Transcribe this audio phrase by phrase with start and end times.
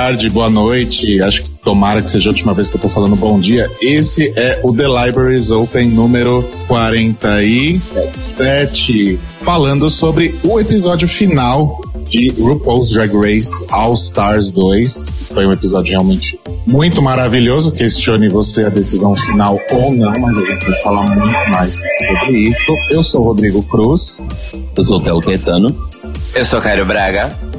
[0.00, 1.22] tarde, boa noite.
[1.22, 3.70] Acho que tomara que seja a última vez que eu tô falando bom dia.
[3.82, 12.92] Esse é o The Libraries Open número 47, falando sobre o episódio final de RuPaul's
[12.92, 15.10] Drag Race All Stars 2.
[15.34, 17.70] Foi um episódio realmente muito maravilhoso.
[17.70, 22.38] Questione você a decisão final ou não, mas a gente vai falar muito mais sobre
[22.48, 22.74] isso.
[22.88, 24.22] Eu sou Rodrigo Cruz.
[24.74, 25.90] Eu sou o Telo Caetano.
[26.34, 27.49] Eu sou Caio Braga.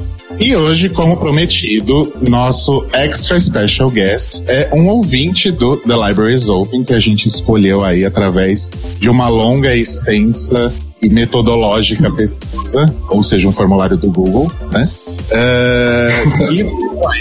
[0.42, 6.82] E hoje, como prometido, nosso extra special guest é um ouvinte do The Libraries Open
[6.82, 13.22] que a gente escolheu aí através de uma longa e extensa e metodológica pesquisa, ou
[13.22, 14.90] seja, um formulário do Google, né?
[15.30, 16.64] É, e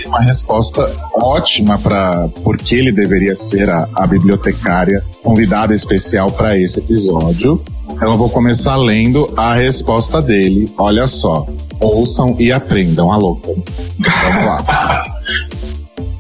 [0.08, 6.58] uma resposta ótima para por que ele deveria ser a, a bibliotecária convidada especial para
[6.58, 7.62] esse episódio.
[7.92, 10.72] Então eu vou começar lendo a resposta dele.
[10.78, 11.48] Olha só.
[11.80, 13.50] Ouçam e aprendam a louca.
[13.50, 15.04] Vamos lá.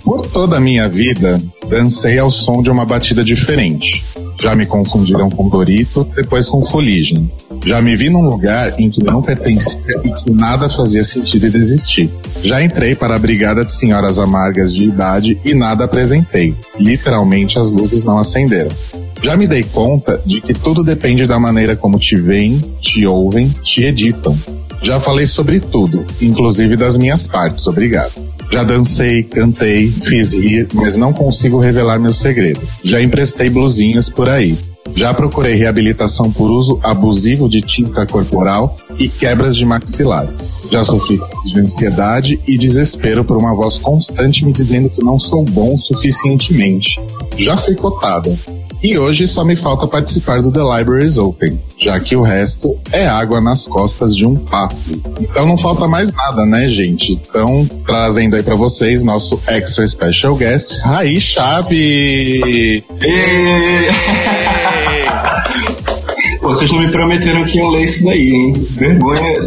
[0.03, 4.03] Por toda a minha vida, dancei ao som de uma batida diferente.
[4.41, 7.31] Já me confundiram com Dorito, depois com Fuligem.
[7.63, 11.52] Já me vi num lugar em que não pertencia e que nada fazia sentido e
[11.52, 12.11] desisti.
[12.44, 16.56] Já entrei para a brigada de senhoras amargas de idade e nada apresentei.
[16.80, 18.72] Literalmente as luzes não acenderam.
[19.22, 23.50] Já me dei conta de que tudo depende da maneira como te veem, te ouvem,
[23.63, 24.38] te editam.
[24.81, 28.31] Já falei sobre tudo, inclusive das minhas partes, obrigado.
[28.52, 32.59] Já dancei, cantei, fiz rir, mas não consigo revelar meu segredo.
[32.83, 34.58] Já emprestei blusinhas por aí.
[34.95, 40.57] Já procurei reabilitação por uso abusivo de tinta corporal e quebras de maxilares.
[40.69, 45.46] Já sofri de ansiedade e desespero por uma voz constante me dizendo que não sou
[45.46, 47.00] bom suficientemente.
[47.38, 48.35] Já fui cotada.
[48.84, 53.06] E hoje só me falta participar do The Libraries Open, já que o resto é
[53.06, 54.75] água nas costas de um pato.
[55.19, 57.14] Então não falta mais nada, né, gente?
[57.14, 62.84] Então, trazendo aí para vocês nosso extra special guest, Raí Chave!
[66.41, 68.53] Vocês não me prometeram que iam ler isso daí, hein?
[68.72, 69.46] Vergonha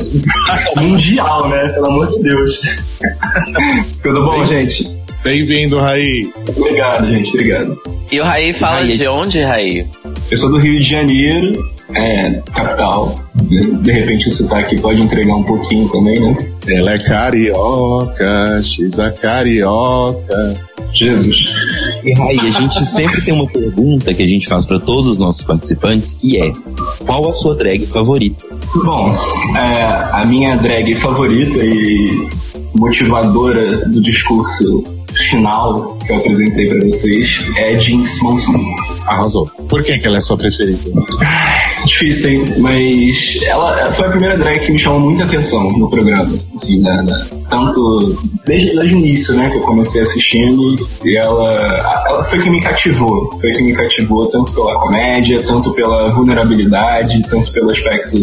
[0.77, 1.69] mundial, né?
[1.71, 2.61] Pelo amor de Deus.
[4.00, 5.03] Tudo bom, gente?
[5.25, 6.31] Bem-vindo, Raí.
[6.55, 7.31] Obrigado, gente.
[7.31, 7.81] Obrigado.
[8.12, 8.99] E o Raí fala Raí.
[8.99, 9.87] de onde, Raí?
[10.31, 11.65] Eu sou do Rio de Janeiro,
[11.95, 13.15] é, capital.
[13.81, 16.37] De repente o sotaque pode entregar um pouquinho também, né?
[16.69, 20.55] Ela é carioca, X a carioca.
[20.93, 21.47] Jesus.
[22.05, 25.21] E Raí, a gente sempre tem uma pergunta que a gente faz para todos os
[25.21, 26.53] nossos participantes, que é:
[27.06, 28.45] qual a sua drag favorita?
[28.85, 29.17] Bom,
[29.56, 32.29] é, a minha drag favorita e
[32.75, 34.85] motivadora do discurso
[35.31, 38.75] final que eu apresentei para vocês é Jinx Monsoon.
[39.07, 39.47] Arrasou.
[39.69, 40.91] Por que, que ela é sua preferida?
[41.84, 42.45] Difícil, hein?
[42.59, 46.34] Mas ela foi a primeira drag que me chamou muita atenção no programa.
[46.55, 47.05] Assim, na,
[47.50, 50.75] tanto desde, desde o início, né, que eu comecei assistindo,
[51.05, 53.31] e ela, ela foi que me cativou.
[53.41, 58.15] Foi que me cativou tanto pela comédia, tanto pela vulnerabilidade, tanto pelo aspecto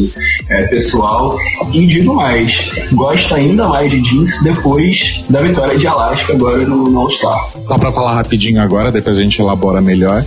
[0.50, 1.38] é, pessoal.
[1.74, 6.86] E digo mais, gosto ainda mais de Jinx depois da vitória de Alaska agora no,
[6.86, 7.52] no All Star.
[7.68, 10.24] Só pra falar rapidinho agora, depois a gente elabora melhor.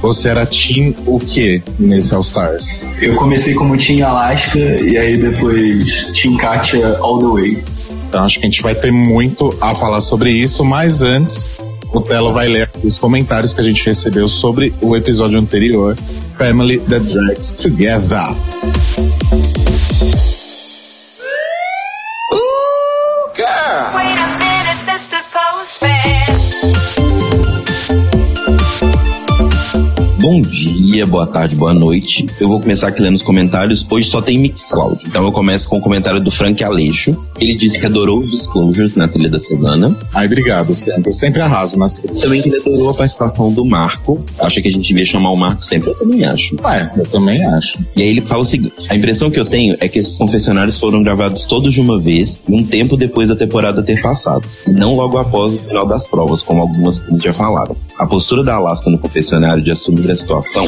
[0.00, 2.80] Você era Team o quê nesse All Stars?
[3.00, 7.64] Eu comecei como Team Alaska e aí depois Team Katia All the Way.
[8.08, 11.50] Então acho que a gente vai ter muito a falar sobre isso, mas antes
[11.92, 15.96] o Telo vai ler os comentários que a gente recebeu sobre o episódio anterior,
[16.38, 18.28] Family That Drags Together.
[30.20, 32.26] Bom dia, boa tarde, boa noite.
[32.40, 33.86] Eu vou começar aqui lendo os comentários.
[33.88, 35.06] Hoje só tem Mixcloud.
[35.06, 37.12] Então eu começo com o comentário do Frank Aleixo.
[37.40, 39.96] Ele disse que adorou os disclosures na trilha da semana.
[40.12, 41.06] Ai, obrigado, Frank.
[41.06, 42.20] Eu sempre arraso nas trilhas.
[42.20, 44.20] Também que ele adorou a participação do Marco.
[44.40, 45.90] Acha que a gente devia chamar o Marco sempre.
[45.90, 46.56] Eu também acho.
[46.66, 47.78] É, eu também acho.
[47.94, 50.80] E aí ele fala o seguinte: a impressão que eu tenho é que esses confessionários
[50.80, 54.48] foram gravados todos de uma vez, um tempo depois da temporada ter passado.
[54.66, 57.76] E não logo após o final das provas, como algumas já falaram.
[57.96, 60.66] A postura da Alaska no confessionário de assumir a situação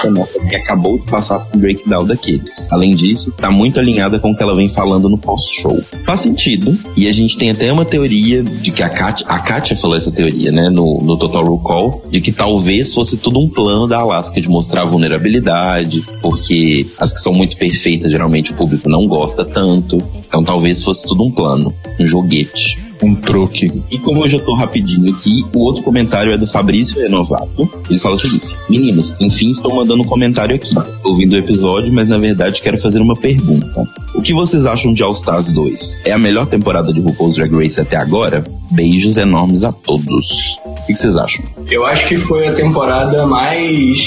[0.00, 2.42] foi muito que acabou de passar por um breakdown daquele.
[2.70, 5.82] Além disso, tá muito alinhada com o que ela vem falando no pós-show.
[6.06, 9.96] Faz sentido, e a gente tem até uma teoria de que a Katia, a falou
[9.96, 13.98] essa teoria, né, no, no Total Recall, de que talvez fosse tudo um plano da
[13.98, 19.44] Alaska de mostrar vulnerabilidade, porque as que são muito perfeitas, geralmente o público não gosta
[19.44, 19.98] tanto.
[20.26, 22.91] Então talvez fosse tudo um plano, um joguete.
[23.02, 23.82] Um truque.
[23.90, 27.70] E como eu já tô rapidinho aqui, o outro comentário é do Fabrício Renovato.
[27.90, 30.74] Ele fala o seguinte: Meninos, enfim, estou mandando um comentário aqui.
[31.02, 33.82] Ouvindo o episódio, mas na verdade quero fazer uma pergunta.
[34.14, 36.02] O que vocês acham de All Stars 2?
[36.04, 38.44] É a melhor temporada de RuPaul's Drag Race até agora?
[38.72, 40.58] Beijos enormes a todos.
[40.64, 41.44] O que vocês acham?
[41.70, 44.00] Eu acho que foi a temporada mais.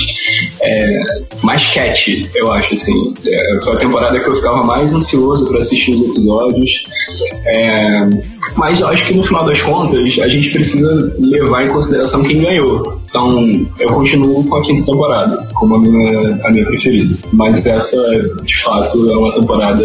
[0.61, 1.03] É,
[1.41, 3.13] mais catchy, eu acho, assim.
[3.25, 6.83] É, foi a temporada que eu ficava mais ansioso para assistir os episódios.
[7.45, 8.09] É,
[8.55, 12.37] mas eu acho que no final das contas, a gente precisa levar em consideração quem
[12.37, 13.01] ganhou.
[13.09, 17.15] Então, eu continuo com a quinta temporada, como a minha, a minha preferida.
[17.31, 17.97] Mas essa,
[18.43, 19.83] de fato, é uma temporada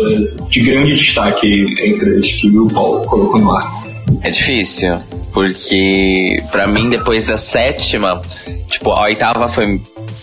[0.48, 3.89] de grande destaque entre as que o Paul colocou no ar.
[4.22, 5.00] É difícil,
[5.32, 8.20] porque para mim, depois da sétima,
[8.68, 9.80] tipo, a oitava foi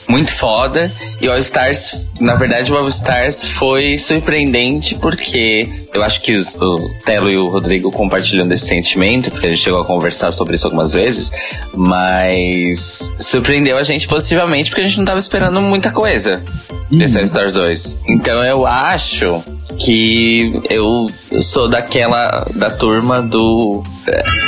[0.08, 0.92] muito foda.
[1.20, 6.34] E o All Stars, na verdade, o All Stars foi surpreendente porque eu acho que
[6.34, 10.32] os, o Telo e o Rodrigo compartilham desse sentimento, porque a gente chegou a conversar
[10.32, 11.32] sobre isso algumas vezes,
[11.74, 16.44] mas surpreendeu a gente positivamente porque a gente não tava esperando muita coisa
[16.90, 17.22] desse uhum.
[17.22, 17.98] All Stars 2.
[18.08, 19.44] Então eu acho
[19.80, 21.10] que eu
[21.42, 23.84] sou daquela da turma do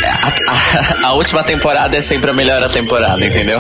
[0.05, 3.59] a, a, a, última temporada é sempre a melhor temporada, entendeu?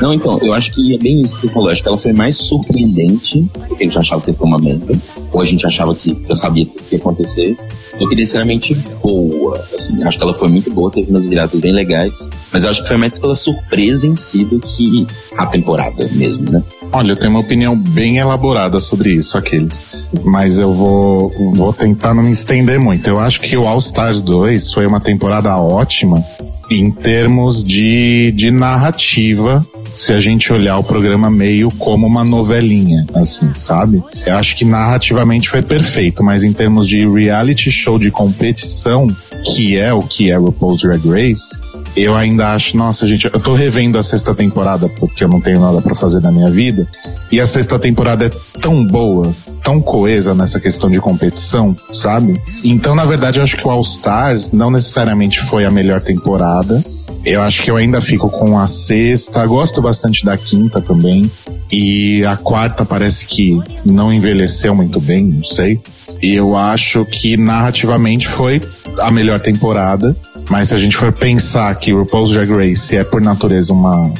[0.00, 1.70] Não, então, eu acho que é bem isso que você falou.
[1.70, 4.58] Acho que ela foi mais surpreendente do que a gente achava que ia ser uma
[4.58, 4.92] merda.
[5.32, 7.56] Ou a gente achava que já sabia o que ia acontecer.
[7.98, 9.58] Eu queria necessariamente boa.
[9.76, 12.30] Assim, acho que ela foi muito boa, teve umas viradas bem legais.
[12.52, 15.06] Mas eu acho que foi mais pela surpresa em si do que
[15.36, 16.62] a temporada mesmo, né?
[16.92, 20.08] Olha, eu tenho uma opinião bem elaborada sobre isso, aqueles.
[20.24, 23.08] Mas eu vou, vou tentar não me estender muito.
[23.08, 26.24] Eu acho que o All Stars 2 foi uma temporada ótima
[26.70, 29.60] em termos de, de narrativa
[30.00, 34.02] se a gente olhar o programa meio como uma novelinha, assim, sabe?
[34.24, 39.06] Eu acho que narrativamente foi perfeito, mas em termos de reality show de competição,
[39.44, 41.58] que é o que é RuPaul's Drag Race,
[41.94, 45.60] eu ainda acho, nossa, gente, eu tô revendo a sexta temporada porque eu não tenho
[45.60, 46.88] nada para fazer na minha vida,
[47.30, 52.40] e a sexta temporada é tão boa, tão coesa nessa questão de competição, sabe?
[52.64, 56.82] Então, na verdade, eu acho que o All Stars não necessariamente foi a melhor temporada,
[57.24, 59.44] eu acho que eu ainda fico com a sexta.
[59.46, 61.30] Gosto bastante da quinta também.
[61.70, 65.80] E a quarta parece que não envelheceu muito bem, não sei.
[66.22, 68.60] E eu acho que narrativamente foi
[68.98, 70.16] a melhor temporada.
[70.50, 74.12] Mas se a gente for pensar que o RuPaul's Drag Race é por natureza uma,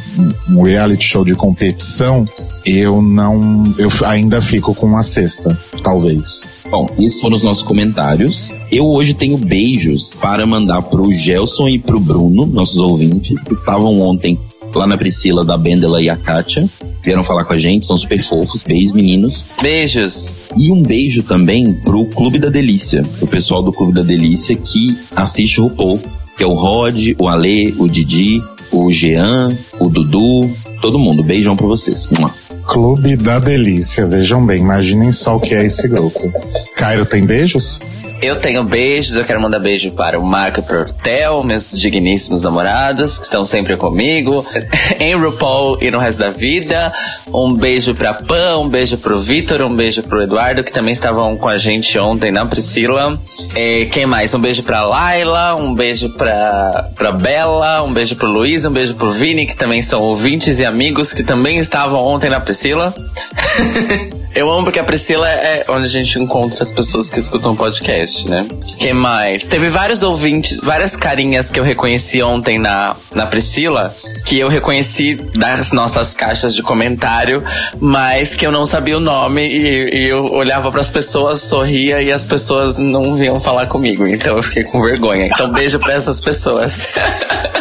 [0.48, 2.24] um reality show de competição,
[2.64, 3.64] eu não.
[3.76, 6.46] Eu ainda fico com a sexta, talvez.
[6.70, 8.52] Bom, esses foram os nossos comentários.
[8.70, 14.00] Eu hoje tenho beijos para mandar pro Gelson e pro Bruno, nossos ouvintes, que estavam
[14.00, 14.38] ontem
[14.72, 16.68] lá na Priscila, da Bendela e a Kátia.
[17.02, 18.62] Vieram falar com a gente, são super fofos.
[18.62, 19.46] Beijos, meninos.
[19.60, 20.32] Beijos.
[20.56, 24.96] E um beijo também pro Clube da Delícia, o pessoal do Clube da Delícia que
[25.16, 26.00] assiste o RuPaul,
[26.36, 28.42] que é o Rod, o Ale, o Didi,
[28.72, 30.50] o Jean, o Dudu,
[30.80, 31.22] todo mundo.
[31.22, 32.08] Beijão pra vocês.
[32.18, 32.32] Lá.
[32.66, 36.32] Clube da Delícia, vejam bem, imaginem só o que é esse grupo.
[36.76, 37.80] Cairo, tem beijos?
[38.22, 43.24] Eu tenho beijos, eu quero mandar beijo para o Marco Portel, meus digníssimos namorados, que
[43.24, 44.44] estão sempre comigo,
[45.00, 46.92] em RuPaul e no resto da vida.
[47.32, 51.34] Um beijo pra Pan, um beijo pro Vitor, um beijo pro Eduardo, que também estavam
[51.38, 53.18] com a gente ontem na Priscila.
[53.56, 54.34] E quem mais?
[54.34, 58.96] Um beijo pra Laila, um beijo pra, pra Bela, um beijo pro Luiz, um beijo
[58.96, 62.92] pro Vini, que também são ouvintes e amigos que também estavam ontem na Priscila.
[64.32, 68.28] Eu amo porque a Priscila é onde a gente encontra as pessoas que escutam podcast,
[68.28, 68.46] né?
[68.78, 69.46] Quem mais?
[69.46, 73.94] Teve vários ouvintes, várias carinhas que eu reconheci ontem na, na Priscila,
[74.24, 77.42] que eu reconheci das nossas caixas de comentário,
[77.80, 82.00] mas que eu não sabia o nome e, e eu olhava para as pessoas, sorria
[82.00, 84.06] e as pessoas não vinham falar comigo.
[84.06, 85.26] Então eu fiquei com vergonha.
[85.26, 86.88] Então beijo para essas pessoas.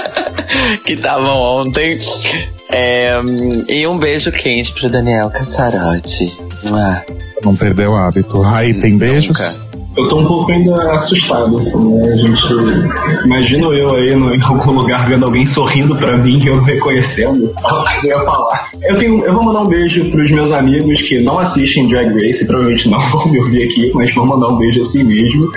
[0.85, 1.97] que estavam ontem.
[2.71, 3.19] É,
[3.67, 6.48] e um beijo quente pro Daniel Cassarotti.
[6.71, 7.01] Ah.
[7.43, 8.41] Não perdeu o hábito.
[8.41, 9.37] Raí, tem beijos?
[9.39, 9.68] Nunca.
[9.97, 12.07] Eu tô um pouco ainda assustado, assim, né?
[12.07, 13.25] A gente.
[13.25, 17.53] Imagino eu aí no, em algum lugar vendo alguém sorrindo pra mim e eu reconhecendo.
[18.03, 18.69] Eu ia falar.
[18.81, 22.45] Eu, tenho, eu vou mandar um beijo pros meus amigos que não assistem Drag Race,
[22.45, 25.51] provavelmente não vão me ouvir aqui, mas vou mandar um beijo assim mesmo.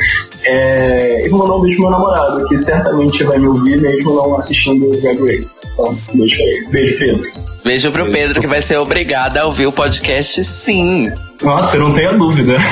[0.44, 4.14] É, e vou mandar um beijo pro meu namorado, que certamente vai me ouvir mesmo
[4.14, 5.60] não assistindo Drag Race.
[5.72, 6.66] Então, beijo pra ele.
[6.70, 7.32] Beijo, Pedro.
[7.64, 11.08] Beijo pro Pedro, que vai ser obrigado a ouvir o podcast sim.
[11.42, 12.56] Nossa, eu não tenho dúvida.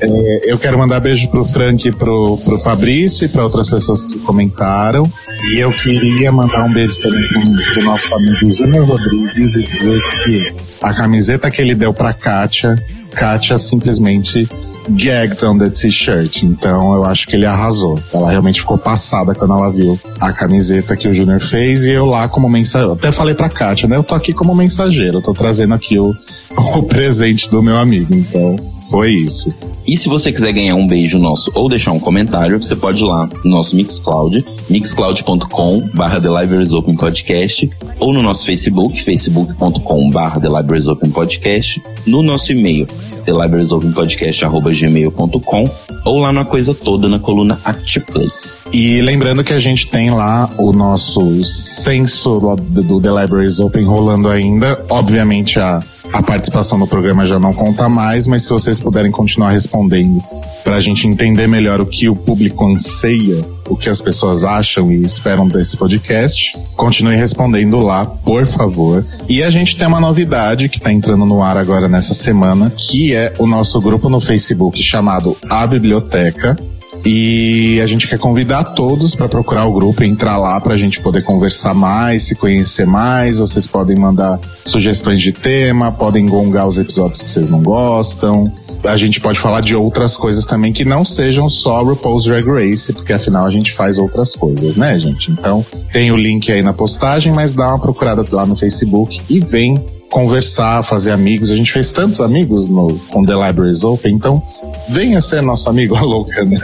[0.00, 4.04] é, eu quero mandar beijo pro Frank e pro, pro Fabrício e para outras pessoas
[4.04, 5.10] que comentaram.
[5.50, 7.40] E eu queria mandar um beijo também pro,
[7.74, 12.76] pro nosso amigo Júnior Rodrigues e dizer que a camiseta que ele deu pra Kátia,
[13.14, 14.48] Kátia simplesmente
[14.90, 16.42] gagged on the t-shirt.
[16.42, 17.98] Então eu acho que ele arrasou.
[18.12, 22.06] Ela realmente ficou passada quando ela viu a camiseta que o Júnior fez e eu
[22.06, 22.94] lá como mensageiro.
[22.94, 23.96] Até falei pra Kátia, né?
[23.96, 26.14] Eu tô aqui como mensageiro, eu tô trazendo aqui o,
[26.76, 28.14] o presente do meu amigo.
[28.14, 28.56] Então
[28.90, 29.52] foi isso.
[29.86, 33.06] E se você quiser ganhar um beijo nosso ou deixar um comentário, você pode ir
[33.06, 40.10] lá no nosso Mixcloud, mixcloud.com barra The Libraries Open Podcast, ou no nosso Facebook, facebook.com
[40.10, 42.86] barra The Libraries Open Podcast, no nosso e-mail,
[43.26, 45.70] thelibrariesopenpodcast.gmail.com
[46.04, 48.28] ou lá na coisa toda na coluna ActPlay.
[48.72, 54.28] E lembrando que a gente tem lá o nosso censo do The Libraries Open rolando
[54.28, 54.84] ainda.
[54.88, 55.80] Obviamente a,
[56.12, 60.22] a participação no programa já não conta mais, mas se vocês puderem continuar respondendo
[60.64, 64.90] para a gente entender melhor o que o público anseia, o que as pessoas acham
[64.90, 69.04] e esperam desse podcast, continue respondendo lá, por favor.
[69.28, 73.14] E a gente tem uma novidade que está entrando no ar agora nessa semana, que
[73.14, 76.56] é o nosso grupo no Facebook chamado A Biblioteca
[77.04, 81.00] e a gente quer convidar todos para procurar o grupo entrar lá para a gente
[81.00, 83.38] poder conversar mais, se conhecer mais.
[83.38, 88.52] Vocês podem mandar sugestões de tema, podem gongar os episódios que vocês não gostam.
[88.84, 92.92] A gente pode falar de outras coisas também que não sejam só RuPaul's Drag Race,
[92.92, 95.30] porque afinal a gente faz outras coisas, né, gente?
[95.30, 99.40] Então tem o link aí na postagem, mas dá uma procurada lá no Facebook e
[99.40, 101.50] vem conversar, fazer amigos.
[101.50, 104.42] A gente fez tantos amigos no, com The Libraries Open, então
[104.88, 106.58] venha ser nosso amigo a louca, né?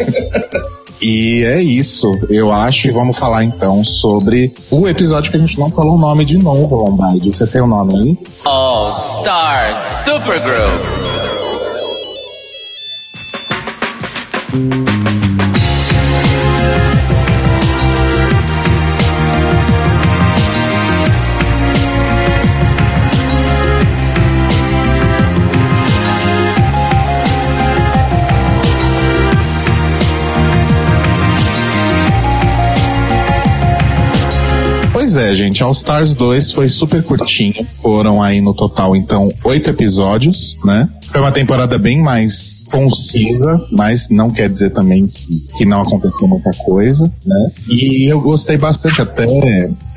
[1.01, 2.87] E é isso, eu acho.
[2.87, 6.39] E vamos falar então sobre o episódio que a gente não falou o nome de
[6.39, 7.33] novo, Lombardi.
[7.33, 8.19] Você tem o um nome aí?
[8.45, 11.03] All Star Supergroup.
[35.23, 37.65] É, gente, All Stars 2 foi super curtinho.
[37.75, 40.89] Foram aí no total, então, oito episódios, né?
[41.11, 46.27] Foi uma temporada bem mais concisa, mas não quer dizer também que, que não aconteceu
[46.27, 47.51] muita coisa, né?
[47.69, 49.27] E eu gostei bastante, até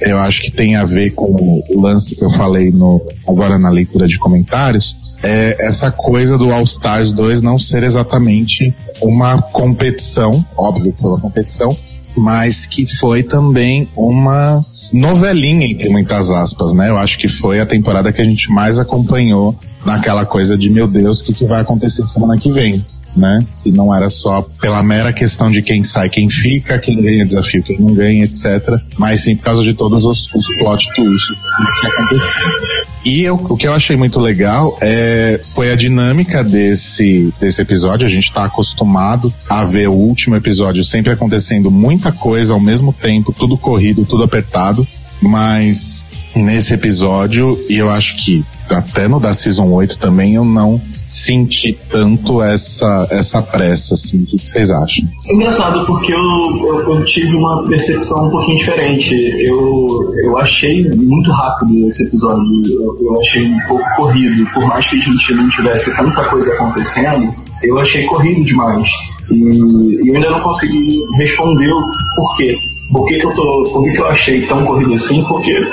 [0.01, 3.69] eu acho que tem a ver com o lance que eu falei no, agora na
[3.69, 10.45] leitura de comentários, é essa coisa do All Stars 2 não ser exatamente uma competição,
[10.55, 11.75] óbvio que foi uma competição,
[12.15, 14.63] mas que foi também uma
[14.93, 16.89] novelinha, entre muitas aspas, né?
[16.89, 20.87] Eu acho que foi a temporada que a gente mais acompanhou naquela coisa de, meu
[20.87, 22.83] Deus, o que, que vai acontecer semana que vem?
[23.15, 23.45] Né?
[23.65, 27.63] E não era só pela mera questão de quem sai, quem fica, quem ganha desafio,
[27.63, 28.61] quem não ganha, etc.
[28.97, 31.37] Mas sim por causa de todos os, os plot twists
[31.79, 32.74] que aconteceram.
[33.05, 38.07] E eu, o que eu achei muito legal é, foi a dinâmica desse, desse episódio.
[38.07, 42.91] A gente está acostumado a ver o último episódio sempre acontecendo muita coisa ao mesmo
[42.91, 44.87] tempo, tudo corrido, tudo apertado.
[45.21, 46.03] Mas
[46.35, 50.81] nesse episódio, e eu acho que até no da Season 8 também, eu não
[51.15, 54.23] senti tanto essa, essa pressa, assim.
[54.23, 55.07] O que vocês acham?
[55.27, 59.15] É engraçado, porque eu, eu, eu, tive uma percepção um pouquinho diferente.
[59.39, 59.87] Eu,
[60.25, 62.45] eu achei muito rápido esse episódio.
[62.65, 64.45] Eu, eu achei um pouco corrido.
[64.53, 68.87] Por mais que a gente não tivesse tanta coisa acontecendo, eu achei corrido demais.
[69.31, 71.81] E, eu ainda não consegui responder o
[72.15, 72.59] porquê.
[72.91, 73.63] Por que, que eu tô.
[73.71, 75.23] Por que, que eu achei tão corrido assim?
[75.23, 75.65] Porque,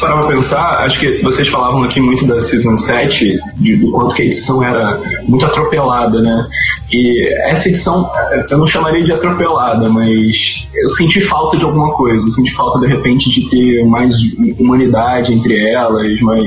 [0.00, 4.14] parar pra pensar, acho que vocês falavam aqui muito da Season 7, de, do quanto
[4.14, 6.46] que a edição era muito atropelada, né?
[6.92, 8.08] E essa edição,
[8.50, 12.26] eu não chamaria de atropelada, mas eu senti falta de alguma coisa.
[12.26, 14.16] Eu senti falta, de repente, de ter mais
[14.58, 16.46] humanidade entre elas, mais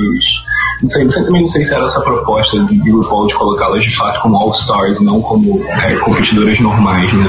[0.82, 4.22] não sei, também não sei se era essa proposta de RuPaul de colocá-las de fato
[4.22, 7.28] como All-Stars, não como é, competidoras normais, né?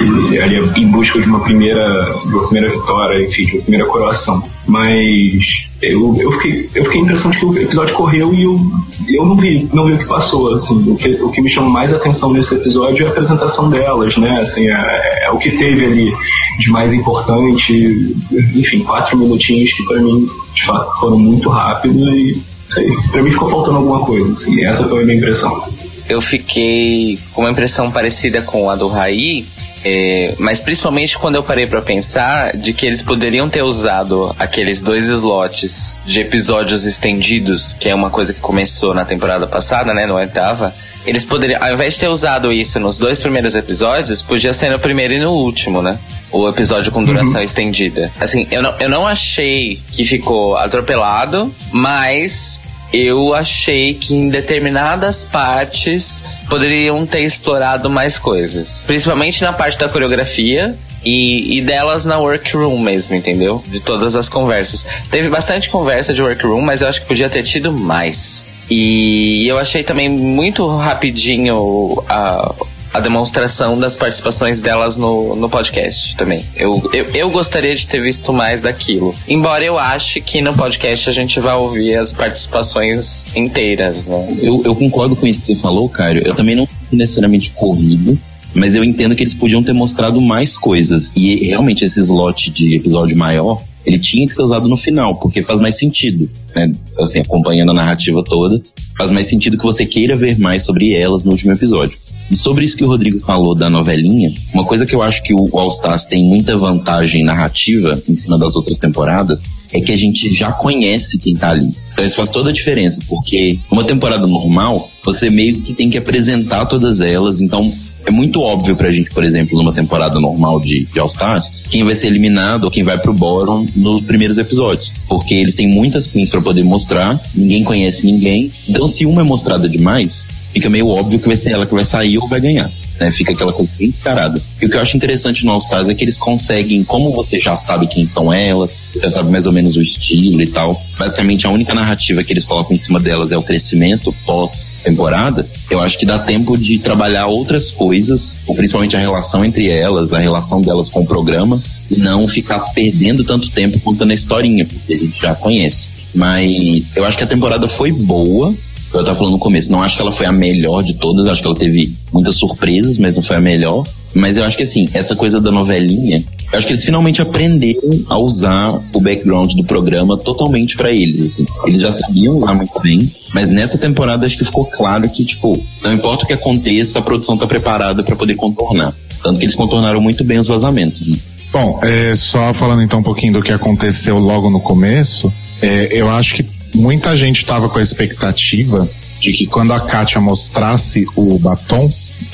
[0.00, 3.86] E, ali, em busca de uma primeira, de uma primeira vitória, enfim, de uma primeira
[3.86, 4.42] coroação.
[4.66, 8.60] Mas eu, eu, fiquei, eu fiquei a impressão de que o episódio correu e eu,
[9.08, 11.70] eu não vi, não vi o que passou, assim, o que, o que me chamou
[11.70, 15.84] mais atenção nesse episódio é a apresentação delas, né, assim, é, é o que teve
[15.86, 16.14] ali
[16.60, 22.51] de mais importante, enfim, quatro minutinhos que para mim, de fato, foram muito rápidos e
[22.72, 25.62] sei, pra mim ficou faltando alguma coisa, assim, essa foi a minha impressão.
[26.08, 29.46] Eu fiquei com uma impressão parecida com a do Raí,
[29.84, 34.80] é, mas principalmente quando eu parei para pensar de que eles poderiam ter usado aqueles
[34.80, 40.06] dois slots de episódios estendidos, que é uma coisa que começou na temporada passada, né,
[40.06, 40.72] no oitava.
[41.04, 44.78] Eles poderiam, ao invés de ter usado isso nos dois primeiros episódios, podia ser no
[44.78, 45.98] primeiro e no último, né?
[46.30, 47.42] O episódio com duração uhum.
[47.42, 48.12] estendida.
[48.20, 52.61] Assim, eu não, eu não achei que ficou atropelado, mas
[52.92, 58.84] eu achei que em determinadas partes poderiam ter explorado mais coisas.
[58.86, 63.62] Principalmente na parte da coreografia, e, e, delas na workroom mesmo, entendeu?
[63.66, 64.86] De todas as conversas.
[65.10, 68.44] Teve bastante conversa de workroom, mas eu acho que podia ter tido mais.
[68.70, 72.54] E eu achei também muito rapidinho a,
[72.92, 76.44] a demonstração das participações delas no, no podcast também.
[76.54, 79.14] Eu, eu, eu gostaria de ter visto mais daquilo.
[79.26, 84.36] Embora eu ache que no podcast a gente vai ouvir as participações inteiras, né?
[84.40, 86.22] Eu, eu concordo com isso que você falou, Caio.
[86.26, 88.18] Eu também não necessariamente corrido,
[88.54, 91.12] mas eu entendo que eles podiam ter mostrado mais coisas.
[91.16, 95.42] E realmente esse slot de episódio maior ele tinha que ser usado no final, porque
[95.42, 96.72] faz mais sentido, né?
[96.98, 98.62] Assim, acompanhando a narrativa toda,
[98.96, 101.96] faz mais sentido que você queira ver mais sobre elas no último episódio.
[102.30, 105.34] E sobre isso que o Rodrigo falou da novelinha, uma coisa que eu acho que
[105.34, 109.96] o All Stars tem muita vantagem narrativa em cima das outras temporadas é que a
[109.96, 111.74] gente já conhece quem tá ali.
[111.92, 115.98] Então isso faz toda a diferença, porque uma temporada normal, você meio que tem que
[115.98, 117.72] apresentar todas elas, então
[118.06, 121.94] é muito óbvio pra gente, por exemplo, numa temporada normal de, de All-Stars, quem vai
[121.94, 124.92] ser eliminado ou quem vai pro bottom nos primeiros episódios.
[125.08, 128.50] Porque eles têm muitas queens para poder mostrar, ninguém conhece ninguém.
[128.68, 131.84] Então, se uma é mostrada demais, fica meio óbvio que vai ser ela que vai
[131.84, 132.70] sair ou vai ganhar
[133.02, 133.10] né?
[133.10, 134.40] Fica aquela coisa bem descarada.
[134.60, 137.38] E o que eu acho interessante no All Stars é que eles conseguem, como você
[137.38, 140.80] já sabe quem são elas, já sabe mais ou menos o estilo e tal.
[140.96, 145.48] Basicamente, a única narrativa que eles colocam em cima delas é o crescimento pós-temporada.
[145.70, 150.18] Eu acho que dá tempo de trabalhar outras coisas, principalmente a relação entre elas, a
[150.18, 154.92] relação delas com o programa, e não ficar perdendo tanto tempo contando a historinha, porque
[154.92, 155.90] a gente já conhece.
[156.14, 158.54] Mas eu acho que a temporada foi boa,
[158.92, 161.40] eu tava falando no começo, não acho que ela foi a melhor de todas, acho
[161.40, 163.84] que ela teve muitas surpresas, mas não foi a melhor.
[164.14, 166.22] Mas eu acho que assim, essa coisa da novelinha,
[166.52, 167.80] eu acho que eles finalmente aprenderam
[168.10, 171.46] a usar o background do programa totalmente para eles, assim.
[171.66, 175.58] Eles já sabiam usar muito bem, mas nessa temporada acho que ficou claro que, tipo,
[175.82, 178.94] não importa o que aconteça, a produção tá preparada para poder contornar.
[179.22, 181.16] Tanto que eles contornaram muito bem os vazamentos, né?
[181.52, 186.08] Bom, é, só falando então um pouquinho do que aconteceu logo no começo, é, eu
[186.08, 186.42] acho que
[186.74, 188.88] muita gente estava com a expectativa
[189.20, 191.90] de que quando a Kátia mostrasse o batom,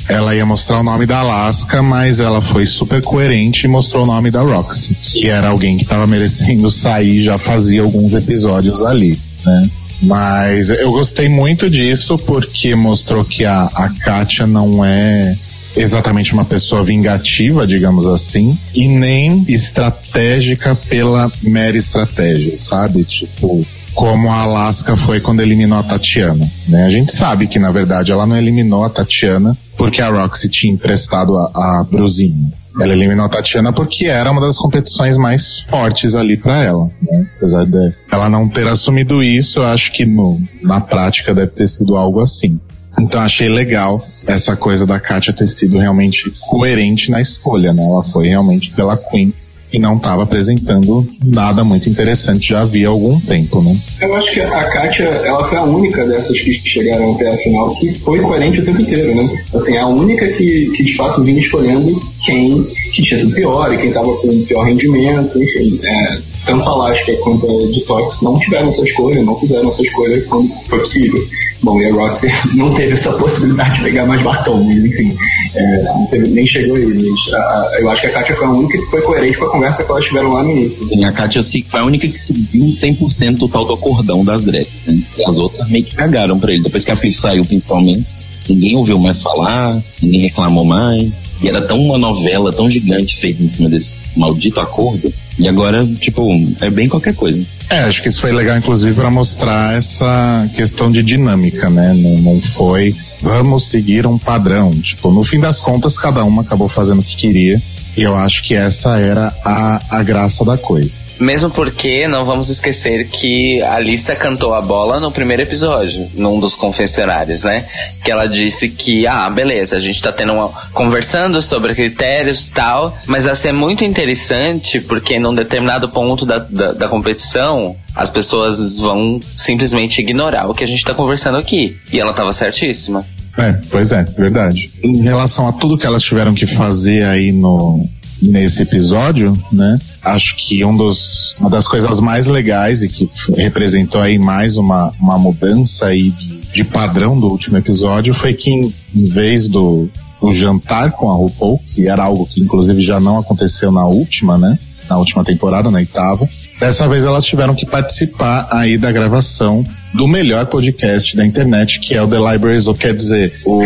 [0.08, 4.06] ela ia mostrar o nome da Alaska, mas ela foi super coerente e mostrou o
[4.06, 9.18] nome da Roxy, que era alguém que estava merecendo sair já fazia alguns episódios ali,
[9.44, 9.70] né?
[10.00, 15.36] Mas eu gostei muito disso porque mostrou que a, a Kátia não é
[15.76, 23.04] exatamente uma pessoa vingativa, digamos assim, e nem estratégica pela mera estratégia, sabe?
[23.04, 23.60] Tipo,
[23.98, 26.48] como a Alaska foi quando eliminou a Tatiana.
[26.68, 26.84] Né?
[26.84, 30.72] A gente sabe que, na verdade, ela não eliminou a Tatiana porque a Roxy tinha
[30.72, 32.52] emprestado a, a Bruzinha.
[32.80, 36.88] Ela eliminou a Tatiana porque era uma das competições mais fortes ali para ela.
[37.02, 37.28] Né?
[37.38, 41.66] Apesar de ela não ter assumido isso, eu acho que no, na prática deve ter
[41.66, 42.56] sido algo assim.
[43.00, 47.84] Então achei legal essa coisa da Katia ter sido realmente coerente na escolha, né?
[47.84, 49.34] Ela foi realmente pela Queen
[49.72, 53.74] e não estava apresentando nada muito interessante já havia algum tempo, né?
[54.00, 57.74] Eu acho que a Kátia, ela foi a única dessas que chegaram até a final
[57.74, 59.38] que foi coerente o tempo inteiro, né?
[59.54, 63.76] Assim, a única que, que de fato vinha escolhendo quem que tinha sido pior e
[63.76, 65.78] quem estava com pior rendimento, enfim.
[65.82, 70.20] É, tanto a Alaska quanto a Detox não tiveram essa escolha, não fizeram essa escolha
[70.26, 71.20] quando foi possível.
[71.62, 75.10] Bom, e a Roxy não teve essa possibilidade de pegar mais batom, mas enfim,
[75.54, 76.86] é, teve, nem chegou aí.
[76.86, 79.50] Mas, a, eu acho que a Kátia foi a única que foi coerente com a
[79.50, 80.88] conversa que elas tiveram lá no início.
[80.88, 84.70] Sim, a Kátia foi a única que seguiu 100% o tal do acordão das drags.
[84.86, 85.02] Né?
[85.26, 86.62] As outras meio que cagaram pra ele.
[86.62, 88.06] Depois que a Fifi saiu, principalmente,
[88.48, 91.10] ninguém ouviu mais falar, ninguém reclamou mais.
[91.42, 95.12] E era tão uma novela tão gigante feita em cima desse maldito acordo.
[95.38, 96.28] E agora, tipo,
[96.60, 97.44] é bem qualquer coisa.
[97.70, 101.94] É, acho que isso foi legal, inclusive, para mostrar essa questão de dinâmica, né?
[101.94, 104.70] Não, não foi vamos seguir um padrão.
[104.70, 107.60] Tipo, no fim das contas, cada uma acabou fazendo o que queria.
[107.96, 110.96] E eu acho que essa era a, a graça da coisa.
[111.18, 116.38] Mesmo porque não vamos esquecer que a Alissa cantou a bola no primeiro episódio, num
[116.38, 117.64] dos confessionários, né?
[118.04, 122.52] Que ela disse que, ah, beleza, a gente tá tendo uma, conversando sobre critérios e
[122.52, 128.08] tal, mas vai ser muito interessante porque num determinado ponto da, da, da competição, as
[128.08, 131.76] pessoas vão simplesmente ignorar o que a gente tá conversando aqui.
[131.92, 133.04] E ela tava certíssima.
[133.36, 134.70] É, pois é, verdade.
[134.84, 137.84] Em relação a tudo que elas tiveram que fazer aí no,
[138.22, 139.76] nesse episódio, né?
[140.04, 144.92] Acho que um dos, uma das coisas mais legais e que representou aí mais uma,
[145.00, 149.90] uma mudança aí de, de padrão do último episódio foi que em, em vez do,
[150.20, 154.38] do jantar com a RuPaul, que era algo que inclusive já não aconteceu na última,
[154.38, 154.56] né?
[154.88, 156.28] na última temporada, na oitava.
[156.58, 161.94] Dessa vez elas tiveram que participar aí da gravação do melhor podcast da internet, que
[161.94, 163.62] é o The Libraries, ou quer dizer, o,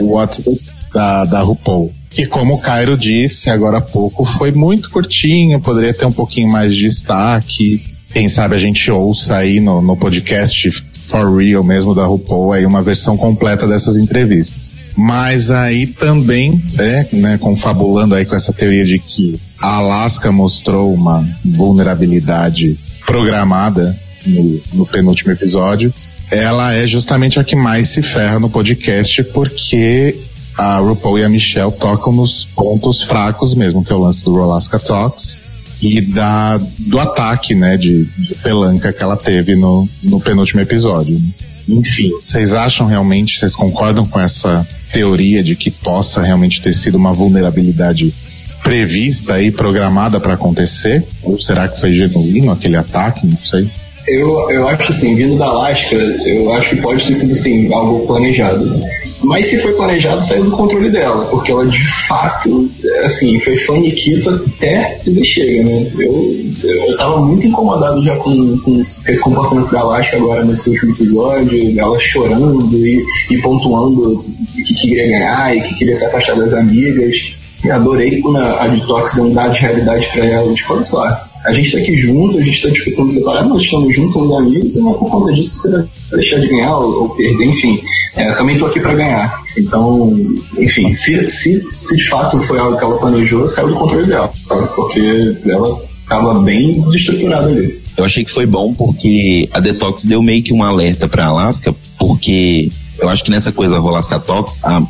[0.00, 0.44] o What's
[0.92, 1.92] da, da RuPaul.
[2.10, 6.48] Que como o Cairo disse agora há pouco, foi muito curtinho, poderia ter um pouquinho
[6.48, 7.82] mais de destaque.
[8.12, 12.64] Quem sabe a gente ouça aí no, no podcast For Real mesmo da RuPaul aí
[12.64, 14.72] uma versão completa dessas entrevistas.
[14.96, 20.92] Mas aí também, é, né, confabulando aí com essa teoria de que a Alaska mostrou
[20.94, 25.92] uma vulnerabilidade programada no, no penúltimo episódio,
[26.30, 30.16] ela é justamente a que mais se ferra no podcast porque
[30.56, 34.40] a RuPaul e a Michelle tocam nos pontos fracos mesmo, que é o lance do
[34.40, 35.42] Alaska Talks
[35.82, 41.20] e da, do ataque, né, de, de pelanca que ela teve no, no penúltimo episódio.
[41.68, 46.96] Enfim, vocês acham realmente, vocês concordam com essa teoria de que possa realmente ter sido
[46.96, 48.14] uma vulnerabilidade
[48.62, 51.04] prevista e programada para acontecer?
[51.22, 53.26] Ou será que foi genuíno aquele ataque?
[53.26, 53.68] Não sei.
[54.06, 58.06] Eu, eu acho assim, vindo da Alaska, eu acho que pode ter sido assim, algo
[58.06, 58.80] planejado.
[59.24, 62.68] Mas se foi planejado, saiu do controle dela, porque ela de fato,
[63.04, 65.90] assim, foi faniquita até desistir, né?
[65.98, 66.30] Eu,
[66.64, 71.80] eu tava muito incomodado já com, com esse comportamento da Alaska agora nesse último episódio,
[71.80, 77.34] ela chorando e, e pontuando que queria ganhar e que queria se afastar das amigas.
[77.64, 80.84] E adorei quando a, a Detox deu um dado de realidade para ela, tipo, olha
[80.84, 81.02] só,
[81.44, 84.76] a gente tá aqui junto, a gente tá disputando separado, nós estamos juntos, somos amigos,
[84.76, 87.44] e não é por conta disso que você vai deixar de ganhar ou, ou perder,
[87.44, 87.80] enfim.
[88.16, 89.42] É, também tô aqui para ganhar.
[89.56, 90.14] Então,
[90.58, 94.30] enfim, se, se, se de fato foi algo que ela planejou, saiu do controle dela,
[94.74, 97.82] porque ela tava bem desestruturada ali.
[97.96, 101.74] Eu achei que foi bom porque a Detox deu meio que um alerta pra Alaska,
[101.98, 104.82] porque eu acho que nessa coisa Rolasca Talks, a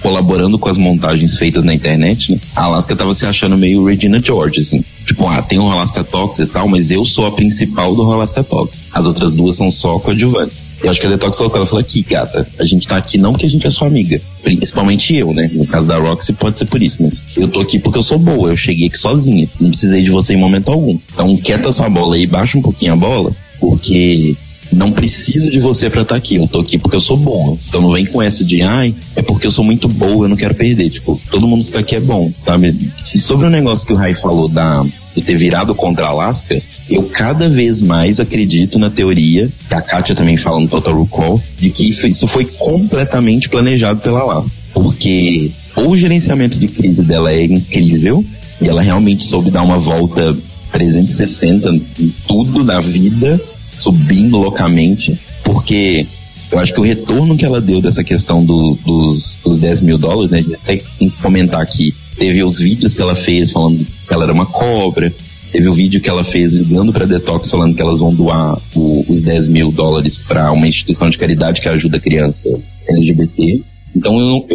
[0.00, 2.40] colaborando com as montagens feitas na internet, né?
[2.54, 4.84] A Alaska tava se achando meio Regina George, assim.
[5.08, 8.44] Tipo, ah, tem um Alaska Talks e tal, mas eu sou a principal do Alaska
[8.44, 8.88] Talks.
[8.92, 10.70] As outras duas são só coadjuvantes.
[10.82, 13.32] Eu acho que a Detox falou ela falou aqui, gata, a gente tá aqui não
[13.32, 14.20] porque a gente é sua amiga.
[14.42, 15.48] Principalmente eu, né?
[15.50, 18.18] No caso da Roxy pode ser por isso, mas eu tô aqui porque eu sou
[18.18, 19.48] boa, eu cheguei aqui sozinha.
[19.58, 20.98] Não precisei de você em momento algum.
[21.10, 24.36] Então, quieta sua bola aí, baixa um pouquinho a bola, porque
[24.72, 26.36] não preciso de você para estar tá aqui.
[26.36, 27.56] Eu tô aqui porque eu sou bom.
[27.68, 30.36] Então não vem com essa de, ai, é porque eu sou muito boa, eu não
[30.36, 30.90] quero perder.
[30.90, 32.92] Tipo, todo mundo que tá aqui é bom, sabe?
[33.14, 36.60] E sobre o negócio que o Rai falou da, de ter virado contra a Alaska,
[36.90, 41.42] eu cada vez mais acredito na teoria, que a Kátia também fala no Total Recall,
[41.58, 44.54] de que isso foi completamente planejado pela Alaska.
[44.74, 48.24] Porque o gerenciamento de crise dela é incrível,
[48.60, 50.36] e ela realmente soube dar uma volta
[50.72, 53.40] 360 em tudo na vida
[53.78, 56.06] subindo loucamente, porque
[56.50, 59.98] eu acho que o retorno que ela deu dessa questão do, dos, dos 10 mil
[59.98, 60.38] dólares, né?
[60.38, 61.94] A gente até tem que comentar aqui.
[62.16, 65.12] Teve os vídeos que ela fez falando que ela era uma cobra.
[65.52, 69.04] Teve o vídeo que ela fez ligando para Detox falando que elas vão doar o,
[69.08, 73.62] os 10 mil dólares para uma instituição de caridade que ajuda crianças LGBT.
[73.94, 74.46] Então eu,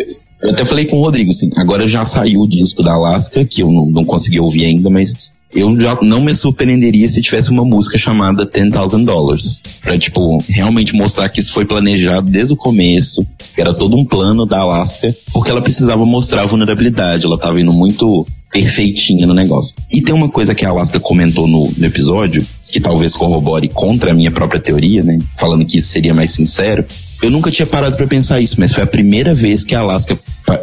[0.42, 3.62] eu até falei com o Rodrigo, assim, agora já saiu o disco da Alaska, que
[3.62, 7.64] eu não, não consegui ouvir ainda, mas eu já não me surpreenderia se tivesse uma
[7.64, 9.62] música chamada Ten Thousand Dollars.
[9.82, 14.06] Pra, tipo, realmente mostrar que isso foi planejado desde o começo, que era todo um
[14.06, 19.34] plano da Alaska, porque ela precisava mostrar a vulnerabilidade, ela tava indo muito perfeitinha no
[19.34, 19.74] negócio.
[19.92, 24.12] E tem uma coisa que a Alaska comentou no, no episódio, que talvez corrobore contra
[24.12, 25.20] a minha própria teoria, né?
[25.38, 26.86] Falando que isso seria mais sincero.
[27.22, 30.18] Eu nunca tinha parado para pensar isso, mas foi a primeira vez que a Alaska,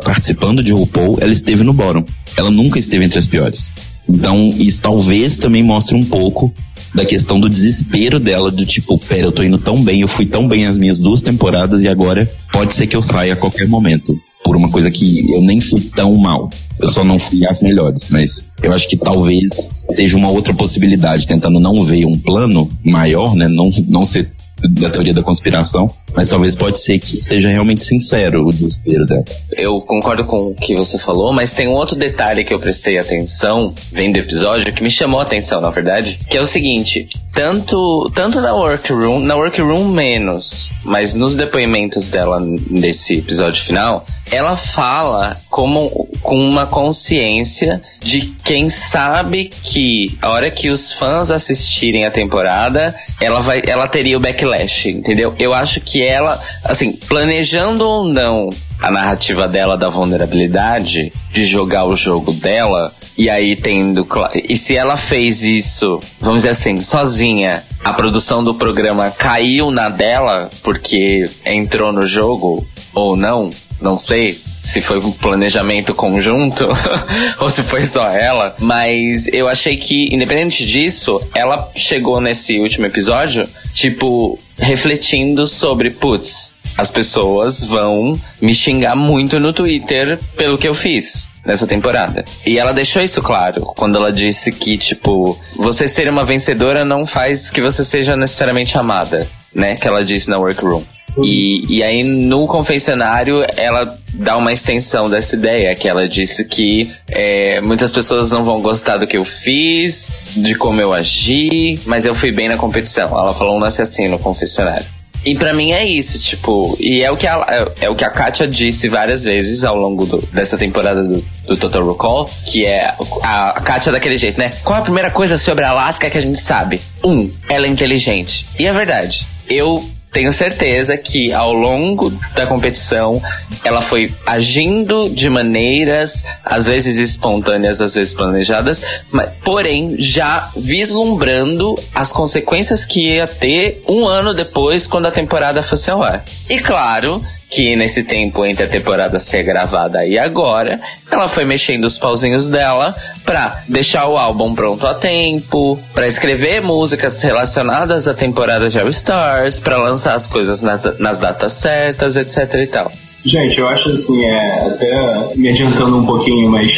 [0.05, 2.05] participando de RuPaul, ela esteve no bottom.
[2.37, 3.73] Ela nunca esteve entre as piores.
[4.11, 6.53] Então, isso talvez também mostre um pouco
[6.95, 10.27] da questão do desespero dela, do tipo, pera, eu tô indo tão bem, eu fui
[10.27, 13.69] tão bem as minhas duas temporadas e agora pode ser que eu saia a qualquer
[13.69, 14.19] momento.
[14.43, 16.51] Por uma coisa que eu nem fui tão mal.
[16.81, 18.07] Eu só não fui as melhores.
[18.09, 23.37] Mas eu acho que talvez seja uma outra possibilidade, tentando não ver um plano maior,
[23.37, 23.47] né?
[23.47, 24.33] Não, não ser
[24.71, 29.25] da teoria da conspiração, mas talvez pode ser que seja realmente sincero o desespero dela.
[29.53, 32.99] Eu concordo com o que você falou, mas tem um outro detalhe que eu prestei
[32.99, 37.09] atenção vendo o episódio que me chamou a atenção, na verdade, que é o seguinte:
[37.33, 44.57] tanto tanto na workroom, na workroom menos, mas nos depoimentos dela nesse episódio final, ela
[44.57, 52.05] fala como com uma consciência de quem sabe que a hora que os fãs assistirem
[52.05, 55.35] a temporada, ela vai ela teria o backlash, entendeu?
[55.39, 61.85] Eu acho que ela, assim, planejando ou não a narrativa dela da vulnerabilidade, de jogar
[61.85, 64.07] o jogo dela, e aí tendo.
[64.49, 69.89] E se ela fez isso, vamos dizer assim, sozinha, a produção do programa caiu na
[69.89, 76.69] dela porque entrou no jogo, ou não, não sei se foi um planejamento conjunto
[77.41, 78.55] ou se foi só ela.
[78.59, 86.53] Mas eu achei que, independente disso, ela chegou nesse último episódio, tipo, refletindo sobre, putz,
[86.77, 92.25] as pessoas vão me xingar muito no Twitter pelo que eu fiz nessa temporada.
[92.47, 97.07] E ela deixou isso claro quando ela disse que, tipo, você ser uma vencedora não
[97.07, 99.77] faz que você seja necessariamente amada, né?
[99.77, 100.83] Que ela disse na workroom.
[101.23, 106.91] E, e aí no confessionário ela dá uma extensão dessa ideia, que ela disse que
[107.09, 112.05] é, muitas pessoas não vão gostar do que eu fiz, de como eu agi, mas
[112.05, 113.09] eu fui bem na competição.
[113.09, 114.85] Ela falou um lance assim no confessionário.
[115.25, 118.05] E para mim é isso, tipo, e é o que a, é, é, o que
[118.05, 122.65] a Katia disse várias vezes ao longo do, dessa temporada do, do Total Recall, que
[122.65, 122.91] é
[123.23, 124.51] a, a Katia daquele jeito, né?
[124.65, 126.81] Qual a primeira coisa sobre a Alaska que a gente sabe?
[127.05, 128.47] Um, ela é inteligente.
[128.59, 129.27] E é verdade.
[129.47, 133.23] Eu tenho certeza que ao longo da competição
[133.65, 141.77] ela foi agindo de maneiras às vezes espontâneas, às vezes planejadas, mas porém já vislumbrando
[141.95, 146.25] as consequências que ia ter um ano depois quando a temporada fosse ao ar.
[146.49, 151.85] E claro, que nesse tempo entre a temporada ser gravada e agora, ela foi mexendo
[151.85, 152.95] os pauzinhos dela
[153.27, 158.89] pra deixar o álbum pronto a tempo, pra escrever músicas relacionadas à temporada de All
[158.89, 162.93] Stars, pra lançar as coisas na, nas datas certas, etc e tal.
[163.25, 166.73] Gente, eu acho assim, é, até me adiantando um pouquinho, mas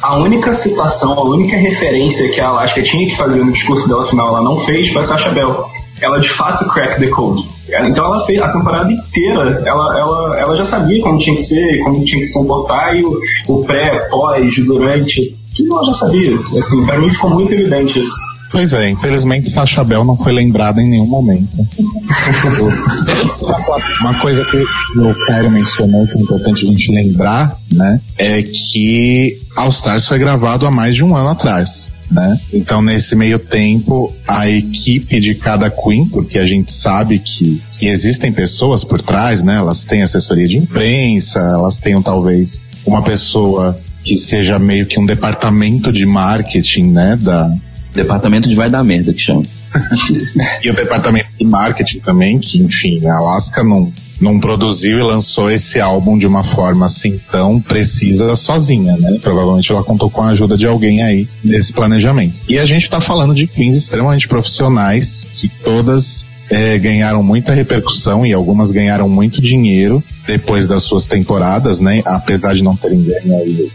[0.00, 4.06] a única citação, a única referência que a Alaska tinha que fazer no discurso dela
[4.06, 5.68] final, ela não fez, foi Sasha Bell.
[6.00, 7.55] Ela de fato crack the code.
[7.68, 11.78] Então ela fez a temporada inteira, ela, ela, ela já sabia como tinha que ser,
[11.82, 16.38] como tinha que se comportar, e o, o pré, pós, durante, tudo ela já sabia.
[16.58, 18.36] Assim, pra mim ficou muito evidente isso.
[18.52, 21.50] Pois é, infelizmente Sacha Bell não foi lembrada em nenhum momento.
[24.00, 29.36] Uma coisa que o Cairo mencionou que é importante a gente lembrar, né, é que
[29.56, 32.38] All Stars foi gravado há mais de um ano atrás né?
[32.52, 37.86] Então, nesse meio tempo, a equipe de cada Queen, porque a gente sabe que, que
[37.86, 39.56] existem pessoas por trás, né?
[39.56, 45.06] Elas têm assessoria de imprensa, elas têm talvez uma pessoa que seja meio que um
[45.06, 47.18] departamento de marketing, né?
[47.20, 47.52] Da...
[47.94, 49.42] Departamento de vai dar merda, que chama.
[50.62, 55.50] e o departamento de marketing também, que, enfim, a Alaska não não produziu e lançou
[55.50, 59.18] esse álbum de uma forma assim tão precisa sozinha, né?
[59.20, 62.40] Provavelmente ela contou com a ajuda de alguém aí nesse planejamento.
[62.48, 68.24] E a gente tá falando de queens extremamente profissionais que todas é, ganharam muita repercussão
[68.24, 72.02] e algumas ganharam muito dinheiro depois das suas temporadas, né?
[72.04, 73.06] Apesar de não terem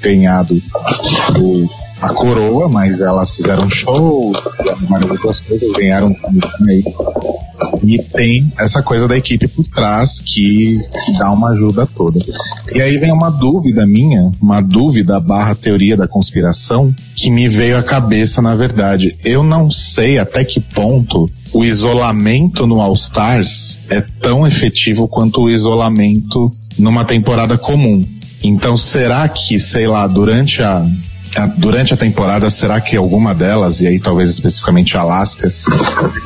[0.02, 0.62] ganhado
[1.38, 1.70] o,
[2.02, 6.16] a coroa, mas elas fizeram show, fizeram várias outras coisas, ganharam
[6.68, 6.84] aí
[7.84, 12.20] e tem essa coisa da equipe por trás que, que dá uma ajuda toda.
[12.74, 17.78] E aí vem uma dúvida minha, uma dúvida barra teoria da conspiração, que me veio
[17.78, 19.18] à cabeça, na verdade.
[19.24, 25.42] Eu não sei até que ponto o isolamento no All Stars é tão efetivo quanto
[25.42, 28.04] o isolamento numa temporada comum.
[28.44, 30.84] Então, será que, sei lá, durante a,
[31.58, 35.54] durante a temporada, será que alguma delas, e aí talvez especificamente a Alaska,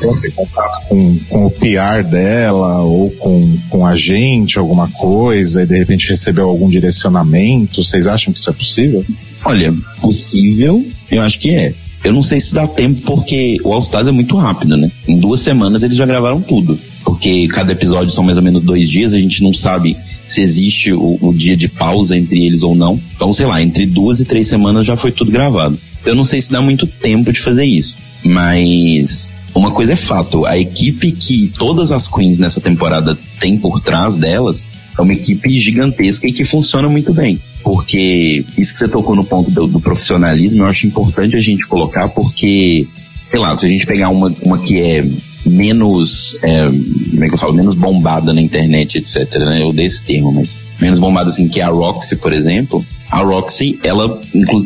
[0.01, 5.63] pode ter contato com, com o PR dela ou com, com a gente, alguma coisa,
[5.63, 7.83] e de repente recebeu algum direcionamento?
[7.83, 9.05] Vocês acham que isso é possível?
[9.43, 11.73] Olha, possível, eu acho que é.
[12.03, 14.91] Eu não sei se dá tempo porque o All Stars é muito rápido, né?
[15.07, 16.77] Em duas semanas eles já gravaram tudo.
[17.03, 20.91] Porque cada episódio são mais ou menos dois dias, a gente não sabe se existe
[20.93, 22.99] o, o, dia de pausa entre eles ou não.
[23.15, 25.77] Então, sei lá, entre duas e três semanas já foi tudo gravado.
[26.05, 30.45] Eu não sei se dá muito tempo de fazer isso, mas uma coisa é fato,
[30.45, 35.59] a equipe que todas as queens nessa temporada tem por trás delas é uma equipe
[35.59, 37.39] gigantesca e que funciona muito bem.
[37.63, 41.65] Porque isso que você tocou no ponto do, do profissionalismo, eu acho importante a gente
[41.67, 42.87] colocar, porque,
[43.29, 45.03] sei lá, se a gente pegar uma, uma que é
[45.45, 49.61] menos, é, como é que eu falo, menos bombada na internet, etc, né?
[49.61, 52.85] Eu dei esse termo, mas menos bombada assim que a Roxy, por exemplo.
[53.09, 54.19] A Roxy, ela,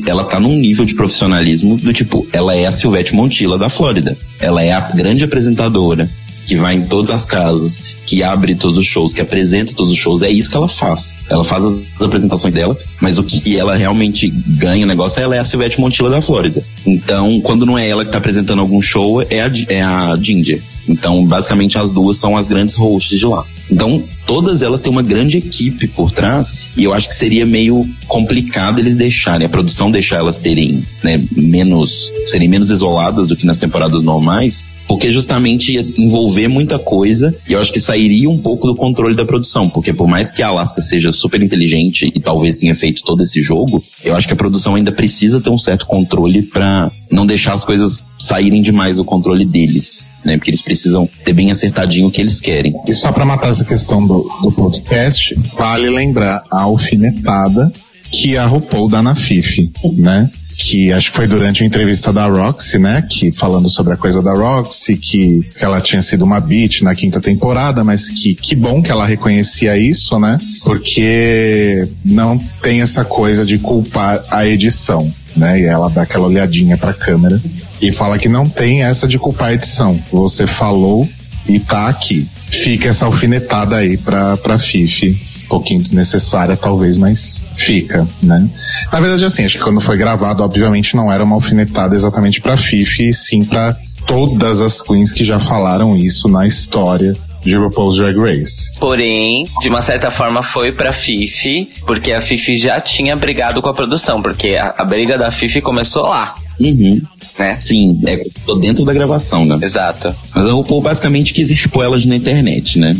[0.07, 4.17] ela tá num nível de profissionalismo do tipo, ela é a Silvete Montilla da Flórida.
[4.39, 6.09] Ela é a grande apresentadora,
[6.49, 9.99] que vai em todas as casas, que abre todos os shows, que apresenta todos os
[9.99, 11.15] shows, é isso que ela faz.
[11.29, 15.39] Ela faz as apresentações dela, mas o que ela realmente ganha o negócio, ela é
[15.39, 16.63] a Silvete Montilla da Flórida.
[16.87, 20.59] Então, quando não é ela que tá apresentando algum show, é a, é a Ginger.
[20.87, 23.45] Então, basicamente, as duas são as grandes hosts de lá.
[23.69, 27.87] Então, todas elas têm uma grande equipe por trás e eu acho que seria meio
[28.07, 33.45] complicado eles deixarem, a produção deixar elas terem né, menos, serem menos isoladas do que
[33.45, 38.39] nas temporadas normais, porque justamente ia envolver muita coisa e eu acho que sairia um
[38.39, 42.19] pouco do controle da produção, porque por mais que a Alaska seja super inteligente e
[42.19, 45.59] talvez tenha feito todo esse jogo, eu acho que a produção ainda precisa ter um
[45.59, 50.09] certo controle para não deixar as coisas saírem demais do controle deles.
[50.25, 52.73] Né, porque eles precisam ter bem acertadinho o que eles querem.
[52.85, 57.71] E só para matar essa questão do, do podcast, vale lembrar a alfinetada
[58.11, 60.29] que a RuPaul dá na Fifi, né?
[60.59, 63.01] Que acho que foi durante a entrevista da Roxy, né?
[63.09, 66.93] Que falando sobre a coisa da Roxy, que, que ela tinha sido uma beat na
[66.93, 70.37] quinta temporada, mas que que bom que ela reconhecia isso, né?
[70.65, 75.61] Porque não tem essa coisa de culpar a edição, né?
[75.61, 77.41] E ela dá aquela olhadinha pra câmera
[77.81, 79.97] e fala que não tem essa de culpar a edição.
[80.11, 81.07] Você falou
[81.47, 82.27] e tá aqui.
[82.49, 85.17] Fica essa alfinetada aí pra, pra Fifi
[85.49, 88.47] pouquinho desnecessária, talvez, mas fica, né?
[88.91, 92.55] Na verdade, assim, acho que quando foi gravado, obviamente não era uma alfinetada exatamente pra
[92.55, 93.75] Fifi, sim para
[94.07, 98.73] todas as queens que já falaram isso na história de RuPaul's Drag Race.
[98.79, 103.69] Porém, de uma certa forma foi pra Fifi, porque a Fifi já tinha brigado com
[103.69, 106.33] a produção, porque a, a briga da Fifi começou lá.
[106.59, 107.01] Uhum.
[107.37, 107.57] Né?
[107.61, 109.57] Sim, é, tô dentro da gravação, né?
[109.61, 110.13] Exato.
[110.35, 112.95] Mas a RuPaul basicamente quis expor elas na internet, né?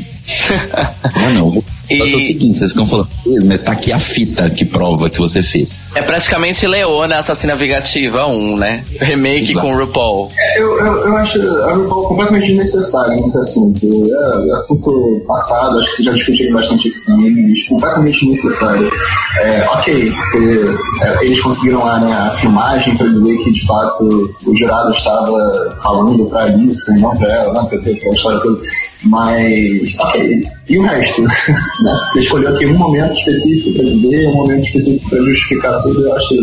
[1.04, 1.62] ah, não.
[1.90, 1.98] E...
[1.98, 3.08] Mas é o seguinte, vocês ficam falando,
[3.46, 5.82] mas tá aqui a fita que prova que você fez.
[5.96, 8.84] É praticamente Leona Assassina Vingativa 1, né?
[9.00, 9.66] Remake Exato.
[9.66, 10.32] com RuPaul.
[10.38, 13.88] É, eu, eu, eu, acho a RuPaul completamente desnecessária nesse assunto.
[13.88, 18.92] É, assunto passado, acho que vocês já discutiram bastante aqui também, completamente desnecessário.
[19.38, 20.64] É, ok, você,
[21.02, 25.78] é, eles conseguiram lá né, a filmagem para dizer que de fato o jurado estava
[25.82, 28.62] falando pra Alice, não pra ela, não, tem aquela história toda.
[29.04, 30.44] Mas, ok.
[30.68, 31.24] E o resto?
[32.12, 36.16] Você escolheu aqui um momento específico para dizer, um momento específico para justificar tudo, eu
[36.16, 36.36] acho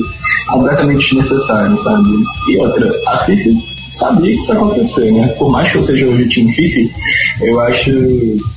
[0.49, 2.09] completamente desnecessário, sabe?
[2.51, 5.29] E outra, a Fifi sabia que isso ia acontecer, né?
[5.39, 6.93] Por mais que eu seja hoje Team Fifi,
[7.41, 7.91] eu acho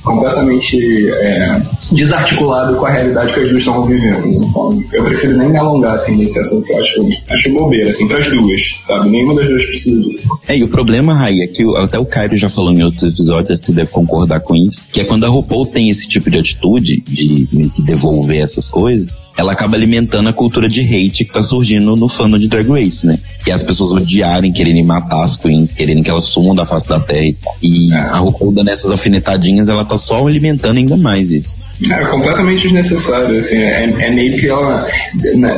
[0.02, 4.26] completamente é, desarticulado com a realidade que as duas estão vivendo.
[4.26, 6.70] Então, eu prefiro nem me alongar assim, nesse assunto.
[6.70, 9.08] Eu acho, acho bobeira, assim, pras duas, sabe?
[9.08, 10.28] Nenhuma das duas precisa disso.
[10.46, 13.58] É, e o problema, Rai, é que até o Caio já falou em outros episódios,
[13.58, 17.02] você deve concordar com isso, que é quando a RuPaul tem esse tipo de atitude,
[17.06, 17.48] de
[17.78, 22.30] devolver essas coisas, ela acaba alimentando a cultura de hate que tá surgindo no fã
[22.38, 23.18] de Drag Race, né?
[23.42, 27.00] Que as pessoas odiarem, quererem matar as queens, quererem que elas sumam da face da
[27.00, 27.34] terra.
[27.62, 31.56] E a RuPaul dando essas alfinetadinhas, ela tá só alimentando ainda mais isso.
[31.88, 34.86] É completamente desnecessário, assim, é, é, meio que ela,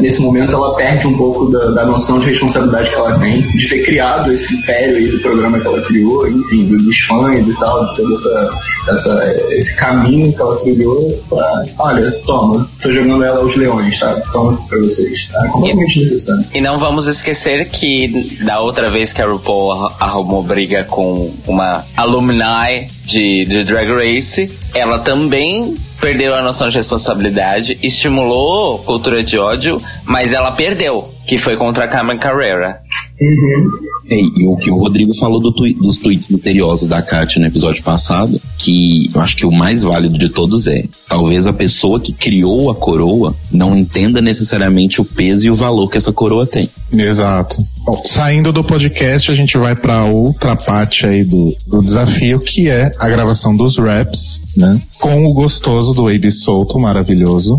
[0.01, 3.69] nesse momento, ela perde um pouco da, da, noção de responsabilidade que ela tem de
[3.69, 7.89] ter criado esse império aí do programa que ela criou, enfim, dos fãs e tal,
[7.89, 8.51] de todo essa,
[8.89, 14.15] essa, esse caminho que ela criou pra, olha, toma, tô jogando ela aos leões, tá?
[14.33, 15.29] Toma pra vocês.
[15.35, 16.45] É completamente e, necessário.
[16.55, 21.85] E não vamos esquecer que da outra vez que a RuPaul arrumou briga com uma
[21.97, 29.39] alumni de, de Drag Race, ela também perdeu a noção de responsabilidade, estimulou cultura de
[29.39, 32.82] ódio, mas ela perdeu, que foi contra a Carmen Carrera.
[33.23, 33.71] Uhum.
[34.11, 37.47] E, e, o que o Rodrigo falou do twi dos tweets misteriosos da Kátia no
[37.47, 42.01] episódio passado, que eu acho que o mais válido de todos é: talvez a pessoa
[42.01, 46.45] que criou a coroa não entenda necessariamente o peso e o valor que essa coroa
[46.45, 46.69] tem.
[46.93, 47.65] Exato.
[47.85, 52.69] Bom, saindo do podcast, a gente vai para outra parte aí do, do desafio, que
[52.69, 54.83] é a gravação dos raps, né?
[55.01, 57.57] Com o gostoso do Abe Solto, maravilhoso.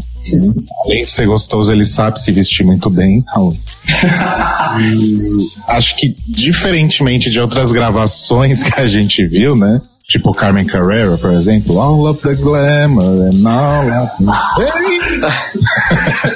[0.85, 3.23] Além de ser gostoso, ele sabe se vestir muito bem,
[5.67, 9.81] acho que, diferentemente de outras gravações que a gente viu, né?
[10.13, 14.31] Tipo Carmen Carrera, por exemplo, All of the Glamour and All of the...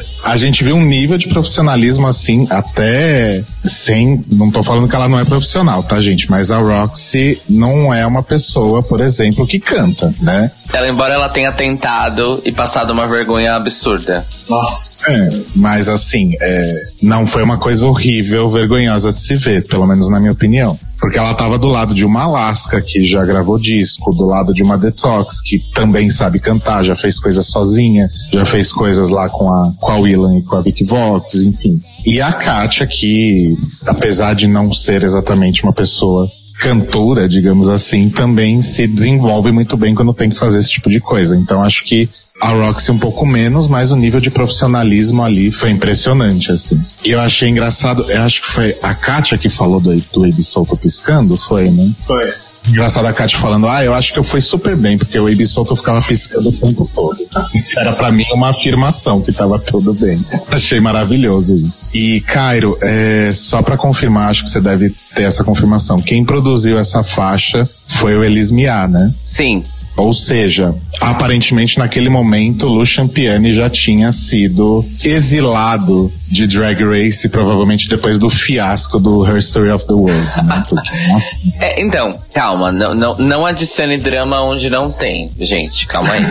[0.26, 4.20] a gente vê um nível de profissionalismo assim, até sem.
[4.32, 6.28] Não tô falando que ela não é profissional, tá, gente?
[6.28, 10.50] Mas a Roxy não é uma pessoa, por exemplo, que canta, né?
[10.74, 14.26] Ela, embora ela tenha tentado e passado uma vergonha absurda.
[14.50, 15.06] Nossa.
[15.08, 20.10] É, mas assim, é, não foi uma coisa horrível, vergonhosa de se ver, pelo menos
[20.10, 20.80] na minha opinião.
[21.00, 24.64] Porque ela tava do lado de uma Alaska, que já gravou disco, do lado de
[24.64, 29.52] uma Detox, que também sabe cantar, já fez coisas sozinha, já fez coisas lá com
[29.52, 31.80] a, com a Willan e com a Vicky Vox, enfim.
[32.06, 33.56] E a Katia, que
[33.86, 39.94] apesar de não ser exatamente uma pessoa cantora, digamos assim, também se desenvolve muito bem
[39.94, 41.38] quando tem que fazer esse tipo de coisa.
[41.38, 42.10] Então acho que
[42.40, 46.80] a Roxy um pouco menos, mas o nível de profissionalismo ali foi impressionante, assim.
[47.04, 50.78] E eu achei engraçado, eu acho que foi a Kátia que falou do, do Solto
[50.78, 51.92] Piscando, foi, né?
[52.06, 52.32] Foi.
[52.68, 55.48] Engraçado a Kátia falando, ah, eu acho que eu fui super bem, porque o Abe
[55.48, 57.18] Solto ficava piscando o tempo todo.
[57.56, 60.24] Isso era para mim uma afirmação que tava tudo bem.
[60.52, 61.90] Achei maravilhoso isso.
[61.94, 66.02] E, Cairo, é, só para confirmar, acho que você deve ter essa confirmação.
[66.02, 69.14] Quem produziu essa faixa foi o Elis Mia, né?
[69.24, 69.64] Sim,
[69.96, 77.88] Ou seja, aparentemente naquele momento, Lucian Piani já tinha sido exilado de Drag Race, provavelmente
[77.88, 80.64] depois do fiasco do Her Story of the World, né?
[80.68, 81.26] Porque, nossa,
[81.62, 86.22] É, então, calma, não, não, não adicione drama onde não tem, gente, calma aí.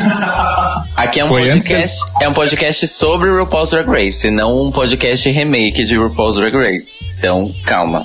[0.95, 5.31] Aqui é um Foi podcast, é um podcast sobre RuPaul's Drag Race, não um podcast
[5.31, 7.05] remake de RuPaul's Drag Race.
[7.19, 8.03] Então, calma.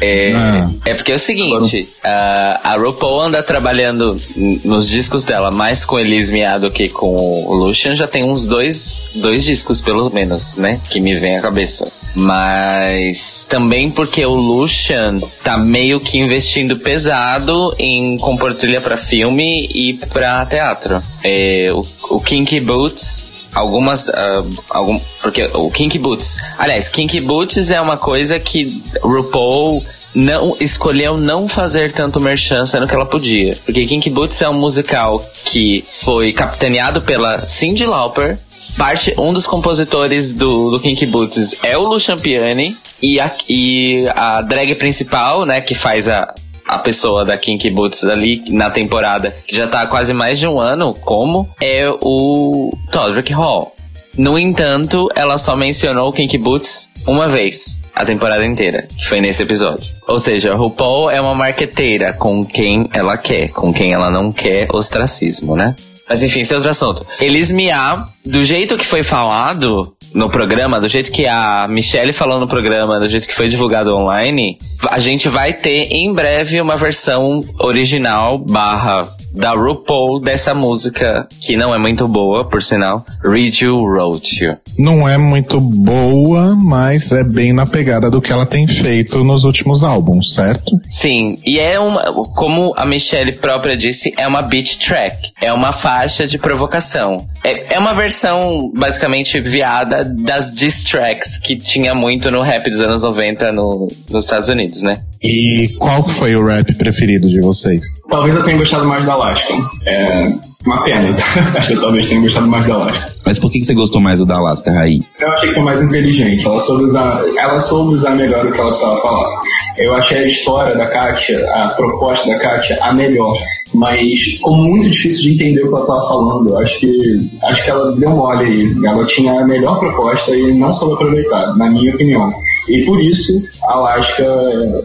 [0.00, 0.70] É, Ah.
[0.84, 4.20] é porque é o seguinte, a, a RuPaul anda trabalhando
[4.64, 7.16] nos discos dela mais com Elise Mia do que com
[7.46, 11.40] o Lucian, já tem uns dois, dois discos pelo menos, né, que me vem à
[11.40, 11.90] cabeça.
[12.14, 19.66] Mas também porque o Lucian tá meio que investindo pesado em compor trilha pra filme
[19.74, 21.02] e pra teatro.
[21.22, 27.70] É, o, o Kinky Boots algumas ah, algum porque o Kinky Boots aliás Kinky Boots
[27.70, 29.82] é uma coisa que RuPaul
[30.14, 33.58] não escolheu não fazer tanto merchan sendo que ela podia.
[33.64, 38.36] Porque Kinky Boots é um musical que foi capitaneado pela Cyndi Lauper.
[38.76, 44.06] Parte um dos compositores do, do Kinky Boots é o Lucian Piani e a, e
[44.14, 46.34] a drag principal né que faz a
[46.66, 50.46] a pessoa da Kinky Boots ali na temporada, que já tá há quase mais de
[50.46, 53.74] um ano, como é o Todrick Hall.
[54.16, 59.42] No entanto, ela só mencionou Kinky Boots uma vez, a temporada inteira, que foi nesse
[59.42, 59.92] episódio.
[60.06, 64.68] Ou seja, RuPaul é uma marqueteira com quem ela quer, com quem ela não quer
[64.72, 65.74] ostracismo, né?
[66.08, 67.06] Mas enfim, esse é outro assunto.
[67.20, 72.38] Elis Mia, do jeito que foi falado no programa, do jeito que a Michelle falou
[72.38, 74.58] no programa, do jeito que foi divulgado online,
[74.88, 81.56] a gente vai ter em breve uma versão original barra da RuPaul dessa música, que
[81.56, 84.56] não é muito boa, por sinal, Read You Wrote You.
[84.78, 89.44] não é muito boa, mas é bem na pegada do que ela tem feito nos
[89.44, 90.72] últimos álbuns, certo?
[90.88, 92.02] Sim, e é uma,
[92.34, 95.32] como a Michelle própria disse, é uma beat track.
[95.40, 97.26] É uma faixa de provocação.
[97.42, 102.80] É, é uma versão basicamente viada das diss tracks que tinha muito no rap dos
[102.80, 105.02] anos 90 no, nos Estados Unidos, né?
[105.22, 107.82] E qual que foi o rap preferido de vocês?
[108.10, 109.54] Talvez eu tenha gostado mais da Alaska.
[109.86, 110.22] É
[110.66, 111.16] uma pena.
[111.56, 113.06] Acho que eu talvez tenha gostado mais da Alaska.
[113.24, 115.00] Mas por que que você gostou mais do da Alaska, Raí?
[115.20, 116.44] Eu achei que foi mais inteligente.
[116.44, 119.40] Ela soube usar, ela soube usar melhor o que ela precisava falar.
[119.78, 123.36] Eu achei a história da Kátia, a proposta da Kátia, a melhor.
[123.74, 126.50] Mas ficou muito difícil de entender o que ela estava falando.
[126.50, 128.76] Eu acho que, acho que ela deu mole aí.
[128.84, 132.32] Ela tinha a melhor proposta e não soube aproveitar, na minha opinião.
[132.68, 134.24] E por isso a Alaska,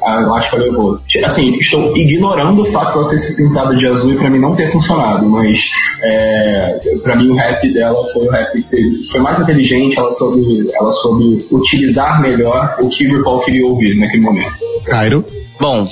[0.03, 0.99] a Alaska levou.
[1.23, 4.39] Assim, estou ignorando o fato de ela ter se pintado de azul e pra mim
[4.39, 5.59] não ter funcionado, mas
[6.03, 10.67] é, para mim o rap dela foi o rap que foi mais inteligente, ela soube,
[10.73, 14.53] ela soube utilizar melhor o que o RuPaul queria ouvir naquele momento.
[14.85, 15.25] Cairo?
[15.59, 15.85] Bom,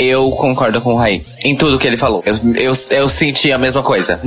[0.00, 1.22] eu concordo com o Raí.
[1.44, 2.22] Em tudo que ele falou.
[2.24, 4.18] Eu, eu, eu senti a mesma coisa.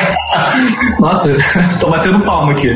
[0.98, 1.36] Nossa,
[1.78, 2.74] tô batendo palma aqui.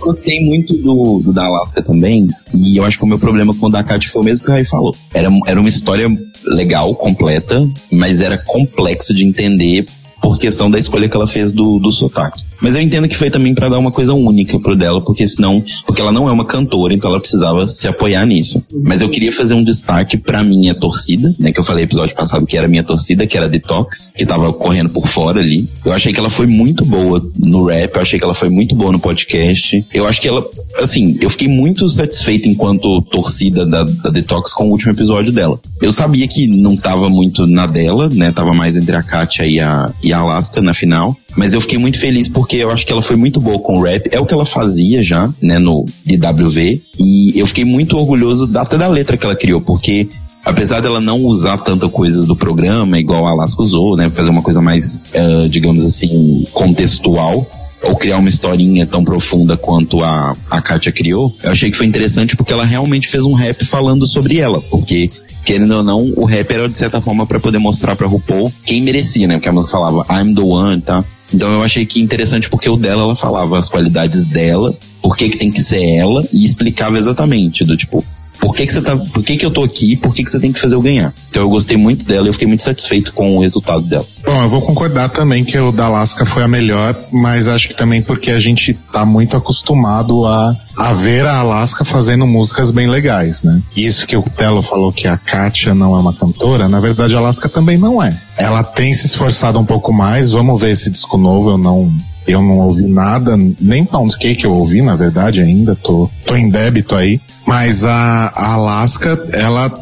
[0.00, 2.28] Gostei muito do, do da Alaska também.
[2.52, 4.50] E eu acho que o meu problema com o da Kat foi o mesmo que
[4.50, 4.94] o Raí falou.
[5.14, 6.08] Era, era uma história
[6.44, 9.86] legal, completa, mas era complexo de entender
[10.20, 12.42] por questão da escolha que ela fez do, do sotaque.
[12.60, 15.62] Mas eu entendo que foi também para dar uma coisa única pro dela, porque senão,
[15.86, 18.62] porque ela não é uma cantora, então ela precisava se apoiar nisso.
[18.82, 22.46] Mas eu queria fazer um destaque pra minha torcida, né, que eu falei episódio passado
[22.46, 25.68] que era minha torcida, que era a Detox, que tava correndo por fora ali.
[25.84, 28.74] Eu achei que ela foi muito boa no rap, eu achei que ela foi muito
[28.74, 29.84] boa no podcast.
[29.92, 30.44] Eu acho que ela,
[30.78, 35.58] assim, eu fiquei muito satisfeito enquanto torcida da, da Detox com o último episódio dela.
[35.80, 39.60] Eu sabia que não tava muito na dela, né, tava mais entre a Katia e
[39.60, 41.16] a, e a Alaska na final.
[41.36, 43.82] Mas eu fiquei muito feliz porque eu acho que ela foi muito boa com o
[43.82, 44.08] rap.
[44.10, 46.82] É o que ela fazia já, né, no DWV.
[46.98, 50.08] E eu fiquei muito orgulhoso até da letra que ela criou, porque
[50.44, 54.42] apesar dela não usar tanta coisas do programa, igual a Alaska usou, né, fazer uma
[54.42, 57.46] coisa mais, eh, digamos assim, contextual,
[57.82, 61.86] ou criar uma historinha tão profunda quanto a, a Katia criou, eu achei que foi
[61.86, 65.10] interessante porque ela realmente fez um rap falando sobre ela, porque
[65.44, 68.82] querendo ou não, o rap era de certa forma para poder mostrar pra RuPaul quem
[68.82, 69.34] merecia, né?
[69.34, 71.04] Porque a música falava I'm the one, tá?
[71.32, 75.28] Então eu achei que interessante porque o dela ela falava as qualidades dela, por que
[75.28, 78.04] que tem que ser ela e explicava exatamente do tipo
[78.38, 78.96] por que, que você tá.
[78.96, 79.96] Por que, que eu tô aqui?
[79.96, 81.12] Por que, que você tem que fazer eu ganhar?
[81.30, 84.06] Então eu gostei muito dela e eu fiquei muito satisfeito com o resultado dela.
[84.24, 87.74] Bom, eu vou concordar também que o da Alaska foi a melhor, mas acho que
[87.74, 92.88] também porque a gente tá muito acostumado a, a ver a Alaska fazendo músicas bem
[92.88, 93.60] legais, né?
[93.76, 97.18] Isso que o Telo falou que a Katia não é uma cantora, na verdade a
[97.18, 98.16] Alaska também não é.
[98.36, 101.92] Ela tem se esforçado um pouco mais, vamos ver esse disco novo, eu não
[102.26, 106.50] eu não ouvi nada, nem Pound Cake eu ouvi, na verdade, ainda, tô, tô em
[106.50, 107.20] débito aí.
[107.46, 109.72] Mas a, a Alaska, ela,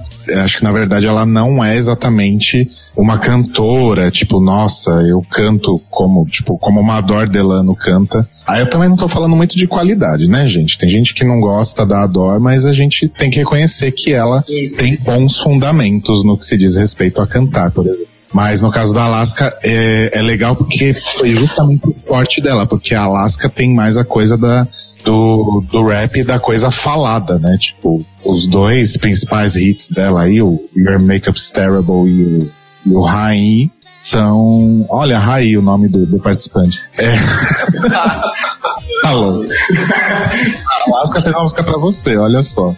[0.44, 6.26] acho que na verdade ela não é exatamente uma cantora, tipo, nossa, eu canto como,
[6.26, 8.28] tipo, como uma Ador Delano canta.
[8.46, 10.76] Aí eu também não tô falando muito de qualidade, né, gente?
[10.76, 14.44] Tem gente que não gosta da Ador, mas a gente tem que reconhecer que ela
[14.76, 18.13] tem bons fundamentos no que se diz respeito a cantar, por exemplo.
[18.34, 22.92] Mas no caso da Alaska é, é legal porque foi justamente o forte dela, porque
[22.92, 24.66] a Alaska tem mais a coisa da,
[25.04, 27.56] do, do rap e da coisa falada, né?
[27.60, 32.50] Tipo, os dois principais hits dela aí, o Your Makeup's Terrible e o,
[32.86, 33.70] e o Rain,
[34.02, 34.84] são.
[34.88, 36.80] Olha, Raí, o nome do, do participante.
[36.98, 37.14] É.
[39.00, 39.44] Falou.
[39.44, 42.74] A Alaska fez uma música pra você, olha só.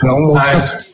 [0.00, 0.87] São músicas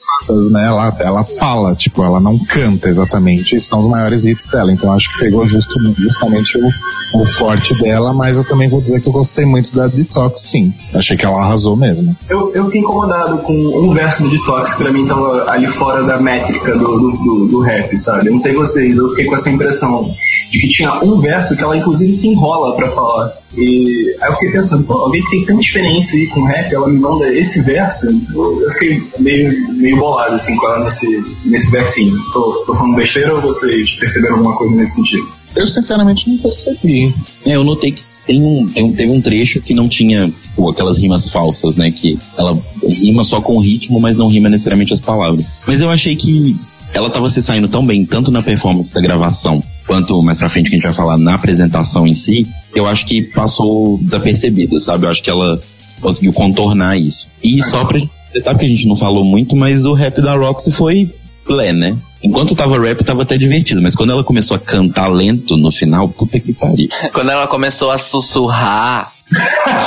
[0.50, 0.66] né?
[0.66, 4.72] Ela, ela fala, tipo, ela não canta exatamente, são os maiores hits dela.
[4.72, 9.00] Então acho que pegou justo, justamente o, o forte dela, mas eu também vou dizer
[9.00, 10.72] que eu gostei muito da Detox, sim.
[10.94, 12.16] Achei que ela arrasou mesmo.
[12.28, 16.02] Eu, eu fiquei incomodado com um verso do Detox que pra mim tava ali fora
[16.04, 18.28] da métrica do, do, do, do rap, sabe?
[18.28, 20.14] Eu não sei vocês, eu fiquei com essa impressão
[20.54, 23.32] de que tinha um verso que ela inclusive se enrola para falar.
[23.56, 26.88] E aí eu fiquei pensando, pô, alguém que tem tanta experiência aí com rap, ela
[26.88, 32.16] me manda esse verso, eu, fiquei meio, meio bolado assim com ela nesse, nesse versinho.
[32.32, 35.26] Tô, tô falando besteira ou vocês perceberam alguma coisa nesse sentido?
[35.56, 37.14] Eu sinceramente não percebi.
[37.44, 40.70] É, eu notei que tem um, tem um, teve um trecho que não tinha pô,
[40.70, 41.90] aquelas rimas falsas, né?
[41.90, 45.46] Que ela rima só com o ritmo, mas não rima necessariamente as palavras.
[45.66, 46.56] Mas eu achei que
[46.92, 50.70] ela estava se saindo tão bem, tanto na performance da gravação, quanto mais pra frente
[50.70, 55.06] que a gente vai falar na apresentação em si, eu acho que passou desapercebido, sabe?
[55.06, 55.60] Eu acho que ela
[56.00, 57.28] conseguiu contornar isso.
[57.42, 58.00] E só pra
[58.32, 61.10] detalhe que a gente não falou muito, mas o rap da Roxy foi
[61.46, 61.96] plé, né?
[62.22, 66.08] Enquanto tava rap, tava até divertido, mas quando ela começou a cantar lento no final,
[66.08, 66.88] puta que pariu.
[67.12, 69.13] quando ela começou a sussurrar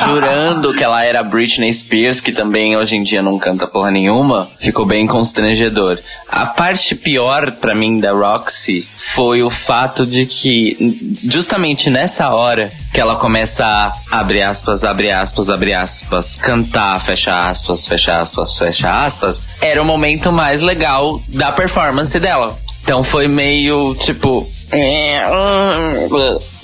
[0.06, 4.50] jurando que ela era Britney Spears, que também hoje em dia não canta porra nenhuma,
[4.60, 6.00] ficou bem constrangedor.
[6.30, 12.72] A parte pior para mim da Roxy foi o fato de que justamente nessa hora
[12.94, 18.58] que ela começa a abre aspas, abre aspas, abre aspas, cantar, fecha aspas, fecha aspas,
[18.58, 22.58] fecha aspas, era o momento mais legal da performance dela.
[22.88, 24.50] Então foi meio tipo.
[24.72, 25.22] É,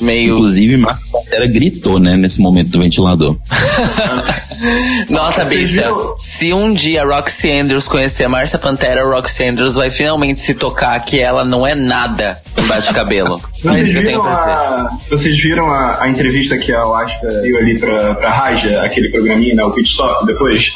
[0.02, 0.36] meio.
[0.36, 3.38] Inclusive, Márcia Pantera gritou, né, nesse momento do ventilador.
[5.10, 5.86] Nossa, bicha,
[6.20, 11.00] se um dia Roxy Andrews conhecer a Márcia Pantera, Roxy Andrews vai finalmente se tocar
[11.06, 13.42] que ela não é nada embaixo de cabelo.
[13.58, 18.30] Vocês viram, a, vocês viram a, a, entrevista que a Alaska deu ali pra, pra
[18.30, 20.72] Raja, aquele programinha, né, o Pit Stop, depois?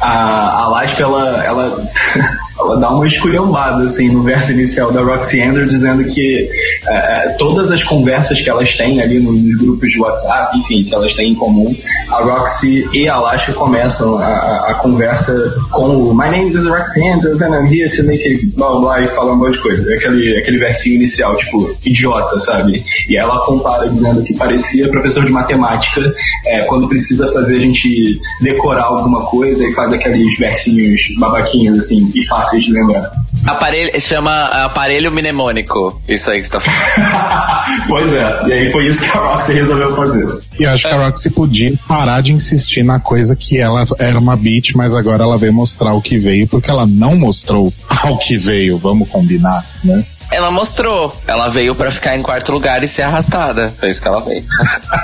[0.00, 1.90] A, a Laspa, ela, ela,
[2.58, 6.48] ela dá uma esculhambada, assim, no verso inicial da Roxy Andrews, dizendo que
[6.88, 10.94] é, é, todas as conversas que elas têm ali nos grupos de WhatsApp, enfim, que
[10.94, 11.74] elas têm em comum,
[12.08, 15.34] a Roxy e a Alaska começam a, a, conversa
[15.70, 19.06] com o My name is Roxy Andrews and I'm here to make blá blá e
[19.06, 19.94] fala um monte de coisa.
[19.94, 22.82] Aquele, aquele versinho inicial, tipo, idiota, sabe?
[23.08, 26.14] E ela compara dizendo que parecia professor de matemática
[26.46, 32.10] é, quando precisa fazer a gente decorar alguma coisa e faz aqueles versinhos babaquinhos, assim,
[32.14, 33.10] e fáceis de lembrar.
[33.46, 37.86] Aparelho, chama aparelho mnemônico, isso aí que você tá falando.
[37.88, 40.26] pois é, e aí foi isso que a Roxy resolveu fazer.
[40.58, 44.36] E acho que a Roxy podia parar de insistir na coisa que ela era uma
[44.36, 47.72] beat, mas agora ela veio mostrar o que veio, porque ela não mostrou
[48.02, 50.04] ao que veio, vamos combinar, né?
[50.30, 51.14] Ela mostrou.
[51.26, 53.68] Ela veio para ficar em quarto lugar e ser arrastada.
[53.68, 54.44] Foi isso que ela veio.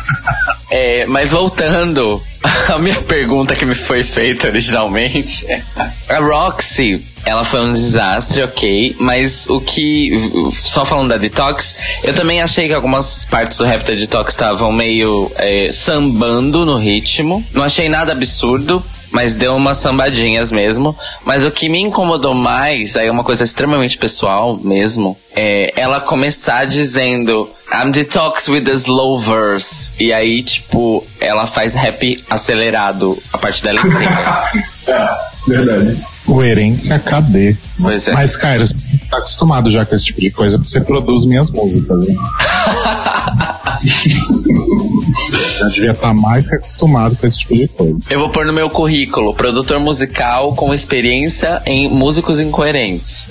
[0.70, 2.22] é, mas voltando
[2.72, 5.46] a minha pergunta que me foi feita originalmente.
[6.08, 8.96] A Roxy, ela foi um desastre, ok.
[9.00, 10.12] Mas o que.
[10.64, 11.74] Só falando da Detox,
[12.04, 16.76] eu também achei que algumas partes do rap da Detox estavam meio é, sambando no
[16.76, 17.44] ritmo.
[17.52, 18.82] Não achei nada absurdo
[19.16, 20.94] mas deu umas sambadinhas mesmo.
[21.24, 26.02] Mas o que me incomodou mais, aí é uma coisa extremamente pessoal mesmo, é ela
[26.02, 29.90] começar dizendo I'm detox with the slow verse.
[29.98, 34.44] E aí, tipo, ela faz rap acelerado a parte dela inteira.
[34.86, 35.08] é,
[35.48, 35.98] verdade.
[36.26, 37.56] Coerência, cadê?
[37.80, 38.12] Pois é.
[38.12, 38.74] Mas, Cairo, você
[39.10, 42.14] tá acostumado já com esse tipo de coisa, porque você produz minhas músicas, né?
[45.58, 47.96] Já devia estar mais que acostumado com esse tipo de coisa.
[48.08, 53.26] Eu vou pôr no meu currículo, produtor musical com experiência em músicos incoerentes.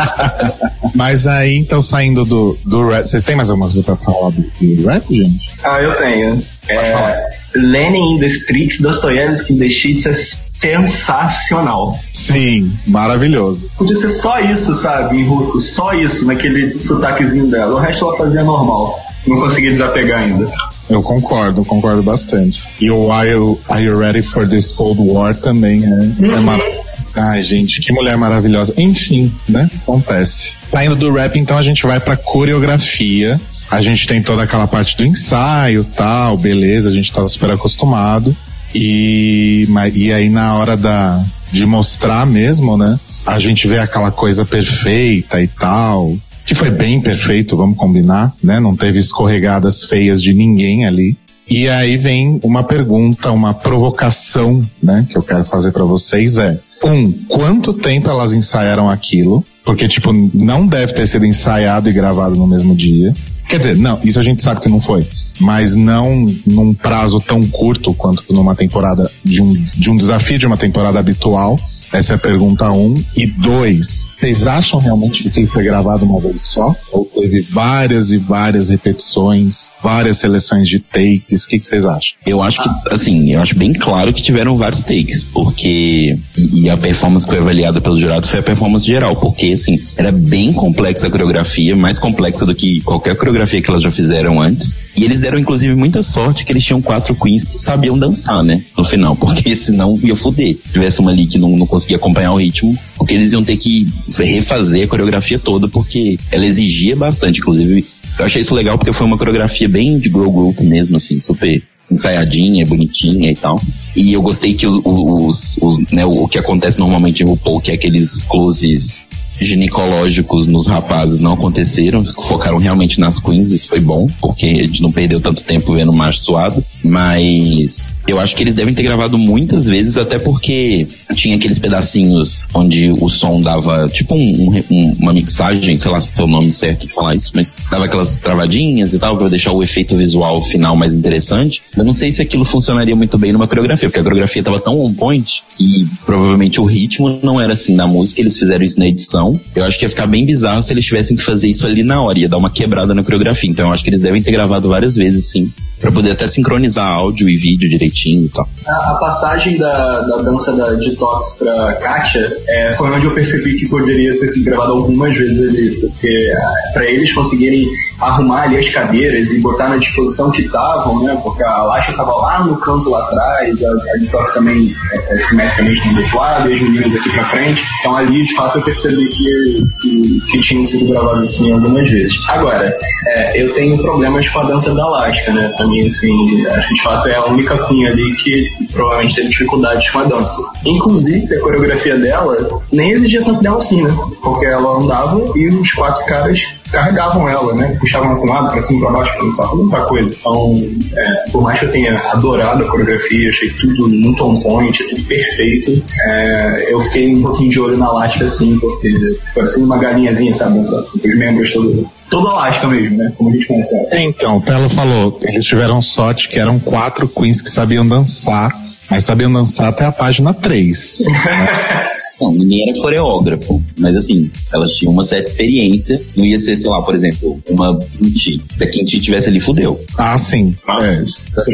[0.94, 4.42] Mas aí, então, saindo do, do rap, vocês têm mais alguma coisa pra falar do,
[4.42, 5.52] do rap, gente?
[5.62, 6.38] Ah, eu tenho.
[6.68, 10.14] É, Lenin in the Streets, Dostoyevsky in the Sheets é
[10.60, 11.98] sensacional.
[12.12, 13.70] Sim, maravilhoso.
[13.76, 17.76] Podia ser só isso, sabe, em russo, só isso, naquele sotaquezinho dela.
[17.76, 18.98] O resto ela fazia normal.
[19.26, 20.50] Não consegui desapegar ainda.
[20.88, 22.62] Eu concordo, concordo bastante.
[22.80, 26.88] E o Are You, Are you Ready for This Cold War também é, é maravilhoso.
[27.14, 28.72] Ai, gente, que mulher maravilhosa.
[28.76, 29.68] Enfim, né?
[29.82, 30.52] Acontece.
[30.70, 33.40] Saindo do rap, então a gente vai pra coreografia.
[33.70, 38.34] A gente tem toda aquela parte do ensaio, tal, beleza, a gente tá super acostumado.
[38.74, 41.22] E, e aí na hora da,
[41.52, 42.98] de mostrar mesmo, né?
[43.26, 46.16] A gente vê aquela coisa perfeita e tal.
[46.48, 48.58] Que foi bem perfeito, vamos combinar, né?
[48.58, 51.14] Não teve escorregadas feias de ninguém ali.
[51.46, 55.04] E aí vem uma pergunta, uma provocação, né?
[55.06, 59.44] Que eu quero fazer pra vocês é: um, quanto tempo elas ensaiaram aquilo?
[59.62, 63.12] Porque, tipo, não deve ter sido ensaiado e gravado no mesmo dia.
[63.46, 65.06] Quer dizer, não, isso a gente sabe que não foi.
[65.38, 70.46] Mas não num prazo tão curto quanto numa temporada, de um, de um desafio de
[70.46, 71.58] uma temporada habitual.
[71.92, 72.94] Essa é a pergunta um.
[73.16, 76.74] E dois, vocês acham realmente que ele foi gravado uma vez só?
[76.92, 81.44] Ou teve várias e várias repetições, várias seleções de takes?
[81.44, 82.18] O que que vocês acham?
[82.26, 86.18] Eu acho que, assim, eu acho bem claro que tiveram vários takes, porque.
[86.36, 89.80] E, e a performance que foi avaliada pelo jurado foi a performance geral, porque, assim,
[89.96, 94.40] era bem complexa a coreografia, mais complexa do que qualquer coreografia que elas já fizeram
[94.40, 94.76] antes.
[94.96, 98.62] E eles deram, inclusive, muita sorte que eles tinham quatro queens que sabiam dançar, né?
[98.76, 100.56] No final, porque senão ia foder.
[100.60, 103.56] Se tivesse uma ali que não, não conseguia acompanhar o ritmo, porque eles iam ter
[103.56, 107.86] que refazer a coreografia toda, porque ela exigia bastante, inclusive.
[108.18, 111.62] Eu achei isso legal porque foi uma coreografia bem de girl group mesmo, assim, super
[111.90, 113.60] ensaiadinha, bonitinha e tal.
[113.96, 117.70] E eu gostei que os, os, os- né, o que acontece normalmente em RuPaul, que
[117.70, 119.02] é aqueles closes
[119.40, 124.82] ginecológicos nos rapazes não aconteceram, focaram realmente nas queens, isso foi bom, porque a gente
[124.82, 128.82] não perdeu tanto tempo vendo o macho suado, mas eu acho que eles devem ter
[128.82, 134.92] gravado muitas vezes, até porque tinha aqueles pedacinhos onde o som dava tipo um- um-
[135.00, 138.18] uma mixagem, sei lá se é o nome certo de falar isso, mas dava aquelas
[138.18, 141.62] travadinhas e tal, pra deixar o efeito visual final mais interessante.
[141.76, 144.80] Eu não sei se aquilo funcionaria muito bem numa coreografia, porque a coreografia tava tão
[144.80, 148.86] on point e provavelmente o ritmo não era assim na música, eles fizeram isso na
[148.86, 149.27] edição.
[149.54, 152.00] Eu acho que ia ficar bem bizarro se eles tivessem que fazer isso ali na
[152.02, 153.50] hora, ia dar uma quebrada na coreografia.
[153.50, 155.50] Então eu acho que eles devem ter gravado várias vezes, sim,
[155.80, 158.48] pra poder até sincronizar áudio e vídeo direitinho e tal.
[158.66, 163.58] A, a passagem da, da dança da Detox pra Katia é, foi onde eu percebi
[163.58, 167.66] que poderia ter sido gravado algumas vezes ali, porque ah, pra eles conseguirem
[168.00, 171.18] arrumar ali as cadeiras e botar na disposição que estavam, né?
[171.22, 175.18] Porque a Lasha tava lá no canto lá atrás, a, a Detox também é, é,
[175.18, 177.64] simetricamente no outro lado, e as meninas aqui pra frente.
[177.80, 182.14] Então ali, de fato, eu percebi que, que, que tinham sido gravados assim algumas vezes.
[182.28, 182.76] Agora,
[183.08, 185.52] é, eu tenho problemas com a dança da Lasca, né?
[185.56, 189.28] Pra mim, assim, acho que de fato é a única queen ali que provavelmente teve
[189.28, 190.42] dificuldades com a dança.
[190.64, 192.36] Inclusive, a coreografia dela
[192.72, 193.90] nem exigia tanto dela assim, né?
[194.22, 197.76] Porque ela andava e os quatro caras carregavam ela, né?
[197.80, 200.14] Puxavam ela para um lado, pra cima, pra baixo, pra fazer muita coisa.
[200.18, 204.82] Então, é, por mais que eu tenha adorado a coreografia, achei tudo muito on point,
[204.88, 208.90] tudo perfeito, é, eu fiquei um pouquinho de olho na Lasca, assim, porque
[209.34, 210.60] parecia uma galinhazinha, sabe?
[210.60, 211.86] Assim, com os membros todos.
[212.10, 213.12] Toda Lasca mesmo, né?
[213.16, 214.00] Como a gente conhece ela.
[214.00, 218.50] Então, o Telo falou, eles tiveram sorte que eram quatro queens que sabiam dançar,
[218.90, 221.02] mas sabiam dançar até a página 3.
[222.20, 226.02] Não, ninguém era coreógrafo, mas assim, elas tinham uma certa experiência.
[226.16, 228.42] Não ia ser, sei lá, por exemplo, uma Quinti.
[228.56, 229.80] Se a Quinti tivesse ali, fudeu.
[229.96, 230.54] Ah, sim.
[230.80, 231.04] É,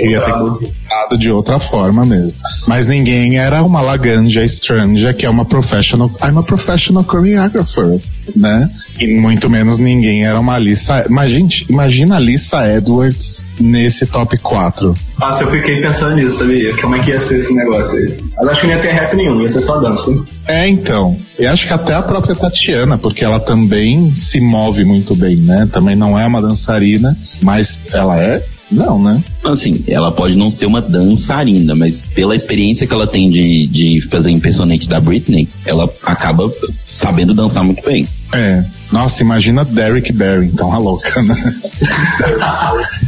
[0.06, 2.34] ia ter que dado de outra forma mesmo.
[2.66, 6.11] Mas ninguém era uma Laganja Stranja, que é uma professional.
[6.22, 8.01] I'm a professional choreographer,
[8.36, 8.68] né?
[8.99, 11.05] E muito menos ninguém era uma Alissa.
[11.11, 14.95] Mas, gente, imagina a Alissa Edwards nesse top 4.
[15.18, 16.76] Nossa, eu fiquei pensando nisso, sabia?
[16.80, 18.16] Como é que ia ser esse negócio aí?
[18.36, 20.11] Mas acho que não ia ter rap nenhum, ia ser só dança.
[20.47, 21.16] É, então.
[21.38, 25.68] Eu acho que até a própria Tatiana, porque ela também se move muito bem, né?
[25.72, 28.45] Também não é uma dançarina, mas ela é.
[28.75, 29.22] Não, né?
[29.45, 34.01] Assim, ela pode não ser uma dançarina, mas pela experiência que ela tem de, de
[34.03, 36.51] fazer impersonante da Britney, ela acaba
[36.87, 38.07] sabendo dançar muito bem.
[38.35, 38.64] É.
[38.93, 41.37] Nossa, imagina Derek Barry, então a louca, né?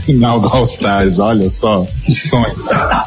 [0.04, 2.54] Final do All Stars, olha só, que sonho.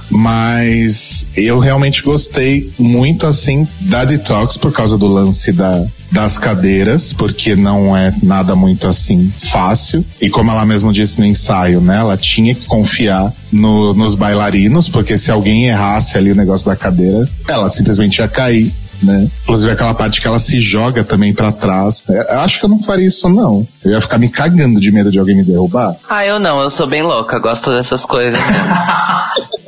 [0.09, 7.13] Mas eu realmente gostei muito assim da Detox por causa do lance da, das cadeiras,
[7.13, 10.05] porque não é nada muito assim fácil.
[10.21, 11.97] E como ela mesmo disse no ensaio, né?
[11.97, 16.75] Ela tinha que confiar no, nos bailarinos, porque se alguém errasse ali o negócio da
[16.75, 18.71] cadeira, ela simplesmente ia cair
[19.03, 19.27] né?
[19.43, 22.03] Inclusive aquela parte que ela se joga também para trás.
[22.09, 23.67] É, eu acho que eu não faria isso, não.
[23.83, 25.95] Eu ia ficar me cagando de medo de alguém me derrubar.
[26.09, 28.39] Ah, eu não, eu sou bem louca, gosto dessas coisas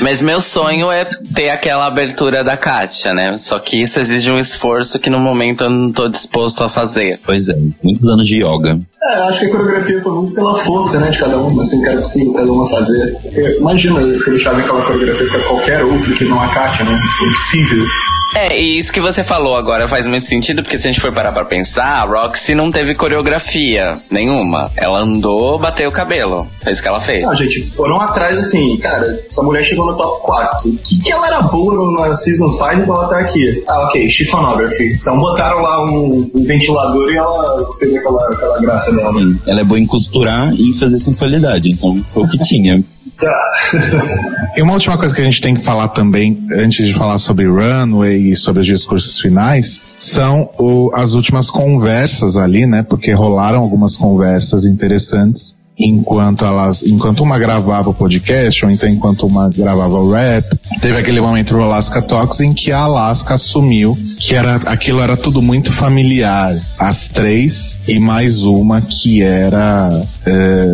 [0.00, 1.04] Mas meu sonho é
[1.34, 3.36] ter aquela abertura da Kátia, né?
[3.38, 7.20] Só que isso exige um esforço que no momento eu não tô disposto a fazer.
[7.24, 8.80] Pois é, muitos anos de yoga.
[9.02, 11.88] É, acho que a coreografia foi muito pela força, né, de cada um, assim, que
[11.88, 13.16] era possível cada uma fazer.
[13.20, 16.98] Porque, imagina se deixava aquela coreografia pra qualquer outro que não a Kátia, né?
[17.08, 17.84] Isso é impossível.
[18.34, 21.12] É, e isso que você falou agora faz muito sentido, porque se a gente for
[21.12, 24.70] parar pra pensar, a Roxy não teve coreografia nenhuma.
[24.76, 26.46] Ela andou, bateu o cabelo.
[26.62, 27.22] Foi isso que ela fez.
[27.22, 30.70] Não, gente, foram atrás assim, cara, essa mulher chegou no top 4.
[30.70, 33.64] O que, que ela era boa na Season 5 pra ela estar aqui?
[33.68, 34.94] Ah, ok, chiffonography.
[34.94, 39.12] Então botaram lá um, um ventilador e ela fez aquela, aquela graça dela.
[39.12, 39.36] Né?
[39.46, 42.82] Ela é boa em costurar e fazer sensualidade, então foi o que tinha.
[43.18, 43.52] Tá.
[44.56, 47.46] e uma última coisa que a gente tem que falar também, antes de falar sobre
[47.46, 52.82] Runway e sobre os discursos finais, são o, as últimas conversas ali, né?
[52.82, 59.26] Porque rolaram algumas conversas interessantes enquanto elas, enquanto uma gravava o podcast, ou então enquanto
[59.26, 60.46] uma gravava o rap,
[60.80, 65.16] teve aquele momento no Alaska Talks em que a Alaska assumiu que era, aquilo era
[65.16, 66.56] tudo muito familiar.
[66.78, 70.66] As três e mais uma que era é,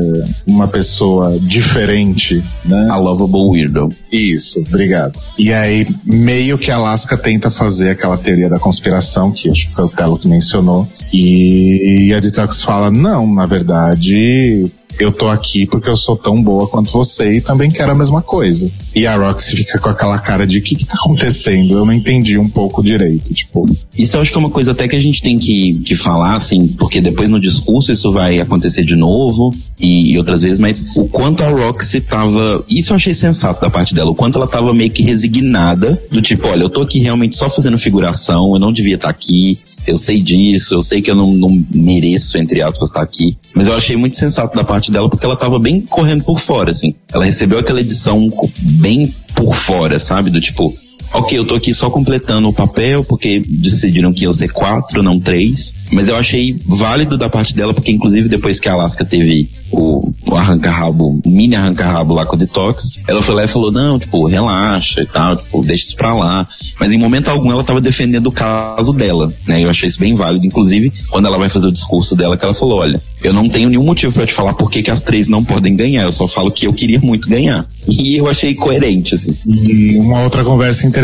[0.47, 2.89] uma pessoa diferente, né?
[2.91, 3.89] A Lovable Weirdo.
[4.13, 5.19] Isso, obrigado.
[5.39, 9.75] E aí, meio que a Alaska tenta fazer aquela teoria da conspiração, que acho que
[9.75, 14.65] foi o Telo que mencionou, e a Detox fala, não, na verdade,
[14.99, 18.21] eu tô aqui porque eu sou tão boa quanto você e também quero a mesma
[18.21, 18.71] coisa.
[18.95, 21.75] E a Roxy fica com aquela cara de o que que tá acontecendo?
[21.79, 23.65] Eu não entendi um pouco direito, tipo.
[23.97, 26.37] Isso eu acho que é uma coisa até que a gente tem que, que falar,
[26.37, 30.85] assim, porque depois no discurso isso vai acontecer de novo e, e outras vezes, mas
[30.97, 32.65] o quanto a Roxy tava.
[32.69, 36.21] Isso eu achei sensato da parte dela, o quanto ela tava meio que resignada, do
[36.21, 39.59] tipo, olha, eu tô aqui realmente só fazendo figuração, eu não devia estar tá aqui,
[39.89, 43.37] eu sei disso, eu sei que eu não, não mereço, entre aspas, estar aqui.
[43.55, 46.71] Mas eu achei muito sensato da parte dela, porque ela tava bem correndo por fora,
[46.71, 46.95] assim.
[47.13, 48.29] Ela recebeu aquela edição
[48.61, 50.31] bem por fora, sabe?
[50.31, 50.75] Do tipo,
[51.13, 55.19] ok, eu tô aqui só completando o papel, porque decidiram que ia ser quatro, não
[55.19, 55.75] três.
[55.91, 60.13] Mas eu achei válido da parte dela, porque inclusive depois que a Alaska teve o,
[60.29, 64.27] o arranca-rabo, mini arranca-rabo lá com o Detox, ela foi lá e falou, não, tipo,
[64.27, 66.47] relaxa e tal, tipo, deixa isso pra lá.
[66.79, 69.65] Mas em momento algum ela tava defendendo o caso dela, né?
[69.65, 70.47] Eu achei isso bem válido.
[70.47, 73.69] Inclusive, quando ela vai fazer o discurso dela, que ela falou, olha, eu não tenho
[73.69, 76.51] nenhum motivo para te falar por que as três não podem ganhar, eu só falo
[76.51, 77.67] que eu queria muito ganhar.
[77.89, 79.35] E eu achei coerente, assim.
[79.47, 80.98] E uma outra conversa interessante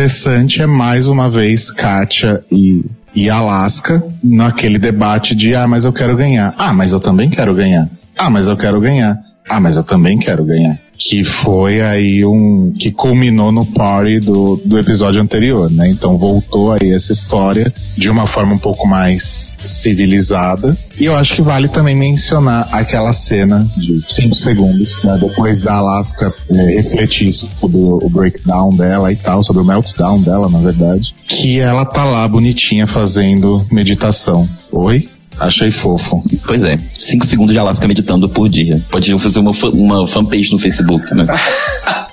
[0.61, 2.84] é mais uma vez Kátia e
[3.14, 6.53] e Alaska naquele debate de ah, mas eu quero ganhar.
[6.59, 7.88] Ah, mas eu também quero ganhar.
[8.16, 9.18] Ah, mas eu quero ganhar.
[9.49, 14.61] Ah, mas eu também quero ganhar que foi aí um que culminou no party do,
[14.64, 15.88] do episódio anterior, né?
[15.88, 20.76] Então voltou aí essa história de uma forma um pouco mais civilizada.
[20.99, 25.18] E eu acho que vale também mencionar aquela cena de 5 segundos, né?
[25.20, 30.49] Depois da Alaska é, refletir sobre o breakdown dela e tal, sobre o meltdown dela,
[30.49, 34.49] na verdade, que ela tá lá bonitinha fazendo meditação.
[34.70, 35.07] Oi?
[35.39, 36.22] Achei fofo.
[36.47, 38.80] Pois é, cinco segundos de Alaska meditando por dia.
[38.91, 41.26] Pode fazer uma, uma fanpage no Facebook, né?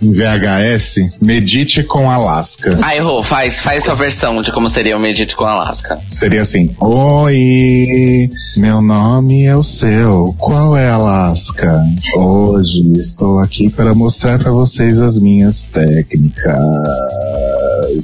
[0.00, 2.78] VHS, medite com Alaska.
[2.82, 3.22] Ah, errou.
[3.22, 5.98] Faz, faz sua versão de como seria o Medite com Alaska.
[6.08, 10.34] Seria assim: Oi, meu nome é o seu.
[10.38, 11.82] Qual é Alaska?
[12.16, 16.56] Hoje estou aqui para mostrar para vocês as minhas técnicas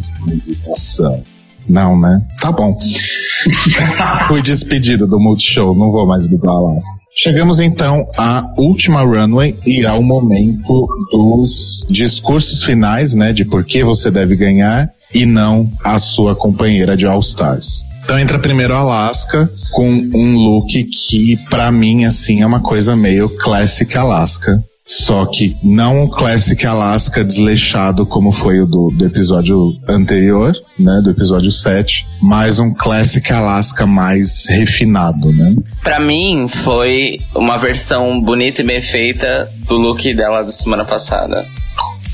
[0.00, 1.22] de meditação.
[1.68, 2.22] Não, né?
[2.40, 2.78] Tá bom.
[4.28, 7.04] Fui despedido do Multishow, não vou mais dublar Alaska.
[7.16, 13.84] Chegamos então à última runway e ao momento dos discursos finais, né, de por que
[13.84, 17.84] você deve ganhar e não a sua companheira de All Stars.
[18.04, 22.96] Então entra primeiro a Alaska com um look que para mim assim é uma coisa
[22.96, 24.62] meio classic Alaska.
[24.86, 31.00] Só que não o Classic Alaska desleixado como foi o do, do episódio anterior, né?
[31.02, 35.56] Do episódio 7, mas um Classic Alaska mais refinado, né?
[35.82, 41.46] Pra mim, foi uma versão bonita e bem feita do look dela da semana passada.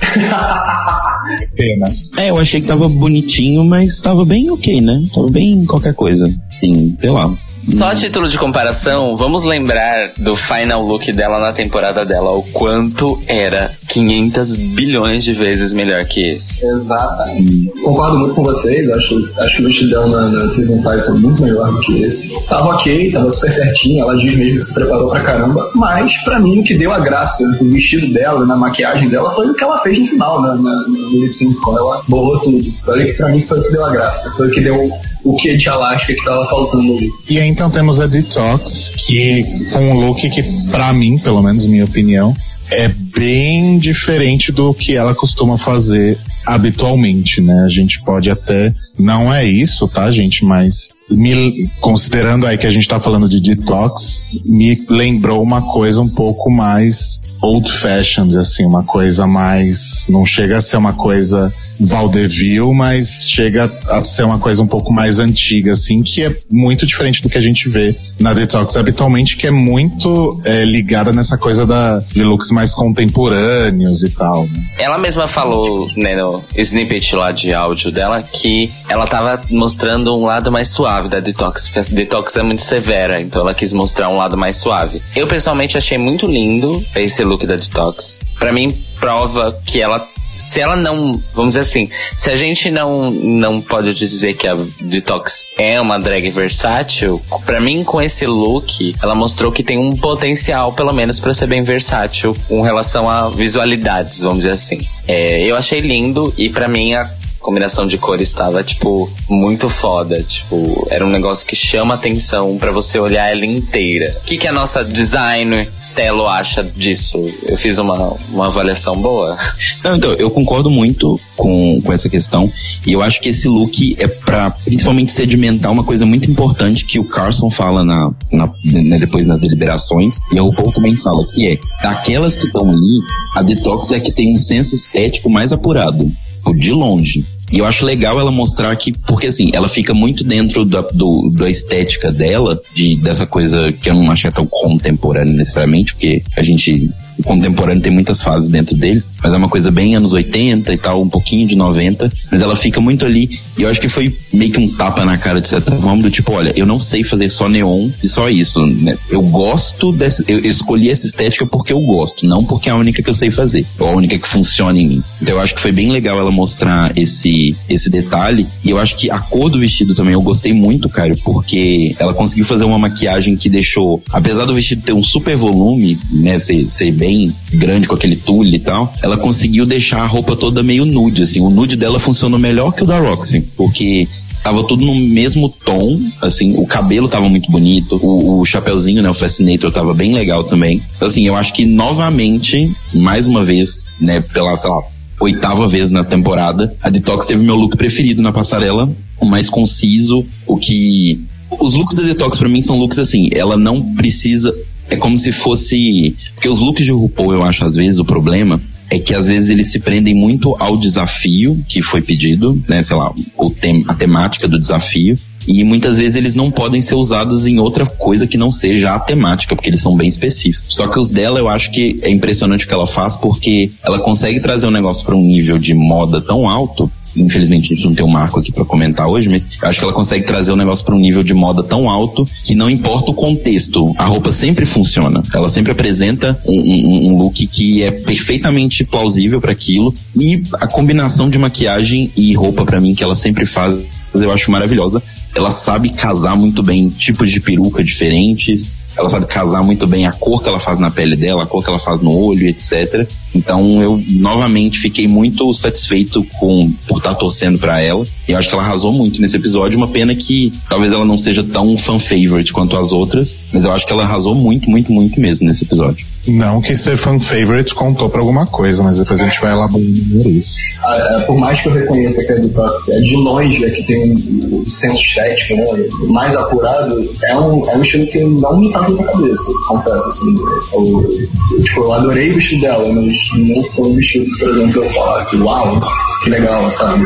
[1.53, 2.12] Apenas.
[2.16, 5.03] É, eu achei que tava bonitinho, mas tava bem ok, né?
[5.12, 6.33] Tava bem qualquer coisa.
[6.61, 7.37] Sim, sei lá.
[7.69, 12.43] Só a título de comparação, vamos lembrar do final look dela na temporada dela, o
[12.43, 16.65] quanto era 500 bilhões de vezes melhor que esse.
[16.65, 17.71] Exatamente.
[17.83, 21.15] Concordo muito com vocês, acho, acho que o vestido dela na, na Season 5 foi
[21.19, 22.41] muito melhor do que esse.
[22.47, 26.41] Tava ok, tava super certinho, ela diz mesmo que se preparou pra caramba, mas pra
[26.41, 29.63] mim o que deu a graça no vestido dela, na maquiagem dela, foi o que
[29.63, 32.73] ela fez no final, né, na, no lip sync, quando ela borrou tudo.
[32.85, 34.91] Foi que pra mim foi o que deu a graça, foi o que deu
[35.25, 37.11] o que de Alaska que tava faltando ali.
[37.29, 41.66] E aí, então temos a Detox, que com um look que, pra mim, pelo menos
[41.66, 42.35] minha opinião,
[42.71, 46.16] é bem diferente do que ela costuma fazer
[46.47, 47.64] habitualmente, né?
[47.64, 48.73] A gente pode até.
[49.01, 50.45] Não é isso, tá, gente?
[50.45, 56.01] Mas me, considerando aí que a gente tá falando de detox, me lembrou uma coisa
[56.01, 60.07] um pouco mais old fashioned, assim, uma coisa mais.
[60.09, 64.93] Não chega a ser uma coisa vaudeville, mas chega a ser uma coisa um pouco
[64.93, 69.37] mais antiga, assim, que é muito diferente do que a gente vê na Detox habitualmente,
[69.37, 74.47] que é muito é, ligada nessa coisa da, de looks mais contemporâneos e tal.
[74.47, 74.65] Né?
[74.79, 80.24] Ela mesma falou, né, no snippet lá de áudio dela, que ela tava mostrando um
[80.26, 84.36] lado mais suave da Detox, Detox é muito severa, então ela quis mostrar um lado
[84.36, 85.01] mais suave.
[85.14, 88.18] Eu pessoalmente achei muito lindo esse look da Detox.
[88.36, 93.11] Para mim, prova que ela se ela não, vamos dizer assim, se a gente não
[93.11, 98.97] não pode dizer que a Detox é uma drag versátil, para mim com esse look,
[99.03, 103.28] ela mostrou que tem um potencial, pelo menos para ser bem versátil com relação a
[103.28, 104.80] visualidades, vamos dizer assim.
[105.07, 110.22] É, eu achei lindo e para mim a combinação de cores estava, tipo, muito foda.
[110.22, 114.16] Tipo, era um negócio que chama atenção para você olhar ela inteira.
[114.20, 117.16] O que, que a nossa designer Telo acha disso?
[117.43, 119.36] Eu fiz uma, uma avaliação boa?
[119.82, 122.51] Não, então, eu concordo muito com, com essa questão.
[122.86, 126.99] E eu acho que esse look é para principalmente sedimentar uma coisa muito importante que
[126.99, 130.20] o Carson fala na, na né, depois nas deliberações.
[130.32, 133.01] E a RuPaul também fala que é daquelas que estão ali,
[133.34, 136.11] a Detox é que tem um senso estético mais apurado.
[136.47, 137.24] De longe.
[137.53, 141.31] E eu acho legal ela mostrar que, porque assim, ela fica muito dentro da, do,
[141.37, 146.43] da estética dela, de, dessa coisa que eu não achei tão contemporânea necessariamente, porque a
[146.43, 146.91] gente
[147.21, 150.77] o contemporâneo tem muitas fases dentro dele, mas é uma coisa bem anos 80 e
[150.79, 153.29] tal, um pouquinho de 90, mas ela fica muito ali.
[153.59, 156.11] E eu acho que foi meio que um tapa na cara de certa forma, do
[156.11, 158.97] tipo, olha, eu não sei fazer só neon e só isso, né?
[159.11, 163.03] Eu gosto dessa, eu escolhi essa estética porque eu gosto, não porque é a única
[163.03, 165.03] que eu sei fazer, ou a única que funciona em mim.
[165.21, 167.31] Então eu acho que foi bem legal ela mostrar esse,
[167.68, 171.16] esse detalhe, e eu acho que a cor do vestido também eu gostei muito, cara,
[171.24, 175.99] porque ela conseguiu fazer uma maquiagem que deixou, apesar do vestido ter um super volume,
[176.11, 180.36] né, ser, ser bem grande com aquele tule e tal, ela conseguiu deixar a roupa
[180.36, 181.41] toda meio nude, assim.
[181.41, 184.09] O nude dela funcionou melhor que o da Roxy, porque
[184.43, 189.11] tava tudo no mesmo tom, assim, o cabelo tava muito bonito, o, o chapeuzinho, né,
[189.11, 190.82] o Fascinator tava bem legal também.
[190.97, 194.82] Então, assim, eu acho que novamente, mais uma vez, né, pela, sei lá,
[195.21, 198.91] oitava vez na temporada, a Detox teve meu look preferido na passarela,
[199.21, 201.21] o mais conciso, o que
[201.61, 204.55] os looks da Detox para mim são looks assim, ela não precisa
[204.91, 206.16] é como se fosse.
[206.35, 208.61] Porque os looks de RuPaul, eu acho, às vezes, o problema
[208.91, 212.83] é que às vezes eles se prendem muito ao desafio que foi pedido, né?
[212.83, 215.16] Sei lá, o tem, a temática do desafio.
[215.47, 218.99] E muitas vezes eles não podem ser usados em outra coisa que não seja a
[218.99, 220.64] temática, porque eles são bem específicos.
[220.68, 223.99] Só que os dela eu acho que é impressionante o que ela faz, porque ela
[223.99, 227.95] consegue trazer um negócio para um nível de moda tão alto infelizmente a gente não
[227.95, 230.84] tem um marco aqui para comentar hoje, mas acho que ela consegue trazer o negócio
[230.84, 234.64] para um nível de moda tão alto que não importa o contexto, a roupa sempre
[234.66, 235.22] funciona.
[235.34, 240.66] Ela sempre apresenta um, um, um look que é perfeitamente plausível para aquilo e a
[240.66, 243.74] combinação de maquiagem e roupa para mim que ela sempre faz
[244.14, 245.03] eu acho maravilhosa.
[245.35, 248.66] Ela sabe casar muito bem tipos de peruca diferentes,
[248.97, 251.62] ela sabe casar muito bem a cor que ela faz na pele dela, a cor
[251.62, 253.09] que ela faz no olho, etc.
[253.35, 258.05] Então eu novamente fiquei muito satisfeito com por estar torcendo para ela.
[258.28, 259.76] E eu acho que ela arrasou muito nesse episódio.
[259.76, 263.72] Uma pena que talvez ela não seja tão fan favorite quanto as outras, mas eu
[263.72, 266.07] acho que ela arrasou muito, muito, muito mesmo nesse episódio.
[266.26, 269.81] Não que ser fan favorite contou pra alguma coisa, mas depois a gente vai elaborar
[270.26, 270.59] isso.
[270.83, 273.83] Ah, é, por mais que eu reconheça que a Detox é de longe, é que
[273.85, 278.59] tem o um senso estético né, mais apurado, é um, é um estilo que não
[278.59, 280.09] me tá muito a cabeça, confesso.
[280.09, 280.37] Assim,
[280.74, 284.91] eu, tipo, eu adorei o vestido dela, mas não foi um vestido, por exemplo, eu
[284.91, 285.81] falasse, uau,
[286.23, 287.05] que legal, sabe?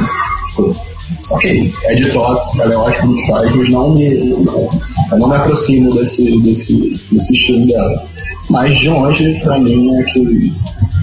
[0.49, 0.77] Tipo,
[1.31, 5.37] ok, é detox, ela é ótima no que faz, mas não me, eu não me
[5.37, 8.05] aproximo desse, desse, desse estilo dela.
[8.51, 10.53] Mas de longe, pra mim, é que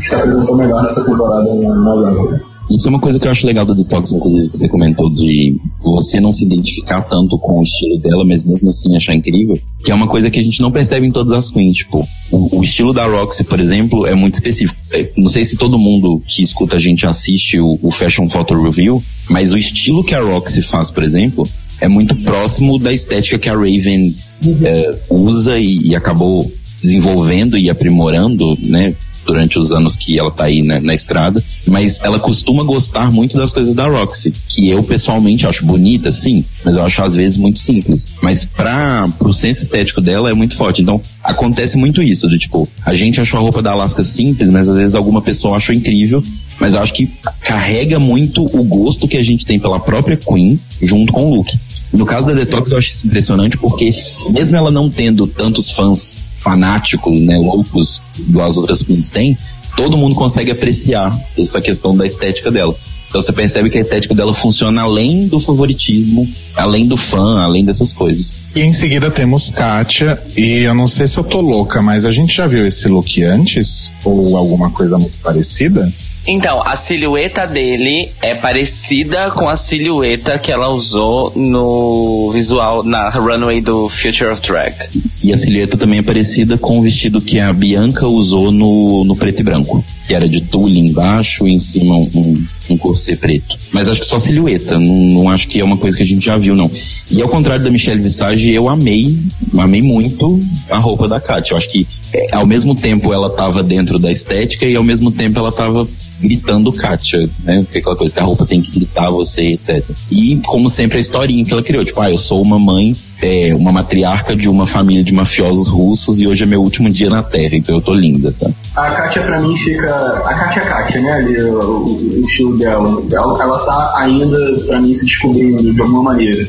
[0.01, 2.39] que se apresentou melhor nessa temporada na, na
[2.75, 5.59] isso é uma coisa que eu acho legal da Detox, inclusive, que você comentou de
[5.81, 9.59] você não se identificar tanto com o estilo dela, mas mesmo assim achar incrível.
[9.83, 11.77] Que é uma coisa que a gente não percebe em todas as queens.
[11.77, 14.79] Tipo, o, o estilo da Roxy, por exemplo, é muito específico.
[14.93, 18.61] É, não sei se todo mundo que escuta a gente assiste o, o Fashion Photo
[18.61, 21.47] Review, mas o estilo que a Roxy faz, por exemplo,
[21.79, 24.13] é muito próximo da estética que a Raven
[24.45, 24.57] uhum.
[24.63, 26.51] é, usa e, e acabou
[26.81, 28.95] desenvolvendo e aprimorando, né?
[29.31, 33.37] Durante os anos que ela tá aí né, na estrada, mas ela costuma gostar muito
[33.37, 37.37] das coisas da Roxy, que eu pessoalmente acho bonita, sim, mas eu acho às vezes
[37.37, 38.07] muito simples.
[38.21, 40.81] Mas para pro senso estético dela é muito forte.
[40.81, 44.67] Então, acontece muito isso, de tipo, a gente achou a roupa da Alaska simples, mas
[44.67, 46.21] às vezes alguma pessoa achou incrível,
[46.59, 47.09] mas eu acho que
[47.43, 51.57] carrega muito o gosto que a gente tem pela própria Queen junto com o look.
[51.93, 53.95] No caso da Detox, eu acho isso impressionante porque,
[54.29, 59.37] mesmo ela não tendo tantos fãs fanáticos, né, loucos, igual as outras queens têm,
[59.75, 62.75] todo mundo consegue apreciar essa questão da estética dela.
[63.07, 67.65] Então você percebe que a estética dela funciona além do favoritismo, além do fã, além
[67.65, 68.33] dessas coisas.
[68.55, 72.11] E em seguida temos Kátia, e eu não sei se eu tô louca, mas a
[72.11, 73.91] gente já viu esse look antes?
[74.05, 75.91] Ou alguma coisa muito parecida?
[76.27, 83.09] Então, a silhueta dele é parecida com a silhueta que ela usou no visual, na
[83.09, 84.75] runway do Future of Drag.
[85.23, 89.15] E a silhueta também é parecida com o vestido que a Bianca usou no, no
[89.15, 89.83] preto e branco.
[90.05, 93.57] Que era de tule embaixo e em cima um, um corset preto.
[93.71, 96.25] Mas acho que só silhueta, não, não acho que é uma coisa que a gente
[96.25, 96.69] já viu, não.
[97.09, 99.17] E ao contrário da Michelle Visage, eu amei,
[99.57, 101.53] amei muito a roupa da Katia.
[101.53, 105.11] Eu acho que é, ao mesmo tempo ela estava dentro da estética e ao mesmo
[105.11, 105.87] tempo ela estava
[106.21, 107.63] gritando Kátia, né?
[107.63, 109.83] Porque aquela coisa que a roupa tem que gritar você, etc.
[110.09, 111.83] E, como sempre, a historinha que ela criou.
[111.83, 116.19] Tipo, ah, eu sou uma mãe é, uma matriarca de uma família de mafiosos russos
[116.19, 118.55] e hoje é meu último dia na Terra, então eu tô linda, sabe?
[118.75, 119.93] A Kátia pra mim fica.
[120.25, 121.11] A Kátia é Kátia, né?
[121.11, 123.03] Ali, o, o, estilo dela.
[123.11, 126.47] Ela, ela tá ainda, pra mim, se descobrindo de alguma maneira.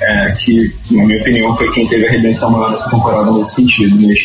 [0.00, 3.96] É, que, na minha opinião, foi quem teve a redenção maior nessa temporada nesse sentido.
[4.06, 4.18] Mas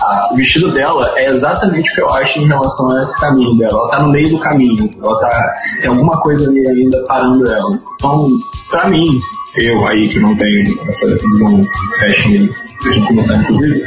[0.00, 3.56] a, o vestido dela é exatamente o que eu acho em relação a esse caminho
[3.56, 3.72] dela.
[3.72, 4.90] Ela tá no meio do caminho.
[5.02, 5.54] Ela tá.
[5.80, 7.80] Tem alguma coisa ali ainda parando ela.
[7.96, 8.28] Então,
[8.70, 9.20] pra mim,
[9.56, 11.66] eu aí que não tenho essa visão
[12.00, 12.48] fashion,
[12.82, 13.84] seja comentário inclusive,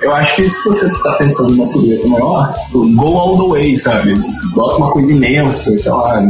[0.00, 4.14] eu acho que se você tá pensando numa silhueta maior, go all the way, sabe?
[4.54, 6.20] Bota uma coisa imensa, sei lá.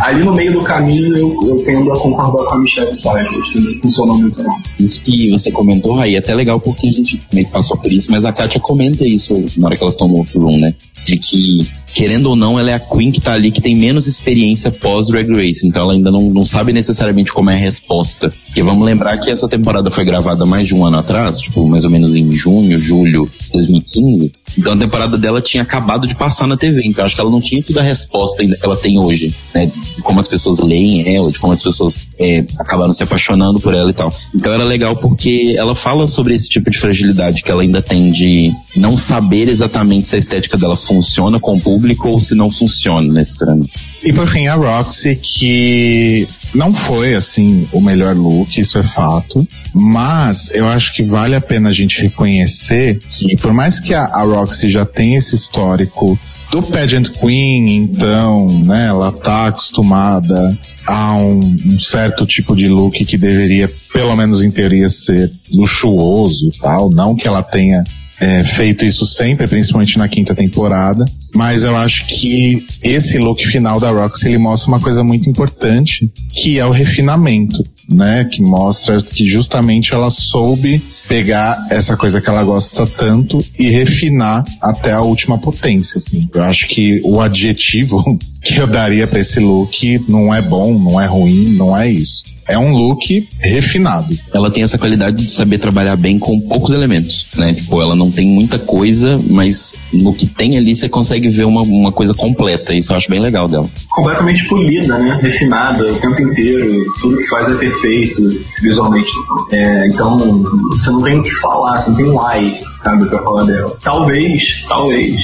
[0.00, 3.52] Ali no meio do caminho eu, eu tendo a concordar com a Michelle Sage, acho
[3.52, 4.56] que não funciona muito não.
[4.80, 7.92] Isso que você comentou aí é até legal porque a gente meio que passou por
[7.92, 10.74] isso, mas a Kátia comenta isso na hora que elas estão no outro room, né?
[11.06, 14.06] De que querendo ou não, ela é a Queen que tá ali que tem menos
[14.06, 18.30] experiência pós Drag Race, então ela ainda não, não sabe necessariamente como é a resposta.
[18.44, 21.84] Porque vamos lembrar que essa temporada foi gravada mais de um ano atrás, tipo, mais
[21.84, 24.32] ou menos em junho, julho de 2015.
[24.58, 27.40] Então a temporada dela tinha acabado de passar na TV, então acho que ela não
[27.40, 29.66] tinha toda a resposta ainda que ela tem hoje, né?
[29.66, 33.72] De como as pessoas leem ela, de como as pessoas é, acabaram se apaixonando por
[33.72, 34.14] ela e tal.
[34.34, 38.10] Então era legal porque ela fala sobre esse tipo de fragilidade que ela ainda tem
[38.10, 40.95] de não saber exatamente se a estética dela funciona
[41.40, 43.72] com o público ou se não funciona necessariamente.
[44.02, 49.46] E por fim, a Roxy, que não foi, assim, o melhor look, isso é fato.
[49.74, 54.04] Mas eu acho que vale a pena a gente reconhecer que, por mais que a,
[54.04, 56.18] a Roxy já tenha esse histórico
[56.50, 63.04] do Pageant Queen, então, né, ela tá acostumada a um, um, certo tipo de look
[63.04, 66.90] que deveria, pelo menos em teoria, ser luxuoso e tal.
[66.90, 67.82] Não que ela tenha
[68.20, 71.04] é, feito isso sempre, principalmente na quinta temporada.
[71.34, 76.10] Mas eu acho que esse look final da Roxy ele mostra uma coisa muito importante,
[76.30, 78.24] que é o refinamento, né?
[78.24, 84.44] Que mostra que justamente ela soube pegar essa coisa que ela gosta tanto e refinar
[84.62, 86.28] até a última potência, assim.
[86.34, 88.02] Eu acho que o adjetivo
[88.42, 92.35] que eu daria para esse look não é bom, não é ruim, não é isso
[92.48, 94.14] é um look refinado.
[94.32, 97.52] Ela tem essa qualidade de saber trabalhar bem com poucos elementos, né?
[97.54, 101.62] Tipo, ela não tem muita coisa, mas no que tem ali você consegue ver uma,
[101.62, 102.74] uma coisa completa.
[102.74, 103.68] Isso eu acho bem legal dela.
[103.90, 105.18] Completamente polida, né?
[105.22, 106.84] Refinada o tempo inteiro.
[107.00, 108.22] Tudo que faz é perfeito
[108.62, 109.10] visualmente.
[109.52, 113.22] É, então, você não tem o que falar, você não tem um ai, sabe, pra
[113.22, 113.76] falar dela.
[113.82, 115.16] Talvez, talvez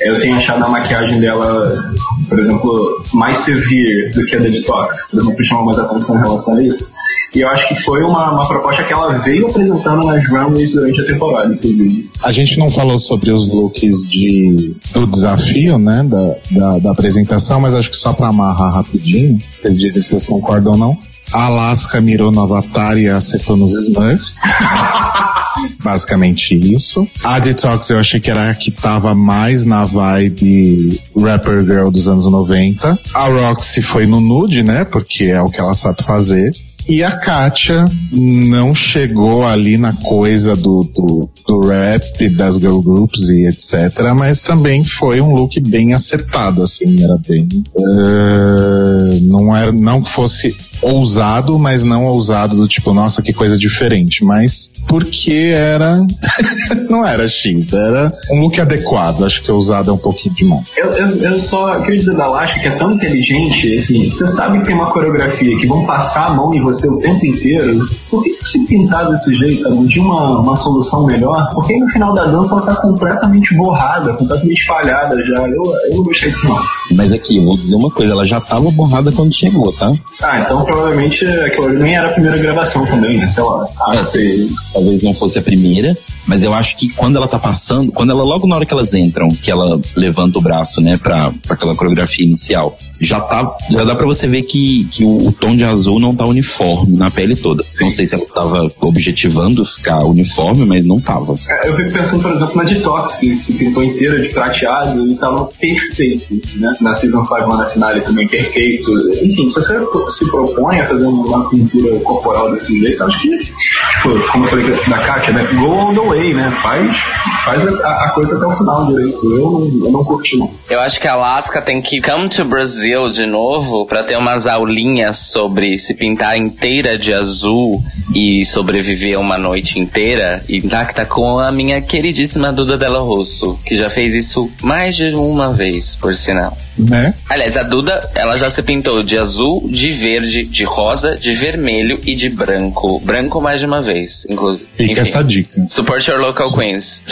[0.00, 1.94] eu tenho achado a maquiagem dela,
[2.28, 5.10] por exemplo, mais severe do que a da Detox.
[5.10, 6.92] Por exemplo, chama mais atenção em relação a isso.
[7.34, 11.00] E eu acho que foi uma, uma proposta que ela veio apresentando nas runways durante
[11.00, 12.10] a temporada, inclusive.
[12.22, 17.60] A gente não falou sobre os looks de, do desafio, né, da, da, da apresentação,
[17.60, 20.98] mas acho que só para amarrar rapidinho, vocês dizem se vocês concordam ou não.
[21.32, 24.40] Alaska mirou no Avatar e acertou nos Smurfs.
[25.82, 27.06] Basicamente isso.
[27.24, 32.08] A Detox eu achei que era a que tava mais na vibe rapper girl dos
[32.08, 32.98] anos 90.
[33.14, 34.84] A Roxy foi no nude, né?
[34.84, 36.50] Porque é o que ela sabe fazer.
[36.88, 43.28] E a Katia não chegou ali na coisa do, do, do, rap, das girl groups
[43.28, 44.12] e etc.
[44.14, 47.48] Mas também foi um look bem acertado, assim, era bem.
[47.74, 53.58] Uh, não era, não que fosse ousado, mas não ousado do tipo, nossa, que coisa
[53.58, 54.24] diferente.
[54.24, 56.06] Mas porque era.
[56.88, 59.24] não era X, era um look adequado.
[59.24, 60.66] Acho que ousado é um pouquinho demais.
[60.76, 64.60] Eu, eu, eu só queria dizer da Lasca que é tão inteligente, assim, você sabe
[64.60, 67.86] que tem uma coreografia que vão passar a mão em você o tempo inteiro.
[68.10, 69.76] Por que, se pintar desse jeito, sabe?
[69.76, 71.48] Não tinha uma, uma solução melhor?
[71.52, 75.48] Porque aí no final da dança ela tá completamente borrada, completamente falhada já.
[75.48, 76.60] Eu, eu não gostei disso não.
[76.92, 79.90] Mas aqui, vou dizer uma coisa, ela já tava borrada quando chegou, tá?
[80.22, 83.30] Ah, então provavelmente aquilo nem era a primeira gravação também, né?
[83.30, 83.66] Sei lá.
[83.88, 84.48] Ah, é, sei.
[84.72, 85.96] Talvez não fosse a primeira,
[86.26, 88.94] mas eu acho que quando ela tá passando, quando ela, logo na hora que elas
[88.94, 93.84] entram, que ela levanta o braço, né, pra, pra aquela coreografia inicial, já tá, já
[93.84, 97.10] dá pra você ver que, que o, o tom de azul não tá uniforme na
[97.10, 97.64] pele toda.
[97.68, 97.84] Sim.
[97.84, 101.34] Não sei se ela tava objetivando ficar uniforme, mas não tava.
[101.48, 105.14] É, eu fico pensando, por exemplo, na Detox, que se pintou inteira de prateado e
[105.16, 106.68] tava perfeito, né?
[106.80, 108.90] Na Season 5 lá na finale também, perfeito.
[109.22, 109.78] Enfim, se você
[110.10, 114.70] se propõe a fazer uma pintura corporal desse jeito, acho que, tipo, como eu falei
[114.88, 115.44] da Katia, né?
[115.54, 116.50] Go on the way, né?
[116.62, 116.96] Faz,
[117.44, 119.24] faz a, a coisa até o final direito.
[119.24, 120.50] Eu, eu não curti, não.
[120.68, 124.46] Eu acho que a Alaska tem que come to Brazil de novo para ter umas
[124.46, 127.82] aulinhas sobre se pintar inteira de azul
[128.14, 133.90] e sobreviver uma noite inteira intacta com a minha queridíssima Duda Della Rosso, que já
[133.90, 136.56] fez isso mais de uma vez, por sinal.
[136.78, 137.14] Né?
[137.28, 142.00] Aliás, a Duda, ela já se pintou de azul, de verde, de rosa, de vermelho
[142.04, 143.00] e de branco.
[143.00, 144.68] Branco mais de uma vez, inclusive.
[144.76, 145.66] Fica essa dica.
[145.70, 147.02] Support your local queens.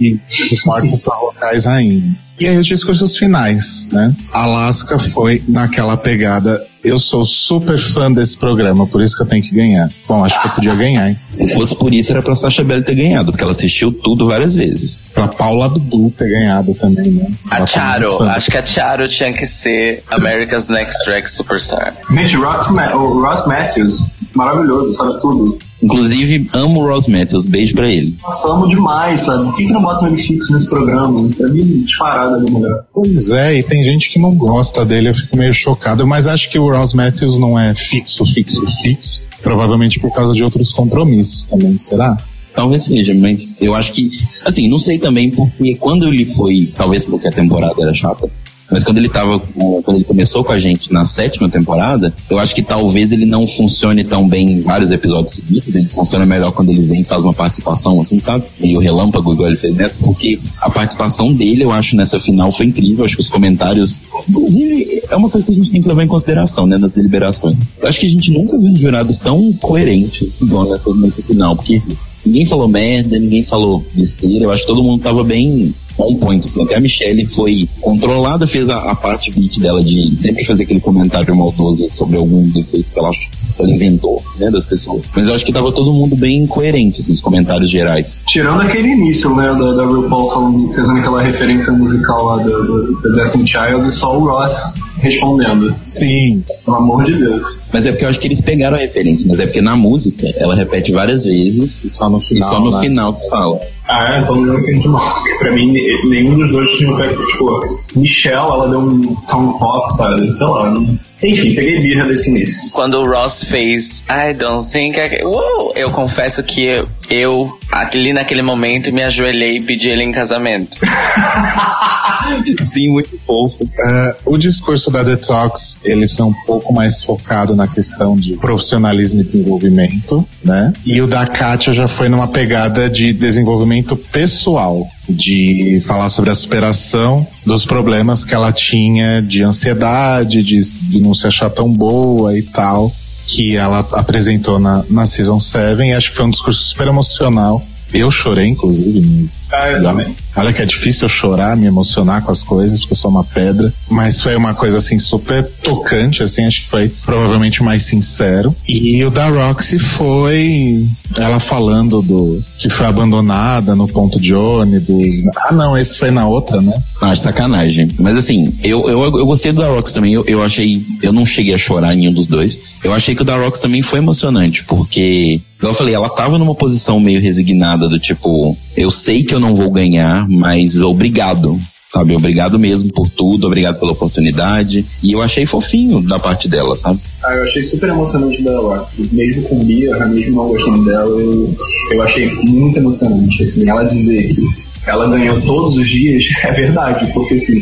[0.00, 2.26] e suporte suas locais rainhas.
[2.38, 4.14] E aí os discursos finais, né?
[4.32, 9.42] Alaska foi naquela pegada eu sou super fã desse programa, por isso que eu tenho
[9.42, 9.88] que ganhar.
[10.06, 11.18] Bom, acho que eu podia ganhar, hein?
[11.30, 14.56] Se fosse por isso, era pra Sasha Belli ter ganhado, porque ela assistiu tudo várias
[14.56, 15.02] vezes.
[15.14, 17.30] Pra Paula Abdul ter ganhado também, né?
[17.50, 21.94] A ela Charo, acho que a Charo tinha que ser America's Next Drag Superstar.
[22.10, 25.58] Gente, Ross, Ma o Ross Matthews, maravilhoso, sabe tudo.
[25.82, 27.46] Inclusive, amo o Ross Matthews.
[27.46, 28.16] Beijo pra ele.
[28.22, 29.44] Nossa, amo demais, sabe?
[29.44, 31.28] Por que, que não botam ele fixo nesse programa?
[31.36, 32.84] Pra mim, disparada ali, mulher.
[32.94, 36.50] Pois é, e tem gente que não gosta dele, eu fico meio chocado, mas acho
[36.50, 39.22] que o Ross Matthews não é fixo, fixo, fixo.
[39.42, 42.16] Provavelmente por causa de outros compromissos também, será?
[42.54, 44.10] Talvez seja, mas eu acho que,
[44.44, 48.30] assim, não sei também porque quando ele foi, talvez porque a temporada era chata,
[48.72, 52.54] mas quando ele tava, quando ele começou com a gente na sétima temporada, eu acho
[52.54, 55.74] que talvez ele não funcione tão bem em vários episódios seguidos.
[55.74, 58.44] Ele funciona melhor quando ele vem e faz uma participação, assim, sabe?
[58.58, 62.66] Meio relâmpago, igual ele fez nessa, porque a participação dele, eu acho, nessa final foi
[62.66, 63.00] incrível.
[63.00, 66.04] Eu acho que os comentários, inclusive, é uma coisa que a gente tem que levar
[66.04, 67.58] em consideração, né, nas deliberações.
[67.78, 71.82] Eu acho que a gente nunca viu jurados tão coerentes igual nessa, nessa final, porque
[72.24, 74.44] ninguém falou merda, ninguém falou besteira.
[74.44, 76.46] Eu acho que todo mundo tava bem on point.
[76.46, 76.62] Assim.
[76.62, 80.80] Até a Michelle foi controlada, fez a, a parte beat dela de sempre fazer aquele
[80.80, 83.10] comentário maldoso sobre algum defeito que ela,
[83.58, 85.04] ela inventou, né, das pessoas.
[85.14, 88.24] Mas eu acho que tava todo mundo bem coerente, assim, os comentários gerais.
[88.26, 92.92] Tirando aquele início, né, da, da RuPaul falando, fazendo aquela referência musical lá do, do,
[92.96, 95.74] do Destiny Child e só o Ross respondendo.
[95.82, 96.44] Sim.
[96.64, 97.42] Pelo amor de Deus.
[97.72, 100.26] Mas é porque eu acho que eles pegaram a referência, mas é porque na música
[100.36, 102.80] ela repete várias vezes e só no final, e só no né?
[102.80, 103.60] final que fala.
[103.92, 105.14] Ah, então não entendi mal.
[105.14, 105.70] Porque pra mim,
[106.08, 107.26] nenhum dos dois tinha pego.
[107.26, 110.32] Tipo, Michelle, ela deu um tom pop, sabe?
[110.32, 110.70] Sei lá.
[110.70, 110.98] Não...
[111.22, 112.70] Enfim, peguei birra desse início.
[112.72, 115.28] Quando o Ross fez I don't think I can...
[115.28, 115.72] Uou!
[115.76, 120.78] Eu confesso que eu, eu, ali naquele momento, me ajoelhei e pedi ele em casamento.
[122.62, 123.64] Sim, muito fofo.
[123.64, 129.20] Uh, o discurso da Detox, ele foi um pouco mais focado na questão de profissionalismo
[129.20, 130.72] e desenvolvimento, né?
[130.84, 136.34] E o da Kátia já foi numa pegada de desenvolvimento pessoal, de falar sobre a
[136.34, 142.36] superação dos problemas que ela tinha de ansiedade, de, de não se achar tão boa
[142.36, 142.90] e tal,
[143.26, 145.82] que ela apresentou na, na Season 7.
[145.82, 147.62] E acho que foi um discurso super emocional
[147.92, 149.48] Eu chorei, inclusive, mas.
[149.52, 150.14] Ah, eu também.
[150.34, 153.24] Olha que é difícil eu chorar, me emocionar com as coisas, porque eu sou uma
[153.24, 153.72] pedra.
[153.90, 158.54] Mas foi uma coisa, assim, super tocante, assim, acho que foi provavelmente o mais sincero.
[158.66, 160.86] E o da Roxy foi
[161.18, 165.22] ela falando do que foi abandonada no ponto de ônibus.
[165.36, 166.72] Ah, não, esse foi na outra, né?
[167.00, 167.88] Ah, sacanagem.
[167.98, 170.12] Mas assim, eu, eu, eu gostei do da Rox também.
[170.12, 170.84] Eu, eu achei.
[171.02, 172.78] Eu não cheguei a chorar em nenhum dos dois.
[172.82, 176.38] Eu achei que o da Rox também foi emocionante, porque Igual eu falei, ela tava
[176.38, 181.56] numa posição meio resignada do tipo, eu sei que eu não vou ganhar, mas obrigado.
[181.88, 184.84] Sabe, obrigado mesmo por tudo, obrigado pela oportunidade.
[185.00, 186.98] E eu achei fofinho da parte dela, sabe?
[187.22, 189.08] Ah, eu achei super emocionante da Roxy.
[189.12, 191.56] Mesmo com Bia, mesmo não gostando dela, eu,
[191.92, 193.44] eu achei muito emocionante.
[193.44, 194.44] Assim, ela dizer que
[194.84, 197.60] ela ganhou todos os dias é verdade, porque assim,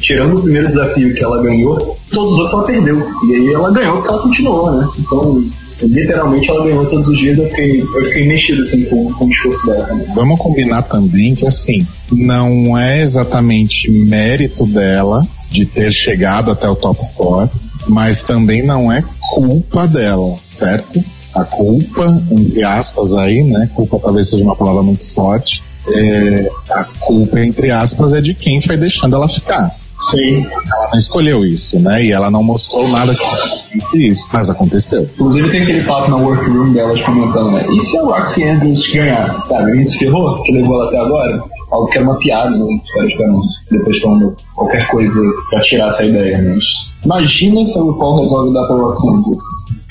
[0.00, 3.06] tirando o primeiro desafio que ela ganhou, todos os outros ela perdeu.
[3.28, 4.88] E aí ela ganhou porque ela continuou, né?
[4.98, 9.12] Então, assim, literalmente ela ganhou todos os dias, eu fiquei, eu fiquei mexido assim com,
[9.12, 10.06] com o discurso dela também.
[10.14, 16.76] Vamos combinar também que assim, não é exatamente mérito dela de ter chegado até o
[16.76, 17.58] top 4,
[17.88, 19.02] mas também não é
[19.34, 21.02] culpa dela, certo?
[21.34, 23.68] A culpa, entre aspas aí, né?
[23.74, 25.62] Culpa talvez seja uma palavra muito forte.
[25.88, 29.74] É, a culpa, entre aspas, é de quem foi deixando ela ficar.
[30.10, 30.44] Sim.
[30.44, 32.04] Ela não escolheu isso, né?
[32.04, 35.02] E ela não mostrou nada que isso, mas aconteceu.
[35.02, 37.66] Inclusive tem aquele papo na workroom delas comentando, né?
[37.70, 39.46] E se a Roxy Andrews ganhar?
[39.46, 39.70] Sabe?
[39.70, 41.42] A gente se ferrou, que levou ela até agora?
[41.70, 42.64] Algo que era uma piada, né?
[42.64, 46.64] Os caras ficaram depois falando qualquer coisa pra tirar essa ideia, mas...
[47.04, 49.42] Imagina se o Paul resolve dar pra Roxy Andrews.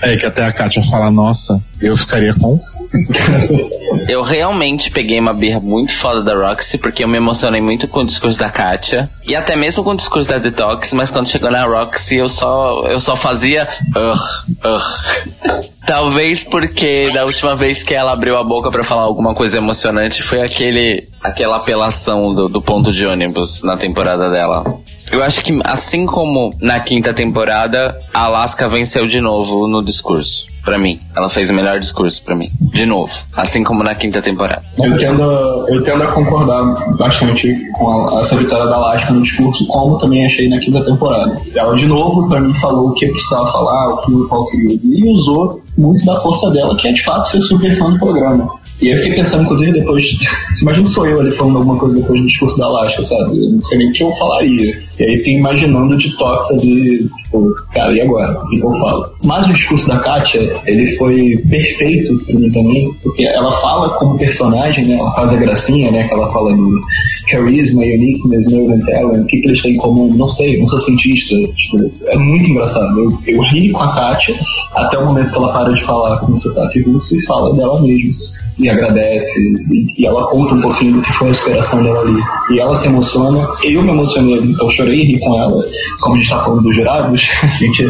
[0.02, 2.60] É que até a Kátia fala, nossa, eu ficaria com.
[4.07, 7.99] Eu realmente peguei uma birra muito foda da Roxy, porque eu me emocionei muito com
[7.99, 9.10] o discurso da Katia.
[9.28, 12.88] E até mesmo com o discurso da Detox, mas quando chegou na Roxy eu só,
[12.88, 13.68] eu só fazia.
[15.86, 20.23] Talvez porque da última vez que ela abriu a boca para falar alguma coisa emocionante
[20.23, 24.64] foi aquele aquela apelação do, do ponto de ônibus na temporada dela.
[25.12, 30.50] Eu acho que assim como na quinta temporada, a Alaska venceu de novo no discurso.
[30.64, 31.00] Pra mim.
[31.16, 32.52] Ela fez o melhor discurso pra mim.
[32.62, 33.12] De novo.
[33.36, 34.62] Assim como na quinta temporada.
[34.78, 35.24] Eu tendo,
[35.68, 36.64] eu tendo a concordar
[36.98, 41.36] bastante com a, essa vitória da Alaska no discurso, como também achei na quinta temporada.
[41.56, 44.80] Ela, de novo, pra mim, falou o que precisava falar, o que o Paul queria,
[44.84, 48.48] e usou muito da força dela, que é de fato ser super fã do programa.
[48.82, 50.06] E eu fiquei pensando, inclusive, depois.
[50.52, 53.38] Você imagina sou eu ali falando alguma coisa depois do discurso da Alaska, sabe?
[53.38, 54.84] Eu não sei nem o que eu falaria.
[54.99, 58.40] E aí fiquei imaginando o detox ali, tipo, cara, e agora?
[58.40, 59.06] O que eu falo?
[59.24, 64.18] Mas o discurso da Katia, ele foi perfeito pra mim também, porque ela fala como
[64.18, 64.95] personagem, né?
[64.95, 66.08] Ela faz a gracinha, né?
[66.08, 66.82] Que ela fala do
[67.28, 69.24] charisma, uniqueness, nerve and talent.
[69.24, 70.12] O que, que eles têm em comum?
[70.16, 71.36] Não sei, não sou cientista.
[71.36, 72.99] Tipo, é muito engraçado.
[72.99, 74.36] Eu, eu ri com a Katia
[74.74, 77.80] até o momento que ela para de falar com o sotaque russo e fala dela
[77.82, 78.31] mesma
[78.62, 79.40] e agradece
[79.72, 82.22] e, e, ela conta um pouquinho do que foi a inspiração dela ali.
[82.52, 85.62] E ela se emociona eu me emocionei então chorei e ri com ela
[86.00, 87.90] como a gente tá falando dos jurados a gente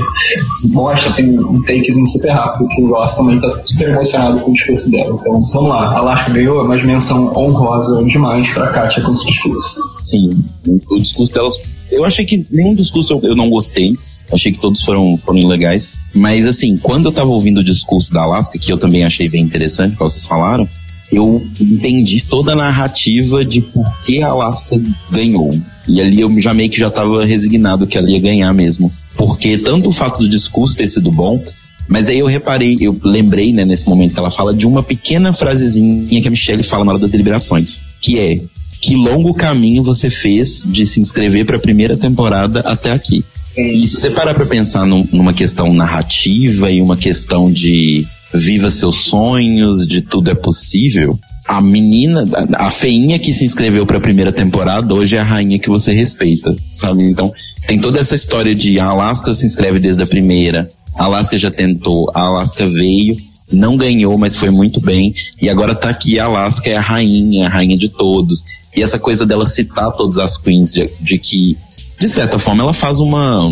[0.72, 4.54] mostra tem um takezinho super rápido que o Ross também tá super emocionado com o
[4.54, 5.18] discurso dela.
[5.20, 5.98] Então vamos lá.
[5.98, 10.44] Alaska ganhou mas menção honrosa demais pra Katia com esse discurso sim
[10.90, 11.56] o discurso delas
[11.92, 13.94] eu achei que nenhum discurso eu, não gostei
[14.32, 15.90] Achei que todos foram, foram legais.
[16.14, 19.42] Mas, assim, quando eu tava ouvindo o discurso da Alaska, que eu também achei bem
[19.42, 20.68] interessante, como vocês falaram,
[21.12, 25.60] eu entendi toda a narrativa de por que a Alaska ganhou.
[25.88, 28.90] E ali eu já meio que já tava resignado que ela ia ganhar mesmo.
[29.18, 31.44] Porque tanto o fato do discurso ter sido bom,
[31.88, 35.34] mas aí eu reparei, eu lembrei, né, nesse momento que ela fala de uma pequena
[35.34, 38.40] frasezinha que a Michelle fala na hora das deliberações, que é
[38.82, 43.24] que longo caminho você fez de se inscrever para a primeira temporada até aqui.
[43.56, 48.72] E se você parar pra pensar num, numa questão narrativa e uma questão de viva
[48.72, 54.02] seus sonhos, de tudo é possível, a menina, a feinha que se inscreveu para a
[54.02, 57.04] primeira temporada hoje é a rainha que você respeita, sabe?
[57.04, 57.32] Então,
[57.68, 61.52] tem toda essa história de a Alaska se inscreve desde a primeira, a Alaska já
[61.52, 63.18] tentou, a Alaska veio,
[63.52, 67.48] não ganhou, mas foi muito bem, e agora tá aqui a Alaska é a rainha,
[67.48, 68.44] a rainha de todos.
[68.76, 71.58] E essa coisa dela citar todas as queens de, de que
[72.02, 73.48] de certa forma, ela faz uma,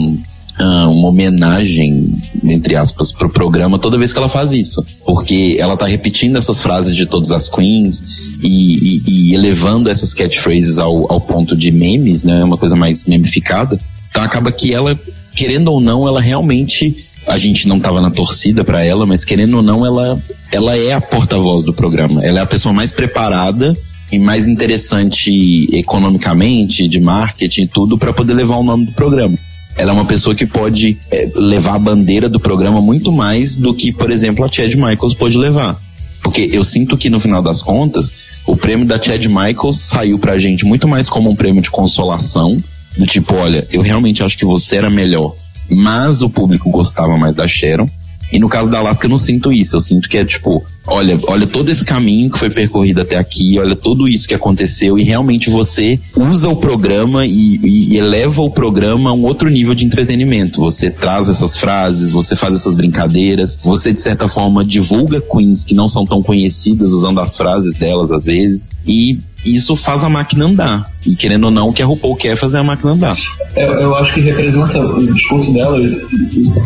[0.58, 2.12] ah, uma homenagem,
[2.44, 4.84] entre aspas, pro programa toda vez que ela faz isso.
[5.06, 8.02] Porque ela tá repetindo essas frases de todas as queens
[8.42, 12.44] e, e, e elevando essas catchphrases ao, ao ponto de memes, né?
[12.44, 13.80] Uma coisa mais memificada.
[14.10, 15.00] Então acaba que ela,
[15.36, 17.06] querendo ou não, ela realmente.
[17.30, 20.20] A gente não tava na torcida para ela, mas querendo ou não, ela,
[20.52, 22.26] ela é a porta-voz do programa.
[22.26, 23.78] Ela é a pessoa mais preparada
[24.12, 29.38] e mais interessante economicamente, de marketing e tudo, para poder levar o nome do programa.
[29.78, 33.74] Ela é uma pessoa que pode é, levar a bandeira do programa muito mais do
[33.74, 35.80] que, por exemplo, a Chad Michaels pode levar.
[36.24, 38.12] Porque eu sinto que no final das contas,
[38.46, 42.58] o prêmio da Chad Michaels saiu pra gente muito mais como um prêmio de consolação,
[42.98, 45.34] do tipo, olha, eu realmente acho que você era melhor,
[45.70, 47.88] mas o público gostava mais da Sharon.
[48.32, 51.18] E no caso da Alaska eu não sinto isso, eu sinto que é tipo, olha,
[51.24, 55.04] olha todo esse caminho que foi percorrido até aqui, olha tudo isso que aconteceu e
[55.04, 59.74] realmente você usa o programa e, e, e eleva o programa a um outro nível
[59.74, 60.62] de entretenimento.
[60.62, 65.74] Você traz essas frases, você faz essas brincadeiras, você de certa forma divulga queens que
[65.74, 70.46] não são tão conhecidas usando as frases delas às vezes e isso faz a máquina
[70.46, 70.92] andar.
[71.06, 73.18] E querendo ou não, o que a RuPaul quer é fazer a máquina andar.
[73.56, 75.78] Eu, eu acho que representa o discurso dela,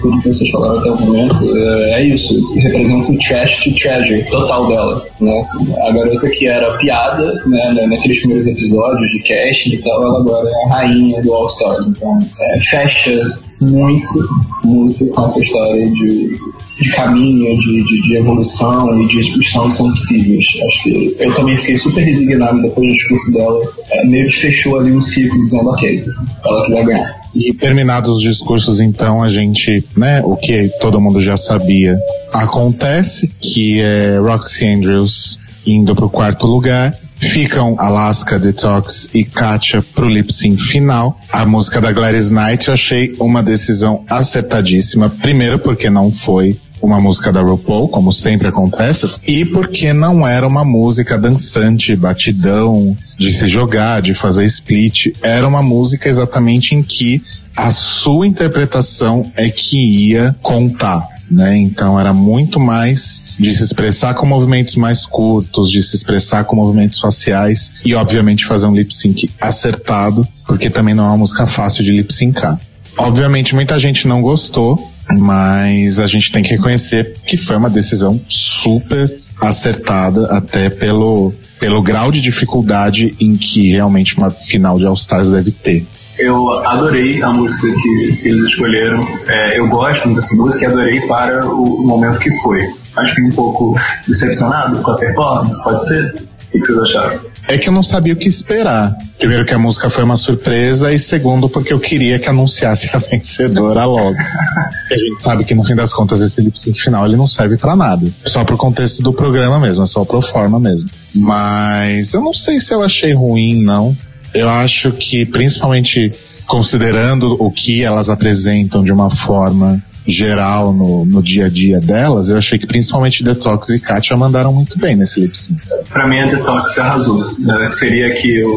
[0.02, 2.54] tudo que vocês falaram até o momento, é, é isso.
[2.56, 5.06] Representa o trash to treasure total dela.
[5.22, 5.40] Né?
[5.40, 10.20] Assim, a garota que era piada né, naqueles primeiros episódios de casting e tal, ela
[10.20, 11.88] agora é a rainha do All Stars.
[11.88, 14.30] Então, é, fecha muito,
[14.66, 16.38] muito com essa história de
[16.84, 20.46] de caminho, de, de, de, evolução e de expulsão são possíveis.
[20.68, 23.62] Acho que eu também fiquei super resignado depois do discurso dela.
[23.92, 26.04] É, meio que fechou ali um ciclo dizendo, ok,
[26.46, 27.24] ela que vai ganhar.
[27.34, 31.98] E terminados os discursos, então, a gente, né, o que todo mundo já sabia
[32.32, 36.94] acontece, que é Roxy Andrews indo pro quarto lugar.
[37.20, 41.16] Ficam Alaska, Detox e Katia pro lip sync final.
[41.32, 45.10] A música da Gladys Knight eu achei uma decisão acertadíssima.
[45.10, 50.46] Primeiro porque não foi uma música da RuPaul, como sempre acontece, e porque não era
[50.46, 55.16] uma música dançante, batidão, de se jogar, de fazer split.
[55.22, 57.22] Era uma música exatamente em que
[57.56, 61.08] a sua interpretação é que ia contar.
[61.32, 61.58] Né?
[61.58, 66.56] Então era muito mais de se expressar com movimentos mais curtos, de se expressar com
[66.56, 71.48] movimentos faciais e obviamente fazer um lip sync acertado, porque também não é uma música
[71.48, 72.60] fácil de lip syncar.
[72.98, 78.20] Obviamente muita gente não gostou, mas a gente tem que reconhecer que foi uma decisão
[78.28, 79.12] super
[79.42, 85.30] acertada, até pelo, pelo grau de dificuldade em que realmente uma final de All Stars
[85.30, 85.86] deve ter.
[86.18, 89.00] Eu adorei a música que, que eles escolheram.
[89.28, 92.62] É, eu gosto dessa música e adorei para o momento que foi.
[92.96, 93.76] Acho que um pouco
[94.08, 96.14] decepcionado com a performance, pode ser?
[96.54, 97.33] O que vocês acharam?
[97.48, 98.95] É que eu não sabia o que esperar.
[99.20, 102.99] Primeiro que a música foi uma surpresa e segundo porque eu queria que anunciasse a
[102.99, 104.18] vencedora logo.
[104.18, 107.57] a gente sabe que no fim das contas esse lip sync final ele não serve
[107.57, 108.06] para nada.
[108.26, 110.90] Só pro contexto do programa mesmo, é só pro forma mesmo.
[111.14, 113.95] Mas eu não sei se eu achei ruim, não.
[114.34, 116.11] Eu acho que principalmente
[116.48, 122.30] considerando o que elas apresentam de uma forma geral no, no dia a dia delas,
[122.30, 125.62] eu achei que principalmente Detox e Katia mandaram muito bem nesse lip sync.
[125.90, 127.34] Pra mim, a Detox arrasou.
[127.40, 127.70] Né?
[127.72, 128.52] Seria que eu,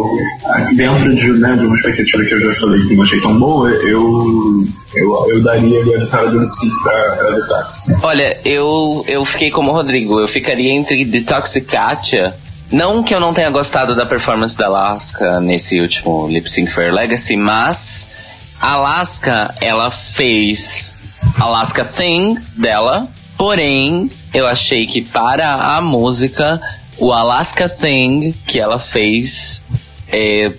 [0.74, 3.70] dentro de, né, de uma expectativa que eu já falei que não achei tão boa,
[3.70, 7.88] eu eu, eu daria a vitória do lip sync pra, pra Detox.
[8.02, 12.34] Olha, eu, eu fiquei como o Rodrigo, eu ficaria entre Detox e Katia.
[12.70, 16.92] Não que eu não tenha gostado da performance da Alaska nesse último Lip Sync for
[16.92, 18.08] Legacy, mas
[18.60, 20.92] a Alaska, ela fez
[21.38, 23.08] Alaska Thing dela.
[23.36, 26.60] Porém, eu achei que para a música,
[26.98, 29.62] o Alaska Thing que ela fez
[30.08, 30.52] é,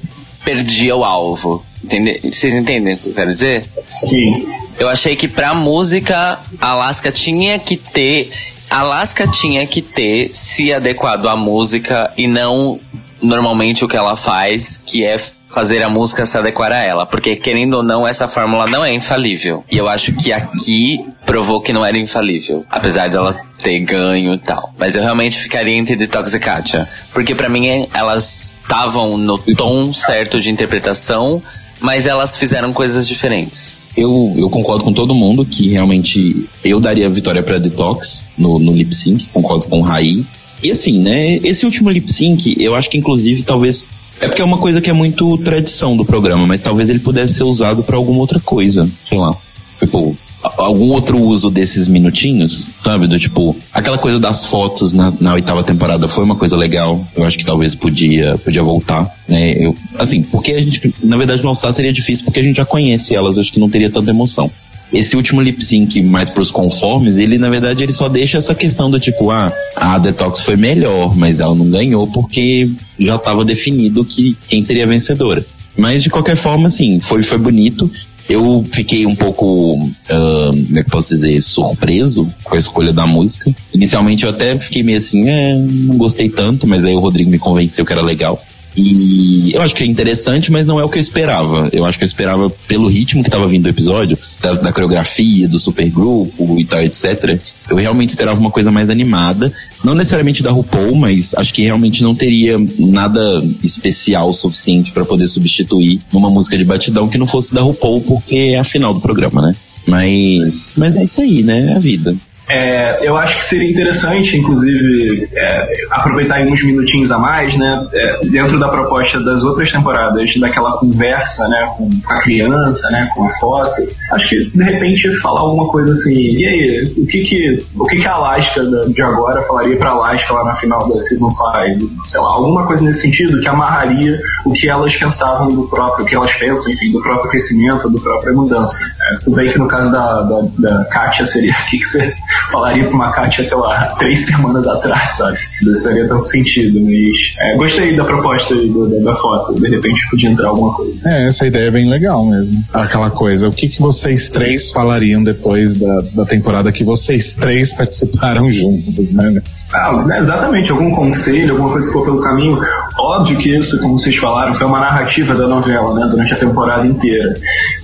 [0.43, 1.65] perdia o alvo.
[1.83, 2.19] Entende?
[2.23, 3.65] Vocês entendem o que eu quero dizer?
[3.89, 4.47] Sim.
[4.77, 8.29] Eu achei que pra música, a Alaska tinha que ter.
[8.69, 12.79] Alaska tinha que ter se adequado à música e não
[13.21, 15.17] normalmente o que ela faz, que é
[15.47, 17.05] fazer a música se adequar a ela.
[17.05, 19.63] Porque, querendo ou não, essa fórmula não é infalível.
[19.71, 22.65] E eu acho que aqui provou que não era infalível.
[22.69, 24.73] Apesar dela ter ganho e tal.
[24.77, 26.87] Mas eu realmente ficaria entre Detox e Katia.
[27.13, 31.41] Porque para mim elas estavam no tom certo de interpretação,
[31.79, 33.77] mas elas fizeram coisas diferentes.
[33.95, 38.59] Eu, eu concordo com todo mundo que realmente eu daria a vitória para Detox no,
[38.59, 40.23] no lip sync, concordo com o Raí.
[40.61, 43.87] E assim, né, esse último lip sync, eu acho que inclusive talvez
[44.19, 47.35] é porque é uma coisa que é muito tradição do programa, mas talvez ele pudesse
[47.35, 49.35] ser usado para alguma outra coisa, sei lá.
[49.79, 50.17] Tipo,
[50.57, 53.07] algum outro uso desses minutinhos, sabe?
[53.07, 57.05] Do tipo, aquela coisa das fotos na, na oitava temporada foi uma coisa legal.
[57.15, 59.51] Eu acho que talvez podia, podia voltar, né?
[59.51, 63.15] Eu, assim, porque a gente, na verdade, All seria difícil porque a gente já conhece
[63.15, 64.49] elas, acho que não teria tanta emoção
[64.91, 68.89] esse último lip sync mais pros conformes, ele na verdade ele só deixa essa questão
[68.89, 72.69] do tipo, ah, a Detox foi melhor, mas ela não ganhou porque
[72.99, 75.45] já estava definido que quem seria a vencedora.
[75.77, 77.89] Mas de qualquer forma, assim, foi, foi bonito.
[78.27, 83.05] Eu fiquei um pouco, uh, como é que posso dizer, surpreso com a escolha da
[83.05, 83.55] música.
[83.73, 87.39] Inicialmente eu até fiquei meio assim, é, não gostei tanto, mas aí o Rodrigo me
[87.39, 88.43] convenceu que era legal.
[88.77, 91.67] E eu acho que é interessante, mas não é o que eu esperava.
[91.73, 95.47] Eu acho que eu esperava pelo ritmo que estava vindo do episódio, da, da coreografia,
[95.47, 97.39] do supergrupo e tal, etc.
[97.67, 99.51] Eu realmente esperava uma coisa mais animada.
[99.83, 105.05] Não necessariamente da RuPaul, mas acho que realmente não teria nada especial o suficiente para
[105.05, 108.93] poder substituir uma música de batidão que não fosse da RuPaul, porque é a final
[108.93, 109.55] do programa, né?
[109.87, 111.71] Mas, mas é isso aí, né?
[111.71, 112.15] É a vida.
[112.49, 118.25] É, eu acho que seria interessante, inclusive, é, aproveitar uns minutinhos a mais, né, é,
[118.25, 123.31] dentro da proposta das outras temporadas, daquela conversa, né, com a criança, né, com a
[123.33, 123.87] foto.
[124.11, 126.13] Acho que de repente falar alguma coisa assim.
[126.13, 130.33] E aí, o que que, o que, que a Alaska de agora falaria para Alaska
[130.33, 132.07] lá na final da season 5?
[132.07, 136.07] Sei lá, alguma coisa nesse sentido que amarraria o que elas pensavam do próprio, o
[136.07, 138.79] que elas pensam, enfim, do próprio crescimento, do própria mudança.
[139.11, 142.13] É, bem que no caso da, da, da Kátia seria o que, que você
[142.51, 145.37] falaria pra uma Kátia, sei lá, três semanas atrás, sabe?
[145.63, 149.55] Não seria tanto sentido, mas é, gostei da proposta do, da, da, foto.
[149.55, 150.93] De repente podia entrar alguma coisa.
[151.05, 152.63] É, essa ideia é bem legal mesmo.
[152.73, 157.73] Aquela coisa, o que, que vocês três falariam depois da, da temporada que vocês três
[157.73, 159.41] participaram juntos, né?
[159.73, 162.59] Ah, né, exatamente, algum conselho, alguma coisa que for pelo caminho.
[162.97, 166.87] Óbvio que isso, como vocês falaram, foi uma narrativa da novela, né, durante a temporada
[166.87, 167.33] inteira.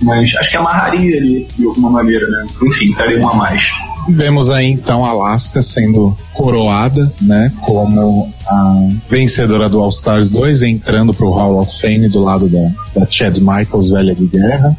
[0.02, 2.46] Mas acho que amarraria ali de alguma maneira, né?
[2.62, 3.70] Enfim, estaria um a mais.
[4.08, 11.14] Vemos aí então Alaska sendo coroada, né, como a vencedora do All Stars 2, entrando
[11.14, 14.76] pro Hall of Fame do lado da, da Chad Michaels, velha de guerra.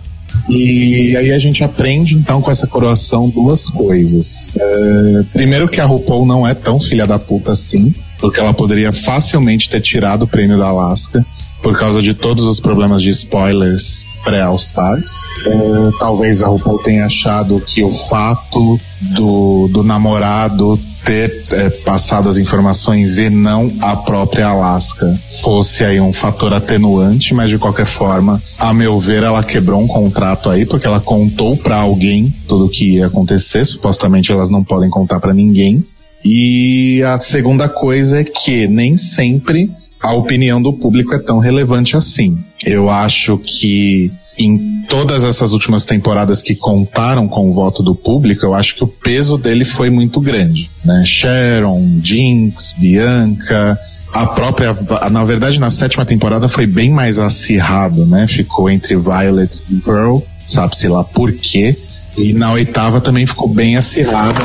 [0.50, 4.54] E aí a gente aprende então com essa coroação duas coisas.
[4.56, 8.94] É, primeiro que a RuPaul não é tão filha da puta assim, porque ela poderia
[8.94, 11.26] facilmente ter tirado o prêmio da Alaska
[11.64, 15.08] por causa de todos os problemas de spoilers pré-All Stars.
[15.46, 22.28] É, talvez a RuPaul tenha achado que o fato do, do namorado ter é, passado
[22.28, 27.86] as informações e não a própria Alaska fosse aí um fator atenuante, mas de qualquer
[27.86, 32.66] forma, a meu ver, ela quebrou um contrato aí porque ela contou para alguém tudo
[32.66, 33.64] o que ia acontecer.
[33.64, 35.80] Supostamente elas não podem contar para ninguém.
[36.24, 39.70] E a segunda coisa é que nem sempre
[40.02, 42.38] a opinião do público é tão relevante assim.
[42.66, 48.46] Eu acho que em todas essas últimas temporadas que contaram com o voto do público,
[48.46, 51.04] eu acho que o peso dele foi muito grande, né?
[51.06, 53.80] Sharon, Jinx, Bianca,
[54.14, 54.76] a própria,
[55.12, 58.28] na verdade, na sétima temporada foi bem mais acirrado, né?
[58.28, 61.76] Ficou entre Violet e Pearl, sabe-se lá por quê.
[62.18, 64.40] E na oitava também ficou bem acirrado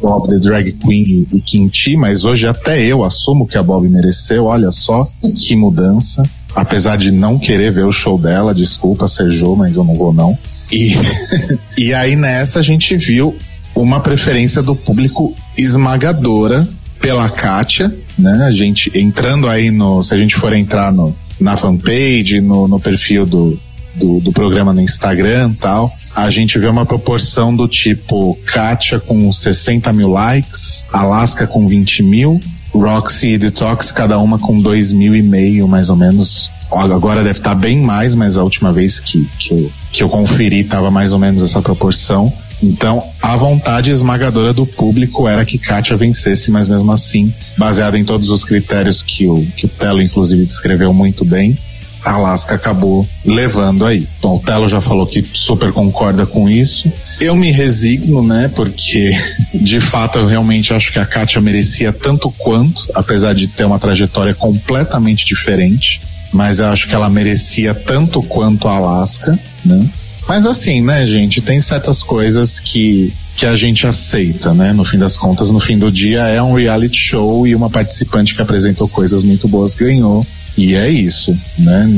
[0.00, 4.46] Bob the Drag Queen e Kim mas hoje até eu assumo que a Bob mereceu,
[4.46, 5.06] olha só
[5.36, 6.22] que mudança
[6.54, 10.36] apesar de não querer ver o show dela, desculpa, Sejou, mas eu não vou não.
[10.70, 10.94] E,
[11.76, 13.36] e aí nessa a gente viu
[13.74, 16.66] uma preferência do público esmagadora
[17.00, 18.44] pela Kátia, né?
[18.46, 22.78] A gente entrando aí no, se a gente for entrar no, na fanpage, no, no
[22.78, 23.58] perfil do,
[23.94, 29.30] do, do programa no Instagram tal, a gente vê uma proporção do tipo Kátia com
[29.32, 32.40] 60 mil likes, Alaska com 20 mil,
[32.72, 36.50] Roxy e Detox, cada uma com dois mil e meio, mais ou menos.
[36.70, 40.08] Agora deve estar tá bem mais, mas a última vez que, que, eu, que eu
[40.08, 42.32] conferi estava mais ou menos essa proporção.
[42.62, 48.04] Então, a vontade esmagadora do público era que Kátia vencesse, mas mesmo assim, baseado em
[48.04, 51.58] todos os critérios que o, que o Telo, inclusive, descreveu muito bem,
[52.04, 54.08] a Alaska acabou levando aí.
[54.20, 56.90] Bom, o Telo já falou que super concorda com isso.
[57.20, 58.50] Eu me resigno, né?
[58.54, 59.12] Porque
[59.54, 63.78] de fato eu realmente acho que a Kátia merecia tanto quanto, apesar de ter uma
[63.78, 66.00] trajetória completamente diferente.
[66.32, 69.88] Mas eu acho que ela merecia tanto quanto a Alaska, né?
[70.26, 74.72] Mas assim, né, gente, tem certas coisas que, que a gente aceita, né?
[74.72, 78.34] No fim das contas, no fim do dia é um reality show e uma participante
[78.34, 80.24] que apresentou coisas muito boas ganhou.
[80.56, 81.88] E é isso, né?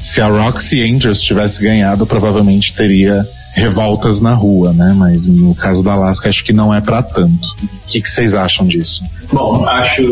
[0.00, 4.94] Se a Roxy Angels tivesse ganhado, provavelmente teria revoltas na rua, né?
[4.96, 7.48] Mas no caso da Alaska, acho que não é para tanto.
[7.62, 9.02] O que, vocês acham disso?
[9.32, 10.02] Bom, acho,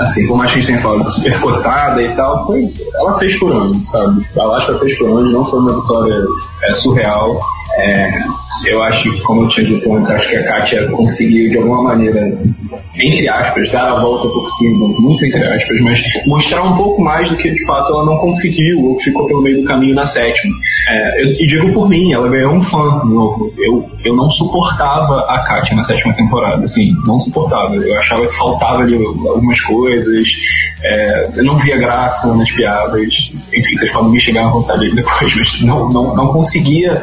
[0.00, 3.86] assim, como a gente tem falado, super cotada e tal, foi, ela fez por onde,
[3.86, 4.26] sabe?
[4.36, 6.24] A Alaska fez por onde, não foi uma vitória
[6.64, 7.38] é, surreal.
[7.78, 8.10] É,
[8.66, 11.82] eu acho que, como eu tinha dito antes, acho que a Kátia conseguiu de alguma
[11.84, 12.20] maneira
[12.96, 17.28] entre aspas, dar a volta por cima, muito entre aspas, mas mostrar um pouco mais
[17.28, 20.54] do que de fato ela não conseguiu ou ficou pelo meio do caminho na sétima.
[20.88, 23.52] É, eu, e digo por mim, ela ganhou um fã novo.
[23.58, 27.76] Eu, eu não suportava a Katia na sétima temporada, assim, não suportava.
[27.76, 28.96] Eu achava que faltava ali
[29.28, 30.24] algumas coisas,
[30.82, 33.12] é, eu não via graça nas piadas.
[33.52, 37.02] Enfim, vocês podem me chegar à vontade depois, mas não, não, não conseguia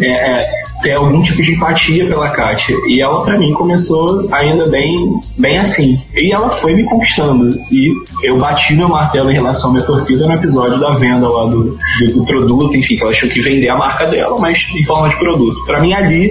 [0.00, 0.50] é,
[0.82, 2.76] ter algum tipo de empatia pela Kátia.
[2.88, 6.00] E ela, para mim, começou ainda bem, bem assim.
[6.14, 7.48] E ela foi me conquistando.
[7.70, 7.92] E
[8.22, 11.64] eu bati meu martelo em relação à minha torcida no episódio da venda lá do,
[11.64, 15.08] do, do produto, enfim, que ela achou que vender a marca dela, mas em forma
[15.08, 15.56] de produto.
[15.66, 16.30] Para mim, ali,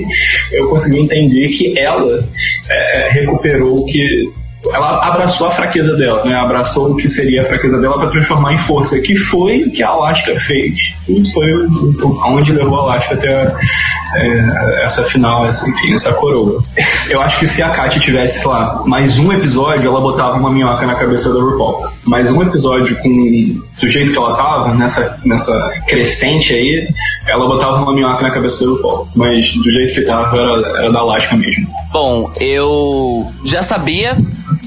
[0.52, 2.28] eu consegui entender que ela
[2.70, 4.32] é, recuperou o que
[4.72, 6.36] ela abraçou a fraqueza dela, né?
[6.36, 9.84] Abraçou o que seria a fraqueza dela para transformar em força, que foi o que
[9.84, 10.74] a Alaska fez.
[11.08, 11.52] E foi
[12.26, 13.54] onde levou a Alaska até
[14.16, 16.64] é, essa final, essa, enfim, essa coroa.
[17.10, 20.86] Eu acho que se a Katy tivesse, lá, mais um episódio, ela botava uma minhoca
[20.86, 21.88] na cabeça da RuPaul.
[22.08, 23.10] Mais um episódio com
[23.82, 26.88] do jeito que ela tava, nessa, nessa crescente aí,
[27.28, 29.08] ela botava uma minhoca na cabeça do RuPaul.
[29.16, 31.68] Mas do jeito que tava, era, era da Alaska mesmo.
[31.92, 34.18] Bom, eu já sabia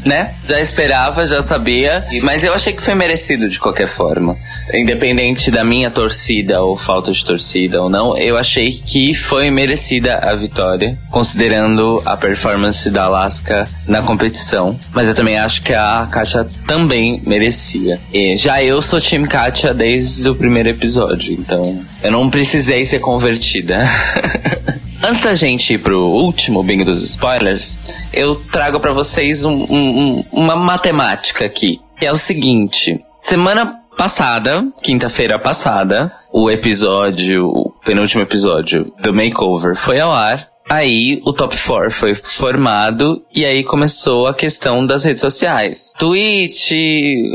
[0.07, 0.35] né?
[0.47, 4.37] Já esperava, já sabia, mas eu achei que foi merecido de qualquer forma.
[4.73, 10.19] Independente da minha torcida ou falta de torcida ou não, eu achei que foi merecida
[10.19, 14.79] a vitória, considerando a performance da Alaska na competição.
[14.95, 17.99] Mas eu também acho que a Katia também merecia.
[18.13, 23.01] E já eu sou time Katia desde o primeiro episódio, então eu não precisei ser
[23.01, 23.87] convertida.
[25.09, 27.79] Antes da gente ir pro último bingo dos spoilers,
[28.13, 31.81] eu trago para vocês um, um, uma matemática aqui.
[31.97, 39.77] Que é o seguinte: semana passada, quinta-feira passada, o episódio, o penúltimo episódio do Makeover
[39.77, 40.49] foi ao ar.
[40.69, 45.93] Aí o top 4 foi formado e aí começou a questão das redes sociais.
[45.97, 46.73] Twitch,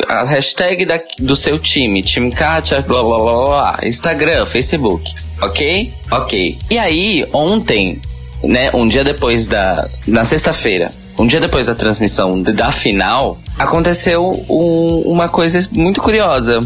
[0.10, 5.31] a hashtag da, do seu time, time Katia, blá blá blá blá, Instagram, Facebook.
[5.42, 5.94] Ok?
[6.12, 6.58] Ok.
[6.70, 8.00] E aí, ontem,
[8.44, 9.88] né, um dia depois da.
[10.08, 16.60] Na sexta-feira, um dia depois da transmissão da final, aconteceu um, uma coisa muito curiosa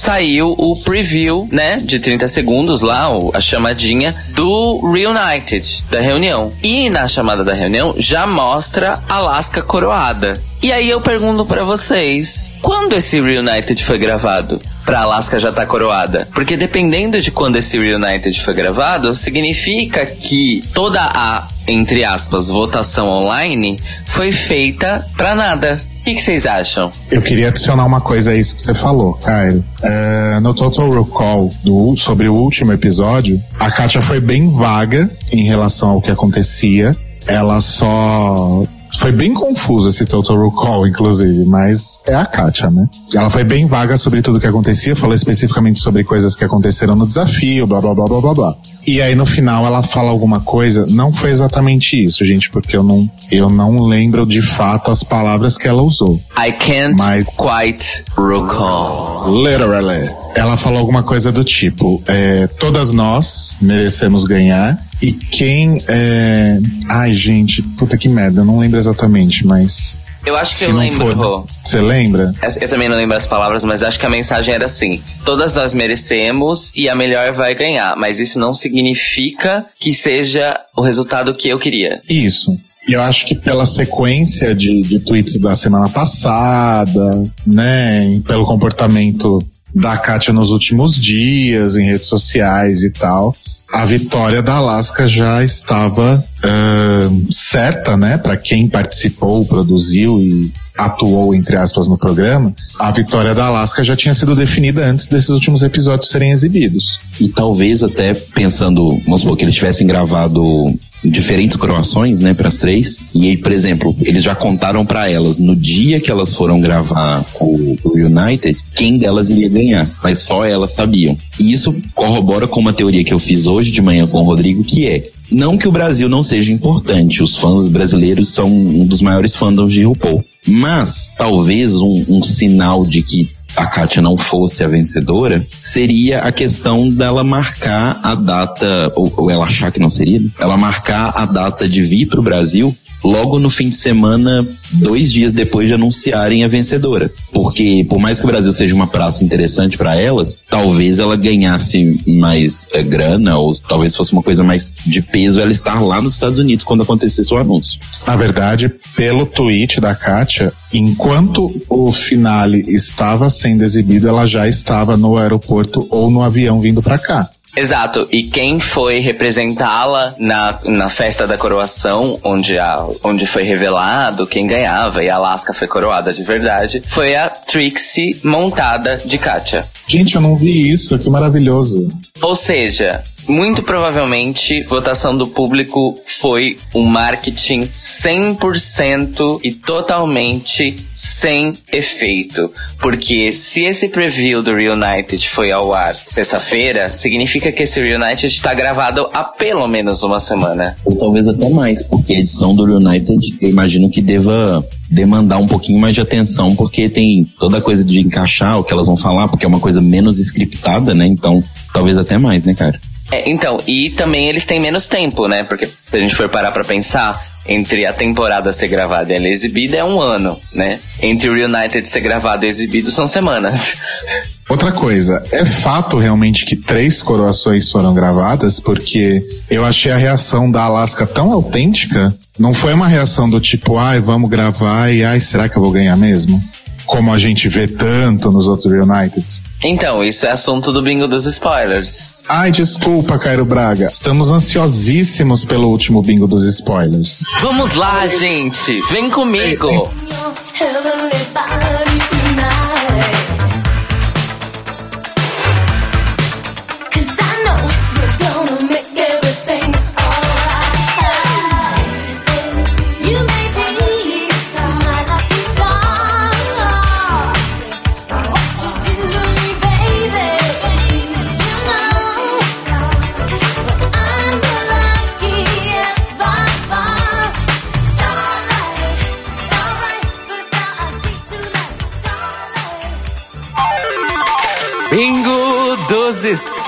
[0.00, 6.50] saiu o preview, né, de 30 segundos lá, a chamadinha do Reunited, da reunião.
[6.62, 10.40] E na chamada da reunião já mostra Alaska coroada.
[10.62, 14.58] E aí eu pergunto para vocês, quando esse Reunited foi gravado?
[14.90, 16.26] Pra Alaska já tá coroada.
[16.34, 23.06] Porque dependendo de quando esse Reunited foi gravado, significa que toda a, entre aspas, votação
[23.06, 25.80] online foi feita pra nada.
[26.00, 26.90] O que, vocês acham?
[27.08, 29.64] Eu queria adicionar uma coisa a isso que você falou, Cairo.
[29.80, 35.44] É, no Total Recall do, sobre o último episódio, a Katia foi bem vaga em
[35.44, 36.96] relação ao que acontecia.
[37.28, 38.64] Ela só
[39.00, 42.86] foi bem confuso esse Total Recall, inclusive, mas é a Katia, né?
[43.14, 46.94] Ela foi bem vaga sobre tudo o que acontecia, falou especificamente sobre coisas que aconteceram
[46.94, 48.54] no desafio, blá blá blá blá blá blá.
[48.86, 52.82] E aí no final ela fala alguma coisa, não foi exatamente isso, gente, porque eu
[52.82, 56.20] não, eu não lembro de fato as palavras que ela usou.
[56.36, 57.24] I can't mas...
[57.24, 59.34] quite recall.
[59.42, 60.29] Literally.
[60.34, 66.58] Ela falou alguma coisa do tipo: é, todas nós merecemos ganhar e quem é.
[66.88, 69.96] Ai, gente, puta que merda, eu não lembro exatamente, mas.
[70.24, 71.46] Eu acho que eu lembro.
[71.64, 72.34] Você lembra?
[72.60, 75.72] Eu também não lembro as palavras, mas acho que a mensagem era assim: todas nós
[75.72, 81.48] merecemos e a melhor vai ganhar, mas isso não significa que seja o resultado que
[81.48, 82.02] eu queria.
[82.08, 82.54] Isso.
[82.86, 89.38] E eu acho que pela sequência de, de tweets da semana passada, né, pelo comportamento
[89.74, 93.34] da Kátia nos últimos dias, em redes sociais e tal,
[93.72, 98.18] a vitória da Alaska já estava uh, certa, né?
[98.18, 103.96] Para quem participou, produziu e atuou, entre aspas, no programa, a vitória da Alaska já
[103.96, 107.00] tinha sido definida antes desses últimos episódios serem exibidos.
[107.20, 112.56] E talvez até pensando, vamos supor, que eles tivessem gravado diferentes coroações, né, para as
[112.56, 113.00] três.
[113.14, 117.24] E aí, por exemplo, eles já contaram para elas no dia que elas foram gravar
[117.40, 121.16] o, o United, quem delas iria ganhar, mas só elas sabiam.
[121.38, 124.62] E isso corrobora com uma teoria que eu fiz hoje de manhã com o Rodrigo,
[124.62, 129.00] que é não que o Brasil não seja importante, os fãs brasileiros são um dos
[129.00, 130.24] maiores fandoms de RuPaul.
[130.46, 136.32] Mas talvez um, um sinal de que a Kátia não fosse a vencedora, seria a
[136.32, 141.26] questão dela marcar a data, ou, ou ela achar que não seria, ela marcar a
[141.26, 146.44] data de vir o Brasil logo no fim de semana, dois dias depois de anunciarem
[146.44, 147.10] a vencedora.
[147.32, 152.00] Porque, por mais que o Brasil seja uma praça interessante para elas, talvez ela ganhasse
[152.06, 156.14] mais é, grana, ou talvez fosse uma coisa mais de peso ela estar lá nos
[156.14, 157.80] Estados Unidos quando acontecesse o anúncio.
[158.06, 164.96] Na verdade, pelo tweet da Kátia, enquanto o finale estava sendo exibido, ela já estava
[164.96, 167.30] no aeroporto ou no avião vindo para cá.
[167.56, 174.26] Exato, e quem foi representá-la na, na festa da coroação, onde, a, onde foi revelado
[174.26, 179.64] quem ganhava e a Alaska foi coroada de verdade, foi a Trixie montada de Katia.
[179.86, 181.88] Gente, eu não vi isso, que maravilhoso.
[182.22, 190.76] Ou seja, muito provavelmente, votação do público foi um marketing 100% e totalmente
[191.20, 192.50] sem efeito.
[192.78, 198.54] Porque se esse preview do Reunited foi ao ar sexta-feira, significa que esse Reunited está
[198.54, 200.76] gravado há pelo menos uma semana.
[200.84, 205.46] Ou talvez até mais, porque a edição do Reunited eu imagino que deva demandar um
[205.46, 208.96] pouquinho mais de atenção, porque tem toda a coisa de encaixar o que elas vão
[208.96, 211.06] falar, porque é uma coisa menos scriptada, né?
[211.06, 212.80] Então, talvez até mais, né, cara?
[213.10, 215.42] É, então, e também eles têm menos tempo, né?
[215.42, 219.28] Porque se a gente for parar pra pensar, entre a temporada ser gravada e ela
[219.28, 220.78] exibida é um ano, né?
[221.02, 223.74] Entre o Reunited ser gravado e exibido são semanas.
[224.48, 230.50] Outra coisa, é fato realmente que três coroações foram gravadas, porque eu achei a reação
[230.50, 232.12] da Alaska tão autêntica.
[232.36, 235.70] Não foi uma reação do tipo, ai, vamos gravar e ai, será que eu vou
[235.70, 236.42] ganhar mesmo?
[236.90, 239.24] Como a gente vê tanto nos outros Reunited.
[239.62, 242.10] Então, isso é assunto do bingo dos spoilers.
[242.28, 243.90] Ai, desculpa, Cairo Braga.
[243.92, 247.22] Estamos ansiosíssimos pelo último bingo dos spoilers.
[247.40, 248.80] Vamos lá, gente!
[248.90, 249.88] Vem comigo!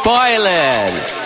[0.02, 1.22] Spoilers!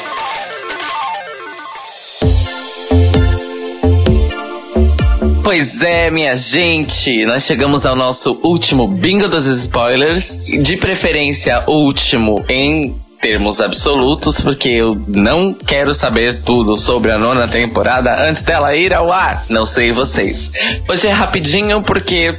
[5.42, 12.44] Pois é, minha gente, nós chegamos ao nosso último bingo dos spoilers, de preferência último
[12.50, 18.76] em termos absolutos, porque eu não quero saber tudo sobre a nona temporada antes dela
[18.76, 19.46] ir ao ar.
[19.48, 20.52] Não sei vocês.
[20.86, 22.36] Hoje é rapidinho porque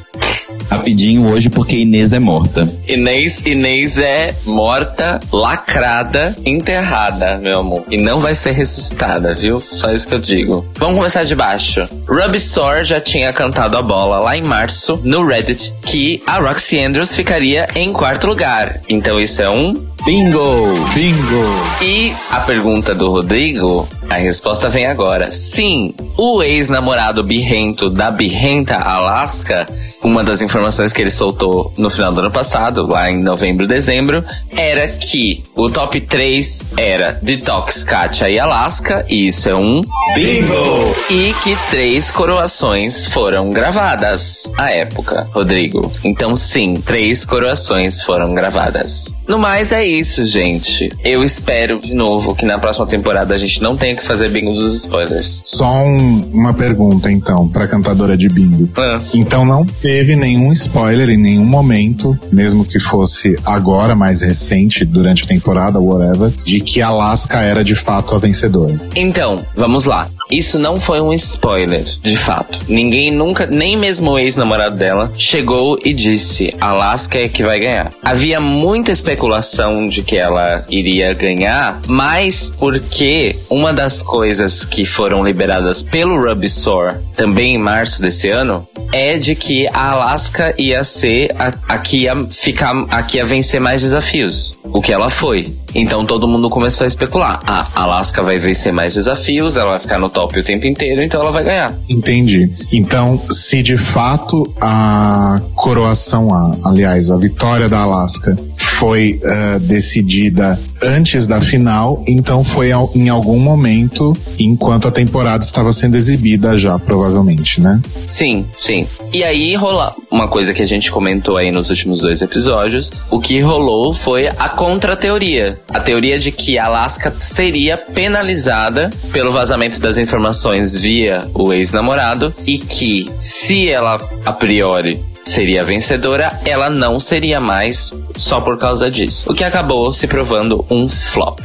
[0.69, 2.67] Rapidinho hoje, porque Inês é morta.
[2.87, 7.85] Inês, Inês é morta, lacrada, enterrada, meu amor.
[7.89, 9.59] E não vai ser ressuscitada, viu?
[9.59, 10.65] Só isso que eu digo.
[10.77, 11.87] Vamos começar de baixo.
[12.07, 16.79] Ruby Soar já tinha cantado a bola lá em março no Reddit que a Roxy
[16.79, 18.81] Andrews ficaria em quarto lugar.
[18.89, 19.73] Então isso é um
[20.05, 20.73] Bingo!
[20.93, 21.67] Bingo!
[21.81, 25.31] e a pergunta do Rodrigo, a resposta vem agora.
[25.31, 29.67] Sim, o ex-namorado birrento da birrenta Alaska,
[30.03, 34.23] uma das informações que ele soltou no final do ano passado, lá em novembro, dezembro,
[34.55, 39.81] era que o top 3 era Detox, Katia e Alaska, e isso é um
[40.15, 40.95] Bingo!
[41.09, 45.91] e que três coroações foram gravadas à época, Rodrigo.
[46.03, 49.13] Então, sim, três coroações foram gravadas.
[49.27, 50.89] No mais, é isso, gente.
[51.03, 54.53] Eu espero, de novo, que na próxima temporada a gente não tenha que fazer bingo
[54.53, 55.41] dos spoilers.
[55.45, 58.69] Só um- uma pergunta, então, pra cantadora de bingo.
[58.77, 58.99] Ah.
[59.13, 65.23] Então não teve nenhum spoiler em nenhum momento, mesmo que fosse agora, mais recente, durante
[65.23, 68.79] a temporada, whatever, de que Alaska era de fato a vencedora.
[68.95, 70.07] Então, vamos lá.
[70.29, 72.59] Isso não foi um spoiler, de fato.
[72.67, 77.91] Ninguém nunca, nem mesmo o ex-namorado dela, chegou e disse: Alaska é que vai ganhar.
[78.03, 85.23] Havia muita especulação de que ela iria ganhar, mas porque uma das coisas que foram
[85.23, 91.31] liberadas pelo Rubisor, também em março desse ano, é de que a Alaska ia ser
[91.37, 94.59] a, a que ia ficar, a que ia vencer mais desafios.
[94.63, 95.53] O que ela foi.
[95.77, 97.39] Então todo mundo começou a especular.
[97.45, 101.03] Ah, a Alaska vai vencer mais desafios, ela vai ficar no top o tempo inteiro,
[101.03, 101.77] então ela vai ganhar.
[101.87, 102.51] Entendi.
[102.73, 106.29] Então, se de fato a coroação,
[106.65, 108.35] aliás, a vitória da Alaska
[108.77, 115.43] foi eh, decidida antes da final, então foi ao- em algum momento enquanto a temporada
[115.43, 117.81] estava sendo exibida já, provavelmente, né?
[118.07, 118.87] Sim, sim.
[119.11, 122.91] E aí rola uma coisa que a gente comentou aí nos últimos dois episódios.
[123.09, 125.59] O que rolou foi a contra-teoria.
[125.69, 132.57] A teoria de que Alaska seria penalizada pelo vazamento das informações via o ex-namorado e
[132.59, 139.29] que, se ela a priori seria vencedora, ela não seria mais só por causa disso.
[139.29, 141.39] O que acabou se provando um flop.